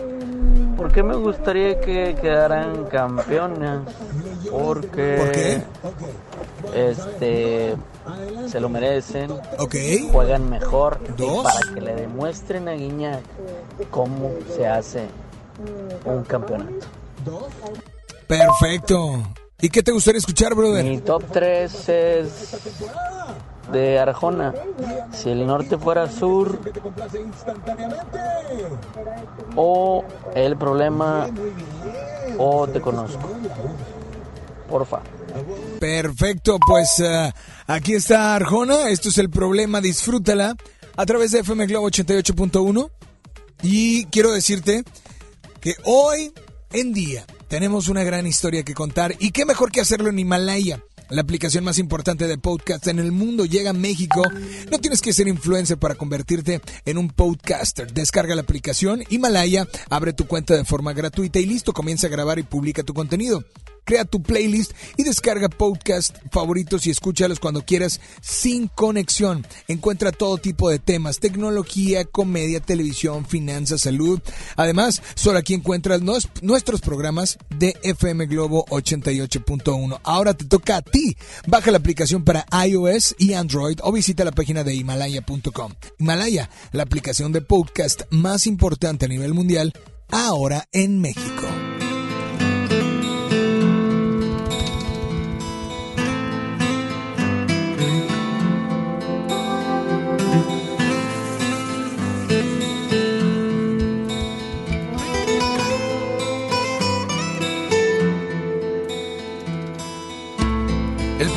¿Por 0.74 0.90
qué 0.90 1.02
me 1.02 1.16
gustaría 1.16 1.78
que 1.78 2.16
quedaran 2.18 2.86
campeonas? 2.86 3.82
Porque. 4.50 5.16
¿Por 5.18 5.32
qué? 5.32 5.62
Este. 6.74 7.76
Se 8.48 8.58
lo 8.58 8.70
merecen. 8.70 9.32
Ok. 9.58 9.74
Juegan 10.12 10.48
mejor. 10.48 10.98
Dos. 11.14 11.40
Y 11.40 11.42
para 11.42 11.74
que 11.74 11.80
le 11.82 11.94
demuestren 11.94 12.68
a 12.70 12.72
Guiñac 12.72 13.20
cómo 13.90 14.30
se 14.56 14.66
hace 14.66 15.08
un 16.06 16.24
campeonato. 16.24 16.86
Perfecto. 18.26 19.22
¿Y 19.62 19.70
qué 19.70 19.80
te 19.80 19.92
gustaría 19.92 20.18
escuchar, 20.18 20.56
brother? 20.56 20.84
Mi 20.84 20.98
top 20.98 21.22
3 21.32 21.88
es 21.88 22.56
de 23.72 23.96
Arjona. 24.00 24.52
Si 25.12 25.30
el 25.30 25.46
norte 25.46 25.78
fuera 25.78 26.10
sur. 26.10 26.58
O 29.54 30.04
el 30.34 30.56
problema. 30.56 31.28
O 32.38 32.66
te 32.66 32.80
conozco. 32.80 33.30
Porfa. 34.68 35.00
Perfecto, 35.78 36.58
pues 36.58 36.98
eh, 36.98 37.32
aquí 37.68 37.94
está 37.94 38.34
Arjona. 38.34 38.88
Esto 38.88 39.10
es 39.10 39.18
el 39.18 39.30
problema, 39.30 39.80
disfrútala 39.80 40.56
a 40.96 41.06
través 41.06 41.30
de 41.30 41.38
FM 41.38 41.66
Globo 41.66 41.88
88.1. 41.88 42.90
Y 43.62 44.06
quiero 44.06 44.32
decirte 44.32 44.82
que 45.60 45.76
hoy 45.84 46.32
en 46.72 46.92
día 46.92 47.24
tenemos 47.52 47.88
una 47.88 48.02
gran 48.02 48.26
historia 48.26 48.62
que 48.62 48.72
contar 48.72 49.14
y 49.18 49.30
qué 49.30 49.44
mejor 49.44 49.70
que 49.70 49.82
hacerlo 49.82 50.08
en 50.08 50.18
Himalaya. 50.18 50.82
La 51.10 51.20
aplicación 51.20 51.64
más 51.64 51.78
importante 51.78 52.26
de 52.26 52.38
podcast 52.38 52.86
en 52.86 52.98
el 52.98 53.12
mundo 53.12 53.44
llega 53.44 53.68
a 53.68 53.74
México. 53.74 54.22
No 54.70 54.78
tienes 54.78 55.02
que 55.02 55.12
ser 55.12 55.28
influencer 55.28 55.76
para 55.76 55.94
convertirte 55.94 56.62
en 56.86 56.96
un 56.96 57.10
podcaster. 57.10 57.92
Descarga 57.92 58.34
la 58.34 58.40
aplicación 58.40 59.04
Himalaya, 59.10 59.68
abre 59.90 60.14
tu 60.14 60.26
cuenta 60.26 60.56
de 60.56 60.64
forma 60.64 60.94
gratuita 60.94 61.40
y 61.40 61.44
listo, 61.44 61.74
comienza 61.74 62.06
a 62.06 62.10
grabar 62.10 62.38
y 62.38 62.42
publica 62.42 62.84
tu 62.84 62.94
contenido. 62.94 63.44
Crea 63.84 64.04
tu 64.04 64.22
playlist 64.22 64.72
y 64.96 65.02
descarga 65.02 65.48
podcast 65.48 66.16
favoritos 66.30 66.86
y 66.86 66.90
escúchalos 66.90 67.40
cuando 67.40 67.64
quieras 67.64 68.00
sin 68.20 68.68
conexión. 68.68 69.46
Encuentra 69.68 70.12
todo 70.12 70.38
tipo 70.38 70.70
de 70.70 70.78
temas, 70.78 71.18
tecnología, 71.18 72.04
comedia, 72.04 72.60
televisión, 72.60 73.26
finanzas, 73.26 73.82
salud. 73.82 74.20
Además, 74.56 75.02
solo 75.14 75.38
aquí 75.38 75.54
encuentras 75.54 76.00
nuestros 76.00 76.80
programas 76.80 77.38
de 77.56 77.76
FM 77.82 78.26
Globo 78.26 78.64
88.1. 78.66 80.00
Ahora 80.04 80.34
te 80.34 80.44
toca 80.44 80.76
a 80.76 80.82
ti. 80.82 81.16
Baja 81.46 81.70
la 81.70 81.78
aplicación 81.78 82.24
para 82.24 82.46
iOS 82.66 83.16
y 83.18 83.34
Android 83.34 83.78
o 83.82 83.92
visita 83.92 84.24
la 84.24 84.32
página 84.32 84.64
de 84.64 84.74
himalaya.com. 84.74 85.72
Himalaya, 85.98 86.50
la 86.72 86.84
aplicación 86.84 87.32
de 87.32 87.40
podcast 87.40 88.02
más 88.10 88.46
importante 88.46 89.06
a 89.06 89.08
nivel 89.08 89.34
mundial, 89.34 89.72
ahora 90.10 90.68
en 90.72 91.00
México. 91.00 91.46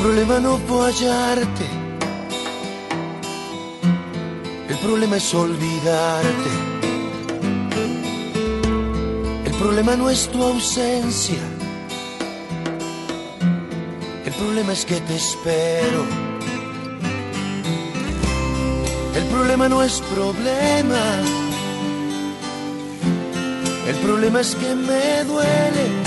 Problema 0.06 0.38
no 0.38 0.56
fue 0.68 0.86
hallarte. 0.86 1.66
El 4.68 4.76
problema 4.76 5.16
es 5.16 5.34
olvidarte. 5.34 6.50
El 9.46 9.52
problema 9.54 9.96
no 9.96 10.08
es 10.08 10.28
tu 10.28 10.40
ausencia. 10.44 11.42
El 14.24 14.32
problema 14.34 14.74
es 14.74 14.84
que 14.84 15.00
te 15.00 15.16
espero. 15.16 16.02
El 19.16 19.24
problema 19.24 19.68
no 19.68 19.82
es 19.82 20.00
problema. 20.14 21.02
El 23.88 23.96
problema 23.96 24.40
es 24.40 24.54
que 24.54 24.72
me 24.72 25.24
duele. 25.24 26.06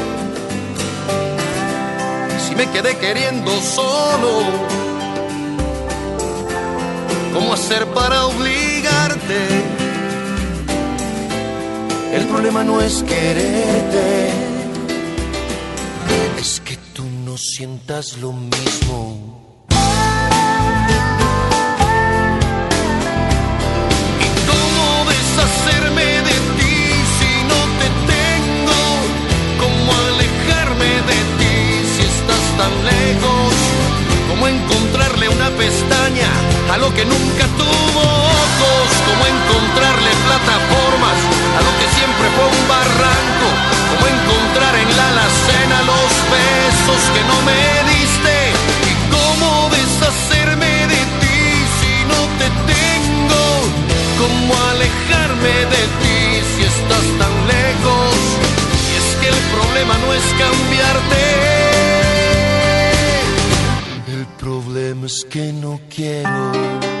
Si 2.51 2.57
me 2.57 2.69
quedé 2.69 2.97
queriendo 2.97 3.49
solo, 3.61 4.43
¿cómo 7.33 7.53
hacer 7.53 7.85
para 7.93 8.25
obligarte? 8.25 9.47
El 12.13 12.25
problema 12.25 12.65
no 12.65 12.81
es 12.81 13.03
quererte, 13.03 14.31
es 16.41 16.59
que 16.59 16.75
tú 16.93 17.05
no 17.23 17.37
sientas 17.37 18.17
lo 18.17 18.33
mismo. 18.33 19.17
¿Y 24.19 24.45
lejos? 33.01 33.53
¿Cómo 34.29 34.47
encontrarle 34.47 35.29
una 35.29 35.49
pestaña 35.51 36.29
a 36.73 36.77
lo 36.77 36.93
que 36.93 37.05
nunca 37.05 37.45
tuvo 37.61 38.03
ojos? 38.41 38.87
¿Cómo 39.07 39.23
encontrarle 39.35 40.11
plataformas 40.27 41.19
a 41.57 41.61
lo 41.65 41.71
que 41.79 41.87
siempre 41.97 42.27
fue 42.35 42.45
un 42.57 42.63
barranco? 42.75 43.47
¿Cómo 43.91 44.05
encontrar 44.15 44.73
en 44.83 44.89
la 44.97 45.05
alacena 45.13 45.77
los 45.91 46.11
besos 46.37 47.01
que 47.13 47.21
no 47.31 47.37
me 47.49 47.61
diste? 47.91 48.35
¿Y 48.91 48.93
cómo 49.15 49.47
deshacerme 49.77 50.73
de 50.93 51.01
ti 51.21 51.41
si 51.79 51.93
no 52.11 52.19
te 52.39 52.47
tengo? 52.73 53.43
¿Cómo 54.21 54.51
alejarme 54.73 55.55
de 55.75 55.83
ti 56.01 56.19
si 56.53 56.61
estás 56.73 57.05
tan 57.21 57.33
lejos? 57.55 58.13
Y 58.89 58.93
es 59.01 59.09
que 59.19 59.27
el 59.35 59.41
problema 59.55 59.93
no 60.03 60.13
es 60.13 60.25
cambiarte. 60.43 61.40
Problema 65.01 65.07
es 65.07 65.25
que 65.25 65.53
no 65.53 65.79
quiero. 65.89 67.00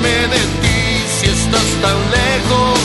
Alejarme 0.00 0.28
de 0.28 0.40
ti 0.60 1.04
si 1.18 1.26
estás 1.26 1.68
tan 1.82 1.98
lejos? 2.10 2.78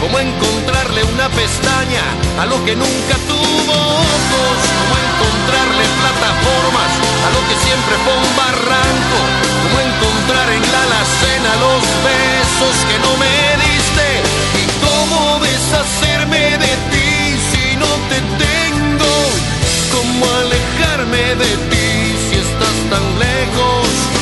¿Cómo 0.00 0.18
encontrarle 0.18 1.04
una 1.04 1.28
pestaña 1.28 2.04
a 2.40 2.46
lo 2.46 2.64
que 2.64 2.74
nunca 2.76 3.16
tuvo 3.26 3.72
ojos? 3.72 4.56
¿Cómo 4.78 4.94
encontrarle 5.08 5.84
plataformas 6.00 6.92
a 7.26 7.28
lo 7.34 7.40
que 7.48 7.56
siempre 7.66 7.94
fue 8.04 8.14
un 8.14 8.36
barranco? 8.36 9.18
¿Cómo 9.62 9.76
encontrar 9.80 10.48
en 10.52 10.64
la 10.72 10.82
alacena 10.82 11.50
los 11.66 11.82
besos 12.06 12.74
que 12.88 12.98
no 13.04 13.12
me 13.22 13.36
diste? 13.64 14.06
¿Y 14.60 14.64
cómo 14.86 15.40
deshacerme 15.40 16.58
de 16.64 16.72
ti 16.92 17.10
si 17.50 17.76
no 17.76 17.90
te 18.08 18.18
tengo? 18.44 19.12
¿Cómo 19.94 20.24
alejarme 20.44 21.34
de 21.42 21.52
ti 21.70 21.90
si 22.30 22.36
estás 22.38 22.76
tan 22.90 23.04
lejos? 23.18 24.17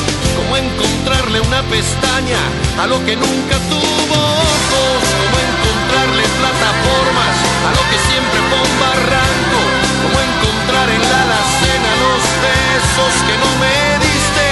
¿Cómo 0.57 0.69
encontrarle 0.71 1.39
una 1.41 1.61
pestaña 1.69 2.41
a 2.81 2.87
lo 2.87 2.97
que 3.05 3.15
nunca 3.15 3.57
tuvo 3.69 4.17
ojos? 4.17 5.01
¿Cómo 5.21 5.37
encontrarle 5.37 6.23
plataformas 6.41 7.35
a 7.67 7.69
lo 7.77 7.83
que 7.91 7.97
siempre 8.09 8.39
fue 8.49 8.59
un 8.65 8.75
barranco? 8.81 9.59
¿Cómo 10.01 10.17
encontrar 10.17 10.89
en 10.89 11.01
la 11.11 11.21
alacena 11.25 11.91
los 12.01 12.23
besos 12.41 13.13
que 13.27 13.35
no 13.37 13.49
me 13.61 13.77
diste? 14.01 14.45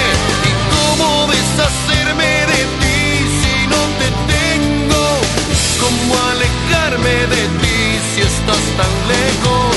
¿Y 0.46 0.52
cómo 0.70 1.26
deshacerme 1.26 2.30
de 2.54 2.62
ti 2.78 3.02
si 3.42 3.66
no 3.66 3.82
te 3.98 4.08
tengo? 4.30 5.02
¿Cómo 5.82 6.14
alejarme 6.30 7.14
de 7.34 7.42
ti 7.58 7.78
si 8.14 8.20
estás 8.22 8.64
tan 8.78 8.94
lejos? 9.10 9.75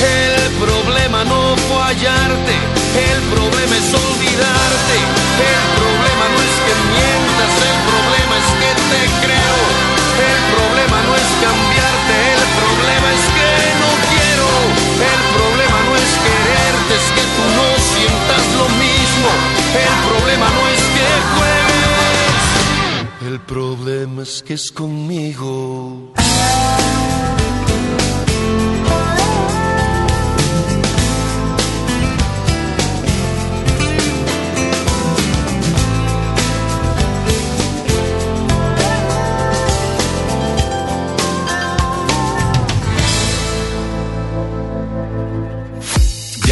El 0.00 0.52
problema 0.56 1.24
no 1.24 1.56
fue 1.68 1.76
hallarte, 1.76 2.54
el 2.96 3.20
problema 3.28 3.76
es 3.76 3.88
olvidarte. 3.92 4.96
El 5.40 5.64
problema 5.76 6.24
no 6.32 6.38
es 6.40 6.54
que 6.64 6.74
mientas, 6.88 7.52
el 7.68 7.78
problema 7.90 8.34
es 8.40 8.48
que 8.60 8.70
te 8.90 9.02
creo. 9.24 9.60
El 10.20 10.40
problema 10.56 10.98
no 11.04 11.12
es 11.20 11.28
cambiarte, 11.44 12.16
el 12.32 12.48
problema 12.60 13.08
es 13.12 13.24
que 13.36 13.52
no 13.82 13.90
quiero. 14.08 14.48
El 15.04 15.20
problema 15.36 15.78
no 15.84 15.92
es 15.96 16.10
quererte, 16.24 16.92
es 16.96 17.08
que 17.16 17.24
tú 17.36 17.44
no 17.60 17.68
sientas 17.92 18.44
lo 18.56 18.66
mismo. 18.80 19.28
El 19.84 19.94
problema 20.08 20.48
no 20.48 20.62
es 20.68 20.82
que 20.96 21.08
juegues, 21.36 22.40
el 23.28 23.38
problema 23.40 24.22
es 24.22 24.42
que 24.42 24.54
es 24.54 24.72
conmigo. 24.72 25.99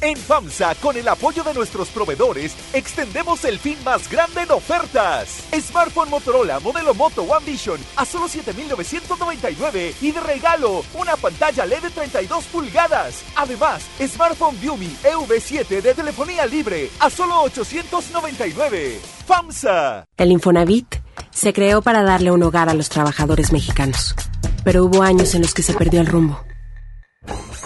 En 0.00 0.16
FAMSA, 0.16 0.76
con 0.76 0.96
el 0.96 1.08
apoyo 1.08 1.42
de 1.42 1.52
nuestros 1.54 1.88
proveedores, 1.88 2.54
extendemos 2.72 3.44
el 3.44 3.58
fin 3.58 3.76
más 3.84 4.08
grande 4.08 4.42
en 4.42 4.52
ofertas. 4.52 5.42
Smartphone 5.52 6.08
Motorola 6.08 6.60
modelo 6.60 6.94
Moto 6.94 7.22
One 7.22 7.44
Vision 7.44 7.80
a 7.96 8.04
solo 8.04 8.28
7,999 8.28 9.94
y 10.00 10.12
de 10.12 10.20
regalo 10.20 10.84
una 10.94 11.16
pantalla 11.16 11.66
LED 11.66 11.82
de 11.82 11.90
32 11.90 12.44
pulgadas. 12.44 13.24
Además, 13.34 13.82
Smartphone 14.00 14.60
Viumi 14.60 14.94
EV7 15.02 15.82
de 15.82 15.94
telefonía 15.94 16.46
libre 16.46 16.90
a 17.00 17.10
solo 17.10 17.42
899. 17.42 19.00
FAMSA. 19.26 20.04
El 20.16 20.30
Infonavit 20.30 20.94
se 21.30 21.52
creó 21.52 21.82
para 21.82 22.04
darle 22.04 22.30
un 22.30 22.44
hogar 22.44 22.68
a 22.68 22.74
los 22.74 22.88
trabajadores 22.88 23.52
mexicanos, 23.52 24.14
pero 24.62 24.84
hubo 24.84 25.02
años 25.02 25.34
en 25.34 25.42
los 25.42 25.54
que 25.54 25.64
se 25.64 25.74
perdió 25.74 26.00
el 26.00 26.06
rumbo. 26.06 26.40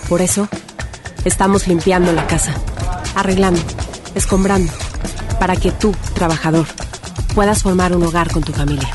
Por 0.08 0.22
eso, 0.22 0.48
estamos 1.24 1.66
limpiando 1.66 2.12
la 2.12 2.26
casa, 2.26 2.54
arreglando, 3.14 3.60
escombrando, 4.14 4.72
para 5.38 5.56
que 5.56 5.72
tú, 5.72 5.94
trabajador, 6.14 6.66
puedas 7.34 7.62
formar 7.62 7.94
un 7.94 8.02
hogar 8.04 8.30
con 8.32 8.42
tu 8.42 8.52
familia. 8.52 8.88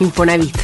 Infonavit, 0.00 0.56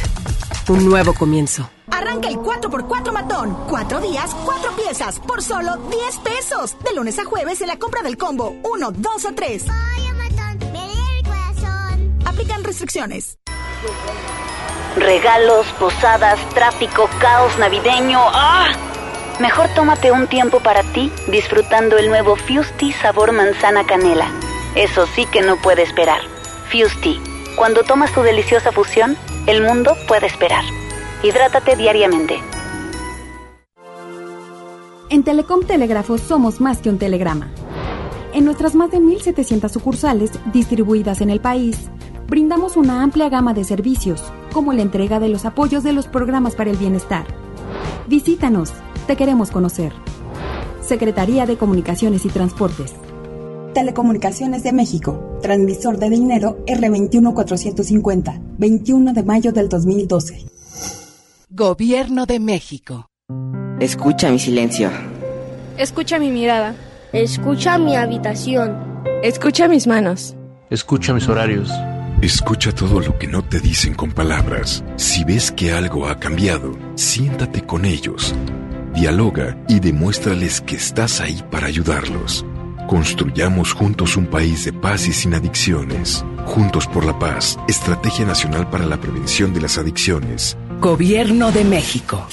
un 0.69 0.85
nuevo 0.85 1.13
comienzo. 1.13 1.69
Arranca 1.91 2.27
el 2.27 2.37
4x4 2.37 3.11
matón. 3.11 3.57
Cuatro 3.69 3.99
días, 4.01 4.35
cuatro 4.45 4.71
piezas, 4.75 5.19
por 5.19 5.41
solo 5.41 5.77
10 5.89 6.17
pesos. 6.19 6.75
De 6.83 6.93
lunes 6.95 7.17
a 7.19 7.25
jueves 7.25 7.61
en 7.61 7.67
la 7.67 7.77
compra 7.77 8.01
del 8.01 8.17
combo 8.17 8.55
1, 8.63 8.91
2 8.91 9.25
o 9.25 9.33
3. 9.33 9.65
Aplican 12.25 12.63
restricciones. 12.63 13.37
Regalos, 14.97 15.65
posadas, 15.79 16.39
tráfico, 16.49 17.09
caos 17.19 17.57
navideño. 17.59 18.19
¡Ah! 18.19 18.84
Mejor 19.39 19.67
tómate 19.75 20.13
un 20.13 20.27
tiempo 20.27 20.61
para 20.61 20.81
ti 20.81 21.11
disfrutando 21.27 21.97
el 21.97 22.07
nuevo 22.07 22.37
Fusti 22.37 22.93
sabor 22.93 23.33
manzana 23.33 23.85
canela. 23.85 24.31
Eso 24.75 25.05
sí 25.07 25.25
que 25.25 25.41
no 25.41 25.57
puede 25.57 25.81
esperar. 25.83 26.21
Fusti, 26.71 27.19
cuando 27.57 27.83
tomas 27.83 28.13
tu 28.13 28.21
deliciosa 28.21 28.71
fusión, 28.71 29.17
el 29.45 29.61
mundo 29.61 29.93
puede 30.07 30.27
esperar. 30.27 30.63
Hidrátate 31.21 31.75
diariamente. 31.75 32.39
En 35.09 35.23
Telecom 35.23 35.65
Telégrafo 35.65 36.17
somos 36.17 36.61
más 36.61 36.77
que 36.79 36.89
un 36.89 36.97
telegrama. 36.97 37.49
En 38.33 38.45
nuestras 38.45 38.73
más 38.73 38.89
de 38.89 38.99
1.700 38.99 39.69
sucursales 39.69 40.31
distribuidas 40.53 41.19
en 41.19 41.29
el 41.29 41.41
país, 41.41 41.89
brindamos 42.27 42.77
una 42.77 43.03
amplia 43.03 43.27
gama 43.27 43.53
de 43.53 43.65
servicios, 43.65 44.23
como 44.53 44.71
la 44.71 44.81
entrega 44.81 45.19
de 45.19 45.27
los 45.27 45.43
apoyos 45.43 45.83
de 45.83 45.91
los 45.91 46.07
programas 46.07 46.55
para 46.55 46.71
el 46.71 46.77
bienestar. 46.77 47.25
Visítanos, 48.07 48.73
te 49.05 49.15
queremos 49.15 49.51
conocer. 49.51 49.93
Secretaría 50.81 51.45
de 51.45 51.57
Comunicaciones 51.57 52.25
y 52.25 52.29
Transportes. 52.29 52.93
Telecomunicaciones 53.73 54.63
de 54.63 54.71
México, 54.71 55.39
transmisor 55.41 55.97
de 55.97 56.09
dinero 56.09 56.63
R21450, 56.65 58.41
21 58.57 59.13
de 59.13 59.23
mayo 59.23 59.51
del 59.51 59.69
2012. 59.69 60.45
Gobierno 61.49 62.25
de 62.25 62.39
México. 62.39 63.09
Escucha 63.79 64.29
mi 64.29 64.39
silencio. 64.39 64.89
Escucha 65.77 66.19
mi 66.19 66.31
mirada. 66.31 66.75
Escucha 67.11 67.77
mi 67.77 67.95
habitación. 67.95 68.77
Escucha 69.23 69.67
mis 69.67 69.87
manos. 69.87 70.35
Escucha 70.69 71.13
mis 71.13 71.27
horarios. 71.27 71.69
Escucha 72.21 72.71
todo 72.71 73.01
lo 73.01 73.17
que 73.19 73.27
no 73.27 73.43
te 73.43 73.59
dicen 73.59 73.93
con 73.93 74.11
palabras. 74.11 74.83
Si 74.95 75.23
ves 75.23 75.51
que 75.51 75.73
algo 75.73 76.07
ha 76.07 76.19
cambiado, 76.19 76.77
siéntate 76.95 77.61
con 77.61 77.85
ellos. 77.85 78.33
Dialoga 78.95 79.57
y 79.67 79.81
demuéstrales 79.81 80.61
que 80.61 80.77
estás 80.77 81.19
ahí 81.19 81.43
para 81.51 81.67
ayudarlos. 81.67 82.45
Construyamos 82.87 83.73
juntos 83.73 84.15
un 84.15 84.25
país 84.25 84.63
de 84.63 84.71
paz 84.71 85.09
y 85.09 85.11
sin 85.11 85.33
adicciones. 85.33 86.23
Juntos 86.45 86.87
por 86.87 87.03
la 87.03 87.19
paz, 87.19 87.59
Estrategia 87.67 88.25
Nacional 88.25 88.69
para 88.69 88.85
la 88.85 88.95
Prevención 88.95 89.53
de 89.53 89.59
las 89.59 89.77
Adicciones. 89.77 90.55
Gobierno 90.79 91.51
de 91.51 91.65
México. 91.65 92.25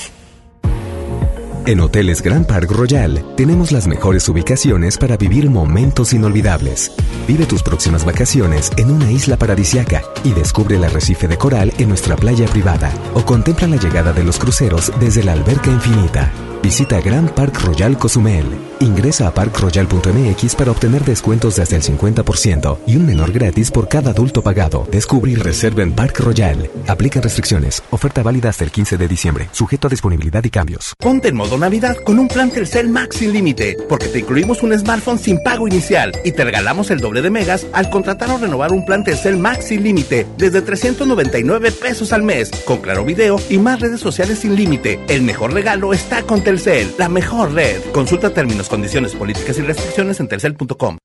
En 1.66 1.80
Hoteles 1.80 2.22
Grand 2.22 2.47
Park 2.47 2.70
Royal 2.70 3.24
tenemos 3.36 3.72
las 3.72 3.89
mejores 3.89 4.28
ubicaciones 4.28 4.98
para 4.98 5.16
vivir 5.16 5.51
momentos 5.51 6.12
inolvidables. 6.12 6.93
Vive 7.26 7.44
tus 7.47 7.64
próximas 7.64 8.05
vacaciones 8.05 8.70
en 8.76 8.93
una 8.93 9.10
isla 9.10 9.36
paradisiaca 9.36 10.02
y 10.22 10.32
descubre 10.32 10.76
el 10.76 10.84
arrecife 10.84 11.26
de 11.26 11.39
coral 11.39 11.72
en 11.78 11.89
nuestra 11.89 12.14
playa 12.14 12.47
privada 12.47 12.93
o 13.14 13.24
contempla 13.24 13.66
la 13.66 13.78
llegada 13.78 14.12
de 14.12 14.22
los 14.22 14.39
cruceros 14.39 14.93
desde 15.01 15.24
la 15.24 15.32
alberca 15.32 15.70
infinita. 15.70 16.32
Visita 16.62 17.01
Grand 17.01 17.32
Park 17.32 17.59
Royal 17.64 17.98
Cozumel. 17.98 18.72
Ingresa 18.82 19.28
a 19.28 19.32
parkroyal.mx 19.32 20.56
para 20.56 20.72
obtener 20.72 21.04
descuentos 21.04 21.54
de 21.54 21.62
hasta 21.62 21.76
el 21.76 21.82
50% 21.82 22.78
y 22.84 22.96
un 22.96 23.06
menor 23.06 23.30
gratis 23.30 23.70
por 23.70 23.88
cada 23.88 24.10
adulto 24.10 24.42
pagado. 24.42 24.88
Descubre 24.90 25.30
y 25.30 25.36
reserva 25.36 25.84
en 25.84 25.92
Park 25.92 26.18
Royal. 26.18 26.68
Aplica 26.88 27.20
restricciones. 27.20 27.80
Oferta 27.90 28.24
válida 28.24 28.48
hasta 28.48 28.64
el 28.64 28.72
15 28.72 28.96
de 28.96 29.06
diciembre. 29.06 29.48
Sujeto 29.52 29.86
a 29.86 29.90
disponibilidad 29.90 30.42
y 30.42 30.50
cambios. 30.50 30.94
Ponte 30.98 31.28
en 31.28 31.36
modo 31.36 31.56
Navidad 31.59 31.96
con 31.98 32.18
un 32.18 32.26
plan 32.26 32.50
Telcel 32.50 32.88
Max 32.88 33.18
sin 33.18 33.32
límite, 33.32 33.76
porque 33.88 34.09
te 34.09 34.18
incluimos 34.18 34.64
un 34.64 34.76
smartphone 34.76 35.20
sin 35.20 35.40
pago 35.44 35.68
inicial 35.68 36.10
y 36.24 36.32
te 36.32 36.42
regalamos 36.42 36.90
el 36.90 36.98
doble 36.98 37.22
de 37.22 37.30
megas 37.30 37.68
al 37.72 37.88
contratar 37.88 38.30
o 38.30 38.38
renovar 38.38 38.72
un 38.72 38.84
plan 38.84 39.04
Telcel 39.04 39.36
Max 39.36 39.66
sin 39.66 39.84
límite 39.84 40.26
desde 40.38 40.60
399 40.60 41.70
pesos 41.70 42.12
al 42.12 42.24
mes, 42.24 42.50
con 42.64 42.78
claro 42.78 43.04
video 43.04 43.40
y 43.48 43.59
más 43.59 43.78
redes 43.78 44.00
sociales 44.00 44.40
sin 44.40 44.56
límite. 44.56 44.98
El 45.09 45.22
mejor 45.22 45.52
regalo 45.52 45.92
está 45.92 46.22
con 46.24 46.42
Telcel, 46.42 46.92
la 46.98 47.09
mejor 47.09 47.52
red. 47.52 47.80
Consulta 47.92 48.30
términos, 48.30 48.72
condiciones, 48.73 49.15
políticas 49.15 49.59
y 49.59 49.61
restricciones 49.61 50.19
en 50.19 50.28
telcel.com. 50.28 50.97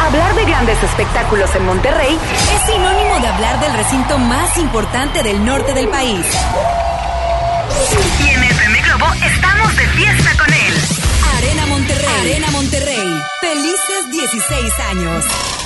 Hablar 0.00 0.34
de 0.36 0.44
grandes 0.46 0.82
espectáculos 0.82 1.54
en 1.54 1.66
Monterrey 1.66 2.18
es 2.54 2.72
sinónimo 2.72 3.20
de 3.20 3.26
hablar 3.28 3.60
del 3.60 3.74
recinto 3.74 4.16
más 4.16 4.56
importante 4.56 5.22
del 5.22 5.44
norte 5.44 5.74
del 5.74 5.88
país. 5.88 6.24
Y 8.24 8.28
en 8.30 8.42
FM 8.42 8.82
Globo 8.84 9.06
estamos 9.22 9.76
de 9.76 9.86
fiesta 9.88 10.30
con 10.42 10.50
él. 10.50 10.74
Arena 11.36 11.66
Monterrey. 11.66 12.20
Arena 12.20 12.50
Monterrey. 12.50 13.22
Felices 13.42 14.10
16 14.10 14.72
años. 14.92 15.63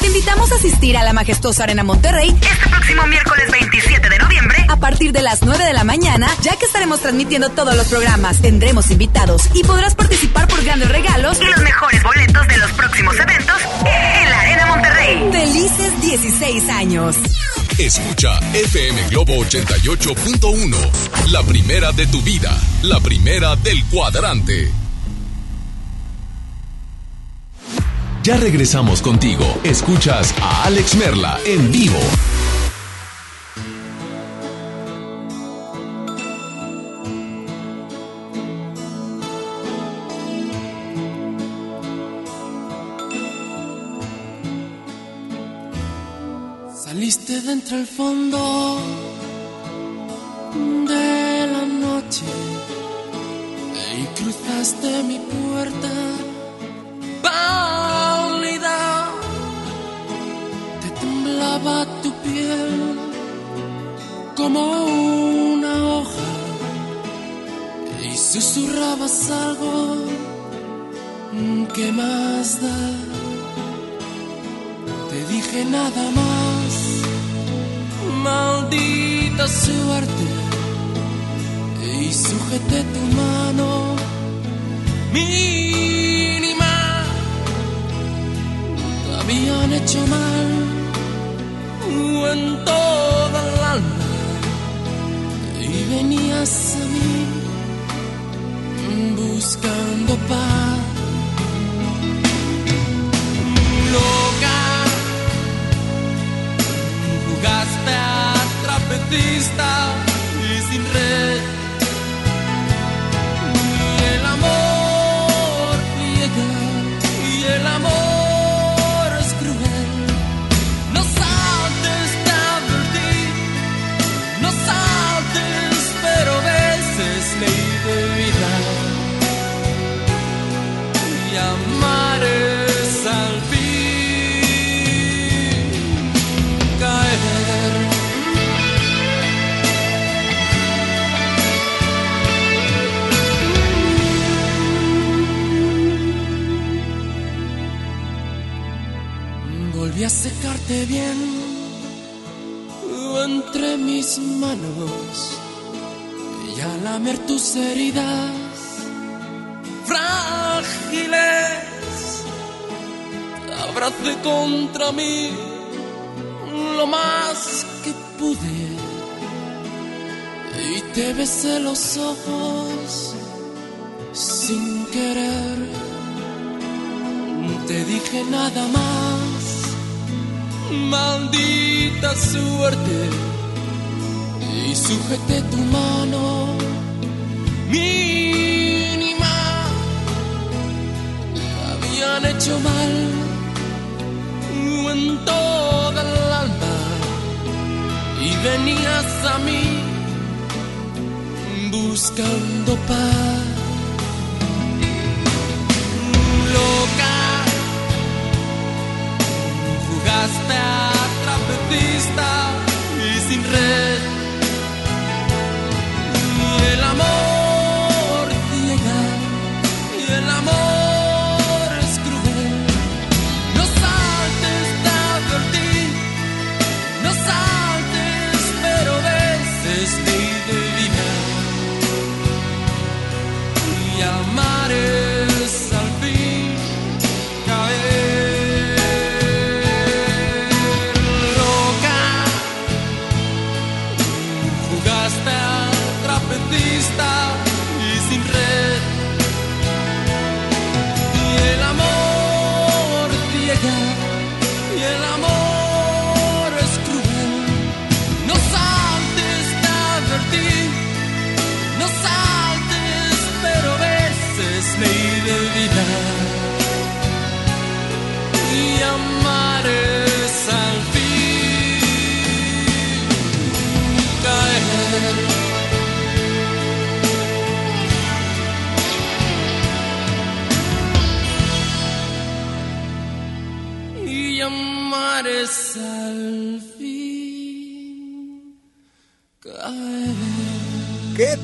Te 0.00 0.06
invitamos 0.06 0.50
a 0.52 0.54
asistir 0.56 0.96
a 0.96 1.04
la 1.04 1.12
majestuosa 1.12 1.64
Arena 1.64 1.84
Monterrey 1.84 2.34
este 2.40 2.68
próximo 2.68 3.06
miércoles 3.06 3.50
27 3.50 4.08
de 4.08 4.18
noviembre 4.18 4.64
a 4.68 4.76
partir 4.76 5.12
de 5.12 5.20
las 5.20 5.42
9 5.42 5.64
de 5.64 5.72
la 5.72 5.84
mañana, 5.84 6.28
ya 6.42 6.56
que 6.56 6.64
estaremos 6.64 7.00
transmitiendo 7.00 7.50
todos 7.50 7.76
los 7.76 7.88
programas, 7.88 8.40
tendremos 8.40 8.90
invitados 8.90 9.42
y 9.52 9.62
podrás 9.64 9.94
participar 9.94 10.48
por 10.48 10.62
grandes 10.64 10.88
regalos 10.88 11.38
y 11.40 11.44
los 11.44 11.60
mejores 11.60 12.02
boletos 12.02 12.46
de 12.48 12.56
los 12.56 12.70
próximos 12.72 13.18
eventos 13.18 13.56
en 13.80 14.30
la 14.30 14.40
Arena 14.40 14.66
Monterrey. 14.66 15.28
Felices 15.32 16.00
16 16.00 16.68
años. 16.70 17.16
Escucha 17.78 18.38
FM 18.54 19.08
Globo 19.08 19.34
88.1, 19.44 21.30
la 21.30 21.42
primera 21.42 21.92
de 21.92 22.06
tu 22.06 22.22
vida, 22.22 22.56
la 22.82 23.00
primera 23.00 23.56
del 23.56 23.84
cuadrante. 23.86 24.70
Ya 28.30 28.36
regresamos 28.36 29.02
contigo. 29.02 29.44
Escuchas 29.64 30.32
a 30.40 30.66
Alex 30.66 30.94
Merla 30.94 31.40
en 31.44 31.72
vivo. 31.72 31.98
Saliste 46.72 47.40
de 47.40 47.52
entre 47.52 47.80
el 47.80 47.86
fondo 47.88 48.39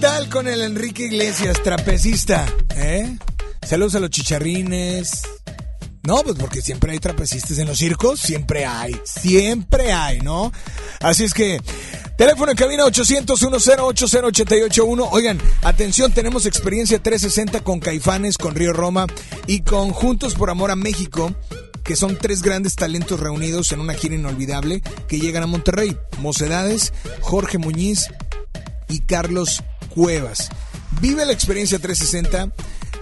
tal 0.01 0.29
con 0.29 0.49
el 0.49 0.63
Enrique 0.63 1.05
Iglesias, 1.05 1.63
trapecista? 1.63 2.47
¿Eh? 2.77 3.17
Saludos 3.67 3.95
a 3.95 4.01
los 4.01 4.11
chicharrines. 4.11 5.23
No, 6.03 6.23
pues 6.23 6.37
porque 6.39 6.63
siempre 6.63 6.93
hay 6.93 6.99
trapecistas 6.99 7.59
en 7.59 7.67
los 7.67 7.79
circos, 7.79 8.21
siempre 8.21 8.65
hay, 8.65 8.97
siempre 9.05 9.93
hay, 9.93 10.21
¿no? 10.21 10.53
Así 11.01 11.25
es 11.25 11.35
que, 11.35 11.61
teléfono 12.17 12.53
en 12.53 12.57
cabina 12.57 12.85
800 12.85 13.43
881 13.43 15.09
Oigan, 15.11 15.41
atención, 15.63 16.13
tenemos 16.13 16.47
experiencia 16.47 17.03
360 17.03 17.65
con 17.65 17.81
Caifanes, 17.81 18.39
con 18.39 18.55
Río 18.55 18.73
Roma 18.73 19.07
y 19.49 19.63
con 19.63 19.91
Juntos 19.91 20.37
por 20.37 20.49
Amor 20.49 20.71
a 20.71 20.77
México, 20.77 21.35
que 21.83 21.97
son 21.97 22.17
tres 22.17 22.41
grandes 22.43 22.77
talentos 22.77 23.19
reunidos 23.19 23.73
en 23.73 23.81
una 23.81 23.95
gira 23.95 24.15
inolvidable 24.15 24.83
que 25.09 25.19
llegan 25.19 25.43
a 25.43 25.47
Monterrey. 25.49 25.97
Mocedades, 26.19 26.93
Jorge 27.21 27.59
Muñiz 27.59 28.07
y 28.89 29.01
Carlos 29.01 29.65
Cuevas. 29.97 30.51
Vive 31.01 31.25
la 31.25 31.33
experiencia 31.33 31.79
360 31.79 32.53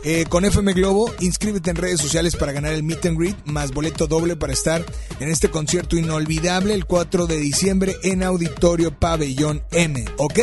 eh, 0.04 0.26
con 0.28 0.44
FM 0.44 0.74
Globo. 0.74 1.12
Inscríbete 1.20 1.70
en 1.70 1.76
redes 1.76 2.00
sociales 2.00 2.36
para 2.36 2.52
ganar 2.52 2.72
el 2.72 2.84
Meet 2.84 3.06
and 3.06 3.18
Greet 3.18 3.36
más 3.46 3.72
boleto 3.72 4.06
doble 4.06 4.36
para 4.36 4.52
estar 4.52 4.84
en 5.18 5.28
este 5.28 5.50
concierto 5.50 5.96
inolvidable 5.96 6.74
el 6.74 6.84
4 6.84 7.26
de 7.26 7.38
diciembre 7.38 7.96
en 8.04 8.22
Auditorio 8.22 8.96
Pabellón 8.96 9.64
M. 9.72 10.04
¿Ok? 10.18 10.38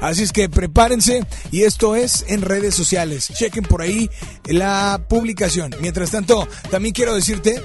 Así 0.00 0.22
es 0.22 0.32
que 0.32 0.48
prepárense 0.48 1.26
y 1.50 1.62
esto 1.62 1.96
es 1.96 2.24
en 2.28 2.42
redes 2.42 2.74
sociales. 2.76 3.32
Chequen 3.36 3.64
por 3.64 3.82
ahí 3.82 4.08
la 4.44 5.04
publicación. 5.08 5.74
Mientras 5.80 6.12
tanto, 6.12 6.46
también 6.70 6.94
quiero 6.94 7.14
decirte 7.14 7.60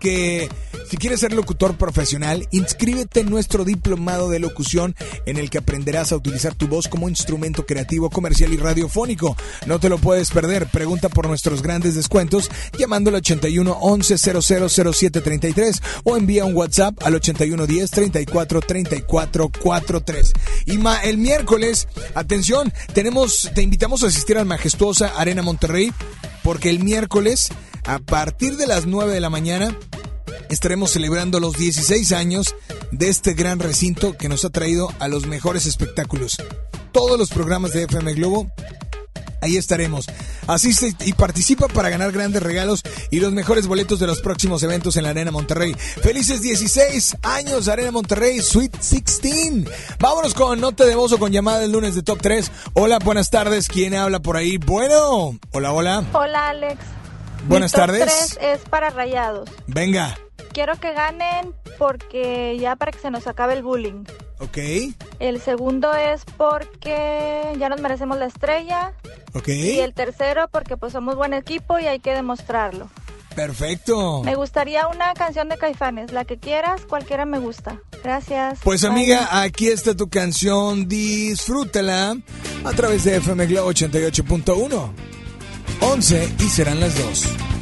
que 0.00 0.48
si 0.90 0.96
quieres 0.96 1.20
ser 1.20 1.32
locutor 1.32 1.76
profesional, 1.76 2.48
inscríbete 2.50 3.20
en 3.20 3.30
nuestro 3.30 3.64
diplomado 3.64 4.28
de 4.28 4.40
locución 4.40 4.96
en 5.24 5.36
el 5.36 5.48
que 5.48 5.58
aprenderás 5.58 6.10
a 6.10 6.16
utilizar 6.16 6.56
tu 6.56 6.66
voz 6.66 6.88
como 6.88 7.08
instrumento 7.08 7.64
creativo, 7.64 8.10
comercial 8.10 8.52
y 8.52 8.56
radiofónico. 8.56 9.36
No 9.66 9.78
te 9.78 9.88
lo 9.88 9.98
puedes 9.98 10.32
perder. 10.32 10.66
Pregunta 10.66 11.08
por 11.08 11.28
nuestros 11.28 11.62
grandes 11.62 11.94
descuentos 11.94 12.50
llamando 12.76 13.10
al 13.10 13.16
81 13.16 13.70
11 13.80 14.42
0007 14.42 15.20
33 15.20 15.82
o 16.02 16.16
envía 16.16 16.44
un 16.44 16.56
WhatsApp 16.56 17.00
al 17.04 17.14
81 17.14 17.66
10 17.66 17.90
34 17.90 18.60
34 18.60 19.52
43. 19.62 20.32
Y 20.66 20.78
ma, 20.78 20.98
el 21.04 21.18
miércoles, 21.18 21.86
atención, 22.16 22.72
tenemos, 22.92 23.50
te 23.54 23.62
invitamos 23.62 24.02
a 24.02 24.08
asistir 24.08 24.38
al 24.38 24.46
majestuosa 24.46 25.12
Arena 25.16 25.42
Monterrey 25.42 25.92
porque 26.42 26.70
el 26.70 26.82
miércoles 26.82 27.48
a 27.84 27.98
partir 27.98 28.56
de 28.56 28.66
las 28.66 28.86
9 28.86 29.12
de 29.12 29.20
la 29.20 29.30
mañana 29.30 29.76
estaremos 30.48 30.90
celebrando 30.90 31.40
los 31.40 31.56
16 31.56 32.12
años 32.12 32.54
de 32.90 33.08
este 33.08 33.34
gran 33.34 33.58
recinto 33.58 34.16
que 34.16 34.28
nos 34.28 34.44
ha 34.44 34.50
traído 34.50 34.92
a 34.98 35.08
los 35.08 35.26
mejores 35.26 35.66
espectáculos. 35.66 36.36
Todos 36.92 37.18
los 37.18 37.30
programas 37.30 37.72
de 37.72 37.84
FM 37.84 38.14
Globo, 38.14 38.50
ahí 39.40 39.56
estaremos. 39.56 40.06
Asiste 40.46 40.94
y 41.04 41.12
participa 41.12 41.68
para 41.68 41.88
ganar 41.90 42.12
grandes 42.12 42.42
regalos 42.42 42.82
y 43.10 43.20
los 43.20 43.32
mejores 43.32 43.66
boletos 43.66 44.00
de 44.00 44.06
los 44.06 44.20
próximos 44.20 44.62
eventos 44.62 44.96
en 44.96 45.04
la 45.04 45.10
Arena 45.10 45.30
Monterrey. 45.30 45.74
Felices 45.74 46.42
16 46.42 47.16
años 47.22 47.68
Arena 47.68 47.90
Monterrey, 47.92 48.40
Sweet 48.40 48.72
16. 48.72 49.64
Vámonos 49.98 50.34
con 50.34 50.60
nota 50.60 50.84
de 50.84 50.94
voz 50.94 51.12
o 51.12 51.18
con 51.18 51.32
llamada 51.32 51.60
del 51.60 51.72
lunes 51.72 51.94
de 51.94 52.02
Top 52.02 52.18
3. 52.20 52.50
Hola, 52.74 52.98
buenas 52.98 53.30
tardes. 53.30 53.68
¿Quién 53.68 53.94
habla 53.94 54.20
por 54.20 54.36
ahí? 54.36 54.56
Bueno. 54.58 55.38
Hola, 55.52 55.72
hola. 55.72 56.04
Hola, 56.12 56.48
Alex. 56.50 56.80
Buenas 57.48 57.72
Mi 57.72 57.76
top 57.78 57.86
tardes. 57.86 58.04
tres 58.04 58.38
es 58.42 58.60
para 58.68 58.90
rayados. 58.90 59.48
Venga. 59.66 60.18
Quiero 60.52 60.78
que 60.78 60.92
ganen 60.92 61.54
porque 61.78 62.58
ya 62.60 62.76
para 62.76 62.92
que 62.92 62.98
se 62.98 63.10
nos 63.10 63.26
acabe 63.26 63.54
el 63.54 63.62
bullying. 63.62 64.04
Ok. 64.40 64.58
El 65.18 65.40
segundo 65.40 65.94
es 65.94 66.24
porque 66.36 67.54
ya 67.58 67.68
nos 67.68 67.80
merecemos 67.80 68.18
la 68.18 68.26
estrella. 68.26 68.94
Ok. 69.34 69.48
Y 69.48 69.78
el 69.80 69.94
tercero 69.94 70.48
porque 70.50 70.76
pues 70.76 70.92
somos 70.92 71.14
buen 71.14 71.34
equipo 71.34 71.78
y 71.78 71.86
hay 71.86 72.00
que 72.00 72.12
demostrarlo. 72.12 72.88
Perfecto. 73.34 74.22
Me 74.24 74.34
gustaría 74.34 74.88
una 74.88 75.14
canción 75.14 75.48
de 75.48 75.56
Caifanes, 75.56 76.12
la 76.12 76.24
que 76.24 76.38
quieras, 76.38 76.82
cualquiera 76.88 77.24
me 77.24 77.38
gusta. 77.38 77.80
Gracias. 78.02 78.58
Pues 78.64 78.82
Bye. 78.82 78.90
amiga, 78.90 79.42
aquí 79.42 79.68
está 79.68 79.94
tu 79.94 80.08
canción, 80.08 80.88
disfrútala 80.88 82.16
a 82.64 82.72
través 82.72 83.04
de 83.04 83.16
FM 83.16 83.46
Globo 83.46 83.70
88.1. 83.70 84.90
11 85.82 86.34
y 86.40 86.48
serán 86.48 86.80
las 86.80 86.98
2. 86.98 87.59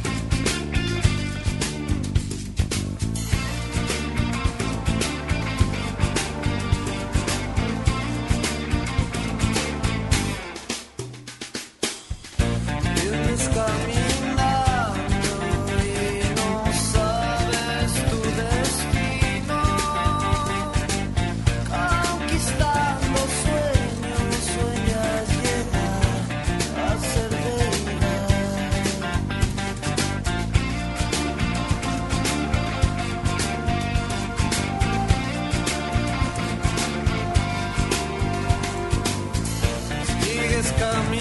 love 40.91 41.11
me 41.11 41.18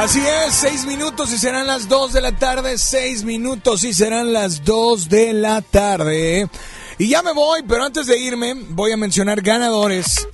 Así 0.00 0.20
es, 0.20 0.54
seis 0.54 0.86
minutos 0.86 1.30
y 1.30 1.36
serán 1.36 1.66
las 1.66 1.86
dos 1.86 2.14
de 2.14 2.22
la 2.22 2.34
tarde, 2.34 2.78
seis 2.78 3.22
minutos 3.22 3.84
y 3.84 3.92
serán 3.92 4.32
las 4.32 4.64
dos 4.64 5.10
de 5.10 5.34
la 5.34 5.60
tarde. 5.60 6.48
Y 6.96 7.08
ya 7.08 7.20
me 7.20 7.34
voy, 7.34 7.62
pero 7.68 7.84
antes 7.84 8.06
de 8.06 8.18
irme 8.18 8.54
voy 8.70 8.92
a 8.92 8.96
mencionar 8.96 9.42
ganadores. 9.42 10.26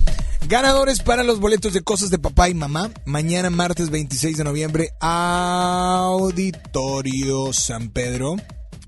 Ganadores 0.47 1.01
para 1.01 1.25
los 1.25 1.41
boletos 1.41 1.73
de 1.73 1.81
cosas 1.81 2.09
de 2.09 2.17
papá 2.17 2.47
y 2.47 2.53
mamá. 2.53 2.91
Mañana 3.03 3.49
martes 3.49 3.89
26 3.89 4.37
de 4.37 4.45
noviembre, 4.45 4.93
Auditorio 5.01 6.31
San 7.51 7.89
Pedro 7.89 8.37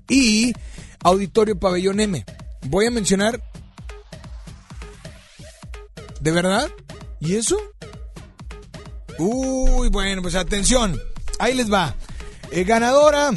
y 0.08 0.54
Auditorio 1.04 1.58
Pabellón 1.60 2.00
M. 2.00 2.24
Voy 2.62 2.86
a 2.86 2.90
mencionar... 2.90 3.42
¿De 6.22 6.30
verdad? 6.30 6.70
¿Y 7.20 7.34
eso? 7.34 7.58
Uy, 9.20 9.88
bueno, 9.90 10.22
pues 10.22 10.34
atención. 10.34 10.98
Ahí 11.38 11.52
les 11.52 11.70
va. 11.70 11.94
Eh, 12.50 12.64
ganadora 12.64 13.30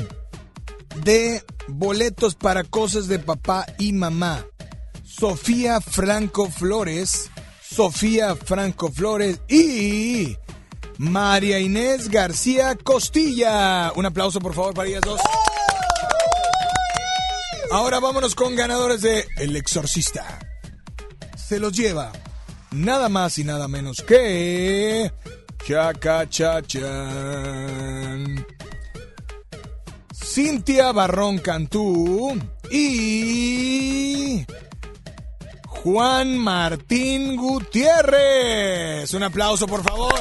de 1.04 1.44
boletos 1.68 2.36
para 2.36 2.64
cosas 2.64 3.10
de 3.10 3.20
papá 3.20 3.66
y 3.78 3.92
mamá. 3.92 4.46
Sofía 5.04 5.82
Franco 5.82 6.50
Flores. 6.50 7.30
Sofía 7.62 8.38
Franco 8.38 8.94
Flores 8.94 9.42
y 9.50 10.38
María 11.00 11.60
Inés 11.60 12.10
García 12.10 12.78
Costilla. 12.82 13.92
Un 13.94 14.06
aplauso 14.06 14.40
por 14.40 14.54
favor 14.54 14.74
para 14.74 14.88
ellas 14.88 15.02
dos. 15.02 15.20
Ahora 17.72 18.00
vámonos 18.00 18.36
con 18.36 18.56
ganadores 18.56 19.02
de 19.02 19.28
El 19.36 19.58
Exorcista. 19.58 20.40
Se 21.36 21.60
los 21.60 21.74
lleva 21.74 22.14
nada 22.72 23.10
más 23.10 23.38
y 23.38 23.44
nada 23.44 23.68
menos 23.68 23.98
que 24.02 25.12
Chacachachan. 25.66 28.46
Cintia 30.14 30.92
Barrón 30.92 31.38
Cantú 31.40 32.38
y 32.72 34.46
Juan 35.68 36.38
Martín 36.38 37.36
Gutiérrez. 37.38 39.14
Un 39.14 39.24
aplauso, 39.24 39.68
por 39.68 39.84
favor. 39.84 40.14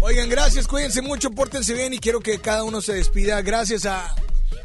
Oigan, 0.00 0.28
gracias, 0.28 0.68
cuídense 0.68 1.02
mucho, 1.02 1.30
pórtense 1.30 1.74
bien 1.74 1.94
y 1.94 1.98
quiero 1.98 2.20
que 2.20 2.40
cada 2.40 2.62
uno 2.62 2.80
se 2.80 2.94
despida. 2.94 3.42
Gracias 3.42 3.86
a 3.86 4.14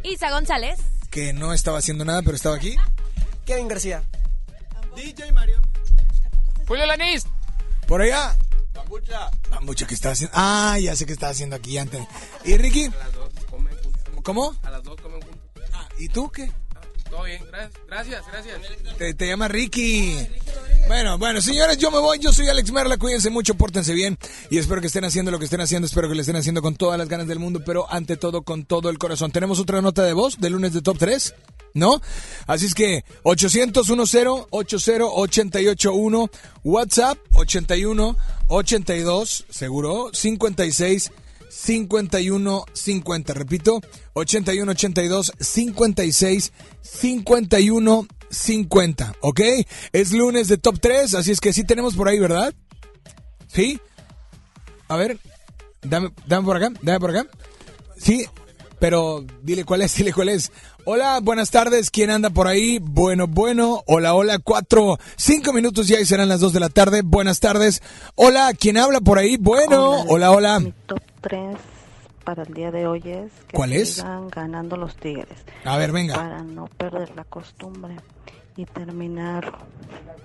Isa 0.04 0.30
González. 0.30 0.80
que 1.10 1.34
no 1.34 1.54
estaba 1.54 1.80
haciendo 1.80 2.06
nada, 2.06 2.22
pero 2.22 2.36
estaba 2.36 2.56
aquí. 2.56 2.76
Kevin 3.46 3.68
García. 3.68 4.04
DJ 4.96 5.32
Mario. 5.32 5.60
Julio 6.68 6.86
Lanís. 6.86 7.26
Por 7.88 8.02
allá. 8.02 8.38
Bambucha. 8.82 9.32
Bambucha, 9.50 9.88
¿qué 9.88 9.94
está 9.94 10.12
haciendo? 10.12 10.34
Ah, 10.36 10.78
ya 10.80 10.96
sé 10.96 11.06
qué 11.06 11.14
está 11.14 11.30
haciendo 11.30 11.56
aquí 11.56 11.78
antes. 11.78 12.02
¿Y 12.44 12.58
Ricky? 12.58 12.90
¿Cómo? 14.24 14.56
A 14.64 14.72
las 14.72 14.84
dos 14.84 15.00
comen 15.02 15.22
juntos. 15.22 15.40
Ah, 15.74 15.88
¿Y 15.98 16.08
tú 16.10 16.30
qué? 16.32 16.52
Todo 17.12 17.24
bien, 17.24 17.44
gracias, 17.88 18.24
gracias. 18.32 19.18
Te, 19.18 19.28
llama 19.28 19.50
Ricky. 19.50 20.16
Bueno, 20.88 21.18
bueno, 21.18 21.42
señores, 21.42 21.78
yo 21.78 21.92
me 21.92 22.00
voy. 22.00 22.20
Yo 22.20 22.32
soy 22.32 22.48
Alex 22.48 22.72
Merla. 22.72 22.96
Cuídense 22.96 23.30
mucho, 23.30 23.54
pórtense 23.56 23.94
bien. 23.94 24.18
Y 24.50 24.58
espero 24.58 24.80
que 24.80 24.88
estén 24.88 25.04
haciendo 25.04 25.30
lo 25.30 25.38
que 25.38 25.44
estén 25.44 25.60
haciendo. 25.60 25.88
Espero 25.88 26.08
que 26.08 26.16
lo 26.16 26.22
estén 26.22 26.38
haciendo 26.38 26.62
con 26.62 26.76
todas 26.76 26.98
las 26.98 27.10
ganas 27.10 27.28
del 27.28 27.38
mundo, 27.38 27.62
pero 27.66 27.86
ante 27.92 28.16
todo 28.16 28.44
con 28.44 28.64
todo 28.64 28.90
el 28.90 28.98
corazón. 28.98 29.30
¿Tenemos 29.34 29.60
otra 29.60 29.82
nota 29.82 30.04
de 30.04 30.14
voz 30.14 30.40
de 30.40 30.50
lunes 30.50 30.72
de 30.72 30.82
Top 30.82 30.98
3? 30.98 31.36
¿No? 31.74 32.02
Así 32.48 32.68
es 32.68 32.74
que 32.74 33.04
800 33.24 33.86
10 33.86 33.98
80 34.50 35.06
881 35.12 36.30
WhatsApp 36.64 37.18
81 37.34 38.18
82 38.48 39.46
seguro 39.50 40.12
56 40.14 41.12
51 41.52 42.66
50. 42.72 43.34
Repito, 43.34 43.82
81 44.14 44.72
82 44.72 45.34
56 45.38 46.54
51 46.82 48.08
50. 48.30 49.16
¿Ok? 49.20 49.42
Es 49.92 50.12
lunes 50.14 50.48
de 50.48 50.58
top 50.58 50.80
3, 50.80 51.14
así 51.16 51.32
es 51.32 51.42
que 51.42 51.52
sí 51.54 51.64
tenemos 51.66 51.96
por 51.96 52.08
ahí, 52.08 52.20
¿verdad? 52.20 52.54
¿Sí? 53.48 53.80
A 54.88 54.96
ver, 54.96 55.20
dame, 55.82 56.12
dame 56.26 56.46
por 56.46 56.56
acá, 56.56 56.72
dame 56.82 57.00
por 57.00 57.10
acá. 57.10 57.28
Sí, 57.98 58.26
pero 58.80 59.26
dile 59.44 59.66
cuál 59.66 59.82
es, 59.82 59.94
dile 59.98 60.14
cuál 60.14 60.30
es. 60.30 60.52
Hola, 60.86 61.20
buenas 61.20 61.52
tardes, 61.52 61.92
¿quién 61.92 62.10
anda 62.10 62.30
por 62.30 62.48
ahí? 62.48 62.80
Bueno, 62.80 63.28
bueno, 63.28 63.84
hola, 63.88 64.16
hola, 64.16 64.40
cuatro, 64.40 64.98
cinco 65.18 65.54
minutos 65.54 65.88
ya 65.88 66.00
y 66.00 66.06
serán 66.06 66.30
las 66.30 66.40
dos 66.40 66.54
de 66.54 66.62
la 66.62 66.70
tarde. 66.70 67.02
Buenas 67.04 67.42
tardes. 67.42 67.84
Hola, 68.16 68.54
¿quién 68.58 68.78
habla 68.78 69.02
por 69.02 69.20
ahí? 69.20 69.36
Bueno, 69.38 70.02
hola, 70.08 70.32
hola. 70.32 70.60
Mi 70.60 70.74
top 70.88 71.11
3 71.22 71.58
para 72.24 72.44
el 72.44 72.54
día 72.54 72.72
de 72.72 72.88
hoy 72.88 73.02
es 73.06 73.32
que 73.48 73.56
¿Cuál 73.56 73.74
es? 73.74 74.04
ganando 74.30 74.78
los 74.78 74.96
Tigres. 74.96 75.46
A 75.66 75.78
ver, 75.78 75.92
venga. 75.92 76.16
Para 76.16 76.44
no 76.44 76.66
perder 76.66 77.16
la 77.16 77.24
costumbre 77.24 77.96
y 78.56 78.66
terminar 78.66 79.52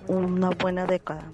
una 0.07 0.49
buena 0.51 0.85
década. 0.85 1.31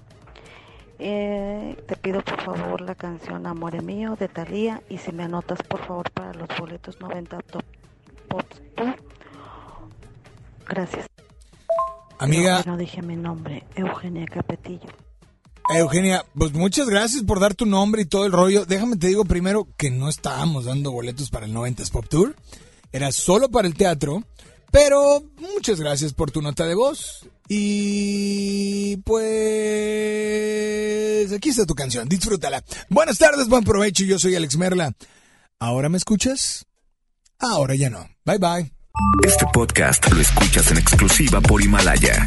Eh, 0.98 1.76
te 1.88 1.96
pido 1.96 2.22
por 2.22 2.40
favor 2.40 2.80
la 2.80 2.94
canción 2.94 3.46
Amore 3.46 3.80
Mío 3.80 4.16
de 4.18 4.28
Thalía 4.28 4.80
y 4.88 4.98
si 4.98 5.12
me 5.12 5.24
anotas 5.24 5.60
por 5.64 5.80
favor 5.80 6.10
para 6.12 6.32
los 6.34 6.48
boletos 6.58 7.00
90 7.00 7.38
Top 7.40 7.64
Pop 8.28 8.44
Tour. 8.76 8.96
Gracias. 10.66 11.06
Amiga. 12.18 12.62
No 12.64 12.76
dije 12.76 13.02
mi 13.02 13.16
nombre, 13.16 13.64
Eugenia 13.74 14.24
Capetillo. 14.26 14.88
Eugenia, 15.70 16.24
pues 16.36 16.52
muchas 16.52 16.88
gracias 16.88 17.22
por 17.22 17.40
dar 17.40 17.54
tu 17.54 17.64
nombre 17.66 18.02
y 18.02 18.04
todo 18.04 18.26
el 18.26 18.32
rollo. 18.32 18.66
Déjame 18.66 18.96
te 18.96 19.08
digo 19.08 19.24
primero 19.24 19.66
que 19.76 19.90
no 19.90 20.08
estábamos 20.08 20.66
dando 20.66 20.92
boletos 20.92 21.30
para 21.30 21.46
el 21.46 21.54
90s 21.54 21.90
Pop 21.90 22.06
Tour. 22.08 22.36
Era 22.92 23.10
solo 23.12 23.48
para 23.48 23.66
el 23.66 23.74
teatro. 23.74 24.22
Pero 24.70 25.22
muchas 25.38 25.80
gracias 25.80 26.12
por 26.12 26.30
tu 26.32 26.42
nota 26.42 26.66
de 26.66 26.74
voz. 26.74 27.26
Y 27.48 28.96
pues 28.98 29.22
aquí 31.32 31.50
está 31.50 31.64
tu 31.64 31.74
canción, 31.76 32.08
disfrútala. 32.08 32.64
Buenas 32.88 33.18
tardes, 33.18 33.48
buen 33.48 33.62
provecho. 33.62 34.02
Yo 34.04 34.18
soy 34.18 34.34
Alex 34.34 34.56
Merla. 34.56 34.92
¿Ahora 35.60 35.88
me 35.88 35.96
escuchas? 35.96 36.66
Ahora 37.38 37.76
ya 37.76 37.88
no. 37.88 38.08
Bye 38.24 38.38
bye. 38.38 38.72
Este 39.24 39.46
podcast 39.52 40.10
lo 40.10 40.20
escuchas 40.20 40.70
en 40.72 40.78
exclusiva 40.78 41.40
por 41.40 41.62
Himalaya. 41.62 42.26